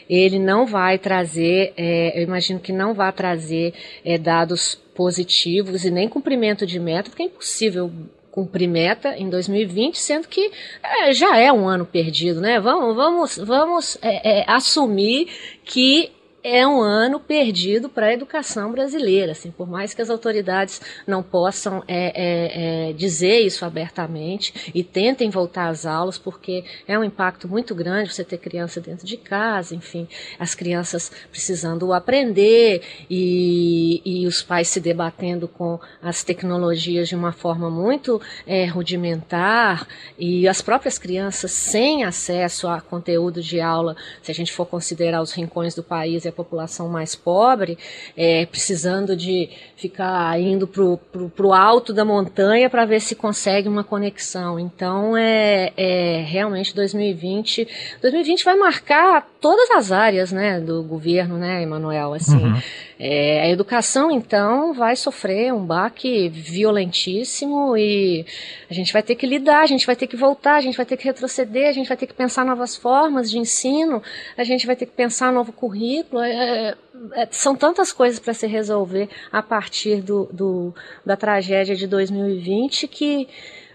ele 0.08 0.38
não 0.38 0.66
vai 0.66 0.98
trazer, 0.98 1.72
é, 1.76 2.18
eu 2.18 2.22
imagino 2.22 2.60
que 2.60 2.72
não 2.72 2.94
vai 2.94 3.12
trazer 3.12 3.74
é, 4.04 4.18
dados 4.18 4.74
positivos 4.94 5.84
e 5.84 5.90
nem 5.90 6.08
cumprimento 6.08 6.66
de 6.66 6.78
meta, 6.78 7.10
porque 7.10 7.22
é 7.22 7.26
impossível 7.26 7.90
cumprir 8.36 8.68
meta 8.68 9.16
em 9.16 9.30
2020, 9.30 9.98
sendo 9.98 10.28
que 10.28 10.50
é, 10.82 11.10
já 11.14 11.38
é 11.38 11.50
um 11.50 11.66
ano 11.66 11.86
perdido, 11.86 12.38
né? 12.38 12.60
Vamos, 12.60 12.94
vamos, 12.94 13.38
vamos 13.38 13.98
é, 14.02 14.40
é, 14.40 14.44
assumir 14.46 15.28
que 15.64 16.10
é 16.48 16.64
um 16.64 16.80
ano 16.80 17.18
perdido 17.18 17.88
para 17.88 18.06
a 18.06 18.12
educação 18.12 18.70
brasileira. 18.70 19.32
Assim, 19.32 19.50
por 19.50 19.68
mais 19.68 19.92
que 19.92 20.00
as 20.00 20.08
autoridades 20.08 20.80
não 21.04 21.20
possam 21.20 21.82
é, 21.88 22.12
é, 22.14 22.90
é, 22.90 22.92
dizer 22.92 23.40
isso 23.40 23.64
abertamente 23.64 24.70
e 24.72 24.84
tentem 24.84 25.28
voltar 25.28 25.68
às 25.68 25.84
aulas, 25.84 26.18
porque 26.18 26.64
é 26.86 26.96
um 26.96 27.02
impacto 27.02 27.48
muito 27.48 27.74
grande 27.74 28.14
você 28.14 28.22
ter 28.22 28.38
criança 28.38 28.80
dentro 28.80 29.04
de 29.04 29.16
casa, 29.16 29.74
enfim, 29.74 30.06
as 30.38 30.54
crianças 30.54 31.10
precisando 31.32 31.92
aprender 31.92 32.80
e, 33.10 34.00
e 34.04 34.26
os 34.26 34.40
pais 34.40 34.68
se 34.68 34.78
debatendo 34.78 35.48
com 35.48 35.80
as 36.00 36.22
tecnologias 36.22 37.08
de 37.08 37.16
uma 37.16 37.32
forma 37.32 37.68
muito 37.68 38.22
é, 38.46 38.66
rudimentar 38.66 39.88
e 40.16 40.46
as 40.46 40.62
próprias 40.62 40.96
crianças 40.96 41.50
sem 41.50 42.04
acesso 42.04 42.68
a 42.68 42.80
conteúdo 42.80 43.42
de 43.42 43.60
aula, 43.60 43.96
se 44.22 44.30
a 44.30 44.34
gente 44.34 44.52
for 44.52 44.66
considerar 44.66 45.20
os 45.20 45.32
rincões 45.32 45.74
do 45.74 45.82
país 45.82 46.24
a 46.24 46.35
população 46.36 46.88
mais 46.88 47.14
pobre, 47.14 47.78
é, 48.16 48.46
precisando 48.46 49.16
de 49.16 49.48
ficar 49.76 50.38
indo 50.40 50.66
para 50.66 51.46
o 51.46 51.52
alto 51.52 51.92
da 51.92 52.04
montanha 52.04 52.70
para 52.70 52.84
ver 52.84 53.00
se 53.00 53.14
consegue 53.14 53.68
uma 53.68 53.82
conexão. 53.82 54.58
Então, 54.60 55.16
é, 55.16 55.72
é 55.76 56.24
realmente 56.26 56.74
2020. 56.74 57.66
2020 58.00 58.44
vai 58.44 58.56
marcar 58.56 59.26
todas 59.46 59.70
as 59.70 59.92
áreas 59.92 60.32
né, 60.32 60.60
do 60.60 60.82
governo, 60.82 61.38
né, 61.38 61.62
Emanuel? 61.62 62.14
Assim, 62.14 62.36
uhum. 62.36 62.60
é, 62.98 63.42
a 63.42 63.48
educação, 63.48 64.10
então, 64.10 64.74
vai 64.74 64.96
sofrer 64.96 65.54
um 65.54 65.64
baque 65.64 66.28
violentíssimo 66.28 67.76
e 67.76 68.26
a 68.68 68.74
gente 68.74 68.92
vai 68.92 69.04
ter 69.04 69.14
que 69.14 69.24
lidar, 69.24 69.62
a 69.62 69.66
gente 69.66 69.86
vai 69.86 69.94
ter 69.94 70.08
que 70.08 70.16
voltar, 70.16 70.56
a 70.56 70.60
gente 70.60 70.76
vai 70.76 70.84
ter 70.84 70.96
que 70.96 71.04
retroceder, 71.04 71.68
a 71.68 71.72
gente 71.72 71.86
vai 71.86 71.96
ter 71.96 72.08
que 72.08 72.14
pensar 72.14 72.44
novas 72.44 72.74
formas 72.74 73.30
de 73.30 73.38
ensino, 73.38 74.02
a 74.36 74.42
gente 74.42 74.66
vai 74.66 74.74
ter 74.74 74.86
que 74.86 74.92
pensar 74.96 75.32
novo 75.32 75.52
currículo. 75.52 76.20
É, 76.22 76.74
é, 77.12 77.28
são 77.30 77.54
tantas 77.54 77.92
coisas 77.92 78.18
para 78.18 78.34
se 78.34 78.48
resolver 78.48 79.08
a 79.30 79.44
partir 79.44 80.02
do, 80.02 80.28
do, 80.32 80.74
da 81.04 81.16
tragédia 81.16 81.76
de 81.76 81.86
2020 81.86 82.88
que 82.88 83.28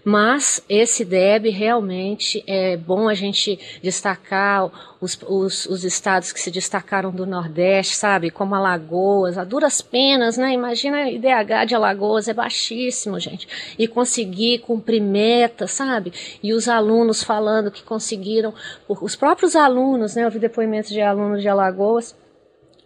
mas 0.04 0.62
esse 0.68 1.04
DEB 1.04 1.50
realmente 1.50 2.42
é 2.46 2.76
bom 2.76 3.08
a 3.08 3.14
gente 3.14 3.58
destacar 3.82 4.70
os, 5.00 5.18
os, 5.26 5.66
os, 5.66 5.84
estados 5.84 6.32
que 6.32 6.40
se 6.40 6.50
destacaram 6.50 7.10
do 7.10 7.26
Nordeste, 7.26 7.96
sabe? 7.96 8.30
Como 8.30 8.54
Alagoas, 8.54 9.38
a 9.38 9.44
duras 9.44 9.80
penas, 9.80 10.36
né? 10.36 10.52
Imagina 10.52 11.10
IDH 11.10 11.66
de 11.66 11.74
Alagoas, 11.74 12.28
é 12.28 12.34
baixíssimo, 12.34 13.18
gente. 13.18 13.48
E 13.78 13.86
conseguir 13.86 14.58
cumprir 14.58 15.00
meta, 15.00 15.66
sabe? 15.66 16.12
E 16.42 16.52
os 16.52 16.68
alunos 16.68 17.22
falando 17.22 17.70
que 17.70 17.82
conseguiram, 17.82 18.54
os 18.88 19.16
próprios 19.16 19.54
alunos, 19.56 20.14
né? 20.14 20.24
Eu 20.24 20.30
vi 20.30 20.38
depoimentos 20.38 20.90
de 20.90 21.00
alunos 21.00 21.42
de 21.42 21.48
Alagoas 21.48 22.14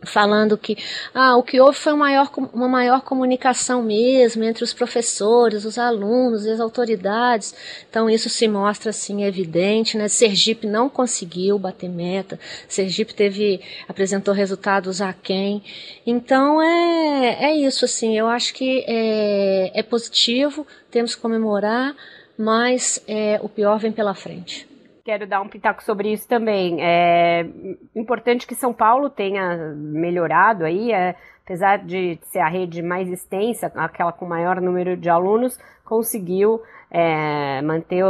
falando 0.07 0.57
que 0.57 0.77
ah, 1.15 1.37
o 1.37 1.43
que 1.43 1.61
houve 1.61 1.79
foi 1.79 1.93
uma 1.93 2.07
maior, 2.07 2.31
uma 2.53 2.69
maior 2.69 3.01
comunicação 3.03 3.83
mesmo 3.83 4.45
entre 4.45 4.63
os 4.63 4.73
professores, 4.73 5.65
os 5.65 5.79
alunos 5.79 6.47
e 6.47 6.51
as 6.51 6.61
autoridades. 6.61 7.55
Então 7.89 8.09
isso 8.09 8.29
se 8.29 8.47
mostra 8.47 8.91
assim 8.91 9.25
evidente, 9.25 9.97
né? 9.97 10.09
Sergipe 10.09 10.67
não 10.67 10.89
conseguiu 10.89 11.59
bater 11.59 11.89
meta. 11.89 12.39
Sergipe 12.69 13.15
teve 13.15 13.61
apresentou 13.89 14.33
resultados 14.33 15.01
aquém. 15.01 15.63
Então 16.07 16.63
é 16.63 17.47
é 17.51 17.57
isso 17.57 17.85
assim. 17.85 18.17
Eu 18.17 18.29
acho 18.29 18.55
que 18.55 18.85
é, 18.87 19.73
é 19.75 19.83
positivo, 19.83 20.67
temos 20.91 21.15
que 21.15 21.21
comemorar, 21.21 21.95
mas 22.39 23.03
é, 23.09 23.41
o 23.43 23.49
pior 23.49 23.79
vem 23.79 23.93
pela 23.93 24.15
frente 24.15 24.76
quero 25.07 25.25
dar 25.25 25.41
um 25.41 25.49
pitaco 25.49 25.85
sobre 25.85 26.13
isso 26.13 26.27
também. 26.27 26.83
É 26.83 27.47
importante 27.95 28.45
que 28.45 28.57
São 28.57 28.75
Paulo 28.75 29.09
tenha 29.09 29.73
melhorado 29.77 30.65
aí, 30.65 30.91
é, 30.91 31.15
apesar 31.45 31.79
de 31.79 32.19
ser 32.25 32.41
a 32.41 32.49
rede 32.49 32.83
mais 32.83 33.09
extensa, 33.09 33.71
aquela 33.77 34.11
com 34.11 34.27
maior 34.27 34.61
número 34.61 34.97
de 34.97 35.09
alunos, 35.09 35.57
conseguiu 35.85 36.61
é, 36.91 37.63
manter 37.63 38.03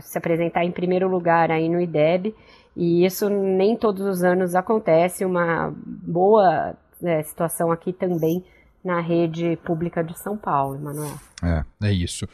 se 0.00 0.18
apresentar 0.18 0.64
em 0.64 0.72
primeiro 0.72 1.06
lugar 1.08 1.52
aí 1.52 1.68
no 1.68 1.80
IDEB. 1.80 2.34
E 2.76 3.06
isso 3.06 3.30
nem 3.30 3.76
todos 3.76 4.04
os 4.04 4.24
anos 4.24 4.56
acontece. 4.56 5.24
Uma 5.24 5.72
boa 5.76 6.74
é, 7.00 7.22
situação 7.22 7.70
aqui 7.70 7.92
também 7.92 8.44
na 8.84 9.00
rede 9.00 9.56
pública 9.64 10.02
de 10.02 10.18
São 10.18 10.36
Paulo, 10.36 10.80
Manuel. 10.80 11.14
É, 11.44 11.62
é 11.86 11.92
isso. 11.92 12.26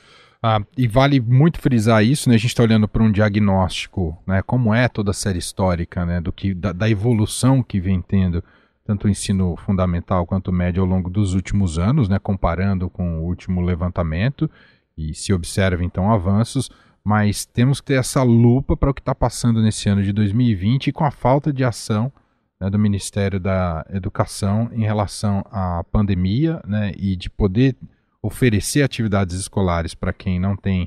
Ah, 0.42 0.62
e 0.76 0.88
vale 0.88 1.20
muito 1.20 1.60
frisar 1.60 2.02
isso, 2.02 2.28
né? 2.28 2.34
A 2.34 2.38
gente 2.38 2.48
está 2.48 2.62
olhando 2.62 2.88
para 2.88 3.02
um 3.02 3.12
diagnóstico, 3.12 4.16
né? 4.26 4.40
Como 4.40 4.74
é 4.74 4.88
toda 4.88 5.10
a 5.10 5.14
série 5.14 5.38
histórica, 5.38 6.06
né? 6.06 6.18
Do 6.18 6.32
que 6.32 6.54
da, 6.54 6.72
da, 6.72 6.88
evolução 6.88 7.62
que 7.62 7.78
vem 7.78 8.00
tendo 8.00 8.42
tanto 8.82 9.06
o 9.06 9.10
ensino 9.10 9.54
fundamental 9.56 10.26
quanto 10.26 10.48
o 10.48 10.52
médio 10.52 10.82
ao 10.82 10.88
longo 10.88 11.10
dos 11.10 11.34
últimos 11.34 11.78
anos, 11.78 12.08
né? 12.08 12.18
Comparando 12.18 12.88
com 12.88 13.20
o 13.20 13.24
último 13.24 13.60
levantamento 13.60 14.50
e 14.96 15.12
se 15.14 15.30
observa 15.34 15.84
então 15.84 16.10
avanços, 16.10 16.70
mas 17.04 17.44
temos 17.44 17.78
que 17.80 17.88
ter 17.88 17.98
essa 17.98 18.22
lupa 18.22 18.74
para 18.74 18.90
o 18.90 18.94
que 18.94 19.00
está 19.02 19.14
passando 19.14 19.60
nesse 19.60 19.90
ano 19.90 20.02
de 20.02 20.12
2020 20.12 20.86
e 20.86 20.92
com 20.92 21.04
a 21.04 21.10
falta 21.10 21.52
de 21.52 21.64
ação 21.64 22.10
né, 22.58 22.70
do 22.70 22.78
Ministério 22.78 23.38
da 23.38 23.84
Educação 23.90 24.70
em 24.72 24.84
relação 24.84 25.44
à 25.50 25.84
pandemia, 25.92 26.62
né? 26.66 26.92
E 26.96 27.14
de 27.14 27.28
poder 27.28 27.76
oferecer 28.22 28.82
atividades 28.82 29.36
escolares 29.36 29.94
para 29.94 30.12
quem 30.12 30.38
não 30.38 30.56
tem 30.56 30.84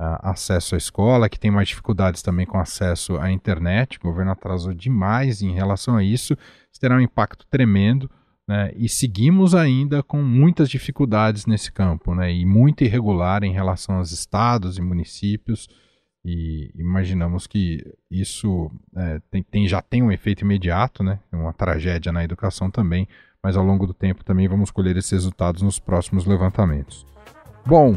uh, 0.00 0.18
acesso 0.22 0.74
à 0.74 0.78
escola, 0.78 1.28
que 1.28 1.38
tem 1.38 1.50
mais 1.50 1.68
dificuldades 1.68 2.22
também 2.22 2.46
com 2.46 2.58
acesso 2.58 3.16
à 3.16 3.30
internet. 3.30 3.98
O 3.98 4.02
governo 4.02 4.32
atrasou 4.32 4.74
demais 4.74 5.42
em 5.42 5.52
relação 5.52 5.96
a 5.96 6.02
isso. 6.02 6.36
Isso 6.70 6.80
terá 6.80 6.96
um 6.96 7.00
impacto 7.00 7.46
tremendo. 7.48 8.10
Né, 8.46 8.72
e 8.76 8.90
seguimos 8.90 9.54
ainda 9.54 10.02
com 10.02 10.22
muitas 10.22 10.68
dificuldades 10.68 11.46
nesse 11.46 11.72
campo, 11.72 12.14
né, 12.14 12.30
e 12.30 12.44
muito 12.44 12.84
irregular 12.84 13.42
em 13.42 13.54
relação 13.54 13.96
aos 13.96 14.12
estados 14.12 14.76
e 14.76 14.82
municípios, 14.82 15.66
e 16.22 16.70
imaginamos 16.74 17.46
que 17.46 17.82
isso 18.10 18.70
é, 18.94 19.18
tem, 19.30 19.42
tem, 19.42 19.66
já 19.66 19.80
tem 19.80 20.02
um 20.02 20.12
efeito 20.12 20.42
imediato, 20.42 21.02
né, 21.02 21.20
uma 21.32 21.54
tragédia 21.54 22.12
na 22.12 22.22
educação 22.22 22.70
também, 22.70 23.08
mas 23.44 23.58
ao 23.58 23.62
longo 23.62 23.86
do 23.86 23.92
tempo 23.92 24.24
também 24.24 24.48
vamos 24.48 24.70
colher 24.70 24.96
esses 24.96 25.12
resultados 25.12 25.60
nos 25.60 25.78
próximos 25.78 26.24
levantamentos. 26.24 27.06
Bom, 27.66 27.94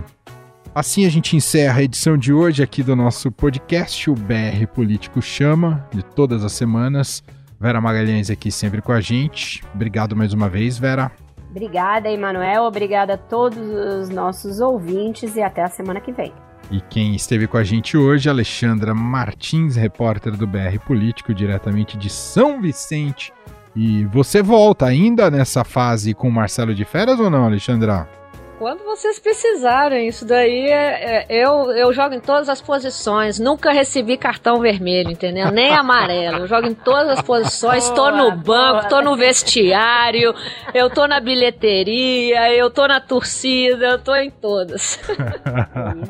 assim 0.75 1.05
a 1.05 1.09
gente 1.09 1.37
encerra 1.37 1.79
a 1.79 1.83
edição 1.83 2.17
de 2.17 2.33
hoje 2.33 2.61
aqui 2.61 2.83
do 2.83 2.97
nosso 2.97 3.31
podcast, 3.31 4.09
o 4.09 4.13
BR 4.13 4.67
Político 4.75 5.21
Chama, 5.21 5.87
de 5.93 6.03
todas 6.03 6.43
as 6.43 6.51
semanas. 6.51 7.23
Vera 7.57 7.79
Magalhães 7.79 8.29
aqui 8.29 8.51
sempre 8.51 8.81
com 8.81 8.91
a 8.91 8.99
gente. 8.99 9.63
Obrigado 9.73 10.17
mais 10.17 10.33
uma 10.33 10.49
vez, 10.49 10.77
Vera. 10.77 11.09
Obrigada, 11.49 12.11
Emanuel. 12.11 12.63
Obrigada 12.63 13.13
a 13.13 13.17
todos 13.17 13.57
os 13.57 14.09
nossos 14.09 14.59
ouvintes 14.59 15.37
e 15.37 15.41
até 15.41 15.63
a 15.63 15.69
semana 15.69 16.01
que 16.01 16.11
vem. 16.11 16.33
E 16.69 16.81
quem 16.81 17.15
esteve 17.15 17.47
com 17.47 17.55
a 17.55 17.63
gente 17.63 17.95
hoje, 17.95 18.29
Alexandra 18.29 18.93
Martins, 18.93 19.77
repórter 19.77 20.35
do 20.35 20.45
BR 20.45 20.77
Político, 20.85 21.33
diretamente 21.33 21.97
de 21.97 22.09
São 22.09 22.61
Vicente, 22.61 23.31
e 23.78 24.05
você 24.05 24.41
volta 24.41 24.88
ainda 24.88 25.30
nessa 25.30 25.63
fase 25.63 26.15
com 26.15 26.28
o 26.28 26.32
Marcelo 26.32 26.73
de 26.73 26.84
Férias 26.84 27.19
ou 27.19 27.30
não, 27.30 27.45
Alexandra? 27.45 28.09
Quando 28.58 28.84
vocês 28.84 29.20
precisarem. 29.20 30.08
Isso 30.08 30.26
daí 30.26 30.68
é, 30.68 31.26
é, 31.26 31.26
eu, 31.30 31.72
eu 31.72 31.93
jogo 31.93 32.16
em 32.16 32.20
todas 32.20 32.49
as 32.49 32.62
posições. 32.62 33.39
Nunca 33.39 33.72
recebi 33.72 34.18
cartão 34.18 34.60
vermelho, 34.60 35.12
entendeu? 35.12 35.51
Nem 35.51 35.74
amarelo. 35.74 36.39
Eu 36.39 36.47
jogo 36.47 36.68
em 36.68 36.74
todas 36.74 37.20
as 37.20 37.22
posições. 37.22 37.86
Estou 37.86 38.12
no 38.12 38.32
banco, 38.32 38.84
estou 38.84 39.01
no 39.01 39.16
vestiário, 39.16 40.34
eu 40.74 40.89
tô 40.89 41.08
na 41.08 41.20
bilheteria, 41.20 42.53
eu 42.53 42.70
tô 42.70 42.88
na 42.88 42.99
torcida, 42.99 43.86
eu 43.86 43.99
tô 43.99 44.16
em 44.16 44.30
todas. 44.30 44.99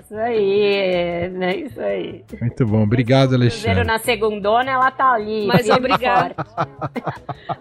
Isso 0.02 0.16
aí, 0.16 1.30
né? 1.30 1.56
Isso 1.56 1.82
aí. 1.82 2.24
Muito 2.40 2.66
bom. 2.66 2.84
Obrigado, 2.84 3.36
Alexandre. 3.36 3.84
na 3.84 4.00
segundona, 4.00 4.72
ela 4.72 4.92
tá 4.92 5.12
ali. 5.12 5.46
Mas 5.48 5.70
obrigado. 5.70 6.36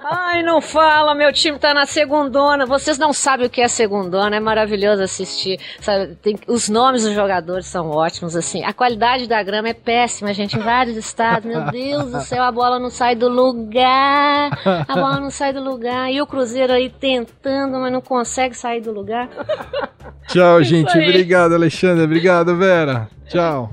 Ai, 0.02 0.42
não 0.42 0.60
fala, 0.60 1.14
meu 1.14 1.32
time 1.32 1.58
tá 1.58 1.74
na 1.74 1.86
segundona. 1.86 2.66
Vocês 2.66 2.98
não 2.98 3.12
sabem 3.12 3.46
o 3.46 3.50
que 3.50 3.60
é 3.60 3.68
segundona, 3.68 4.36
é 4.36 4.40
maravilhoso 4.76 5.02
assistir. 5.02 5.58
Sabe, 5.80 6.14
tem, 6.16 6.38
os 6.46 6.68
nomes 6.68 7.02
dos 7.02 7.14
jogadores 7.14 7.66
são 7.66 7.90
ótimos, 7.90 8.36
assim. 8.36 8.62
A 8.62 8.72
qualidade 8.72 9.26
da 9.26 9.42
grama 9.42 9.68
é 9.68 9.74
péssima, 9.74 10.32
gente, 10.32 10.56
em 10.56 10.60
vários 10.60 10.96
estados. 10.96 11.46
Meu 11.46 11.70
Deus 11.70 12.12
do 12.12 12.20
céu, 12.20 12.44
a 12.44 12.52
bola 12.52 12.78
não 12.78 12.90
sai 12.90 13.14
do 13.16 13.28
lugar. 13.28 14.50
A 14.86 14.94
bola 14.94 15.18
não 15.18 15.30
sai 15.30 15.52
do 15.52 15.62
lugar. 15.62 16.12
E 16.12 16.20
o 16.20 16.26
Cruzeiro 16.26 16.72
aí 16.72 16.90
tentando, 16.90 17.78
mas 17.78 17.92
não 17.92 18.00
consegue 18.00 18.54
sair 18.56 18.80
do 18.80 18.92
lugar. 18.92 19.28
Tchau, 20.28 20.62
gente. 20.62 20.90
Obrigado, 20.90 21.54
Alexandre. 21.54 22.04
Obrigado, 22.04 22.56
Vera. 22.56 23.08
Tchau. 23.28 23.72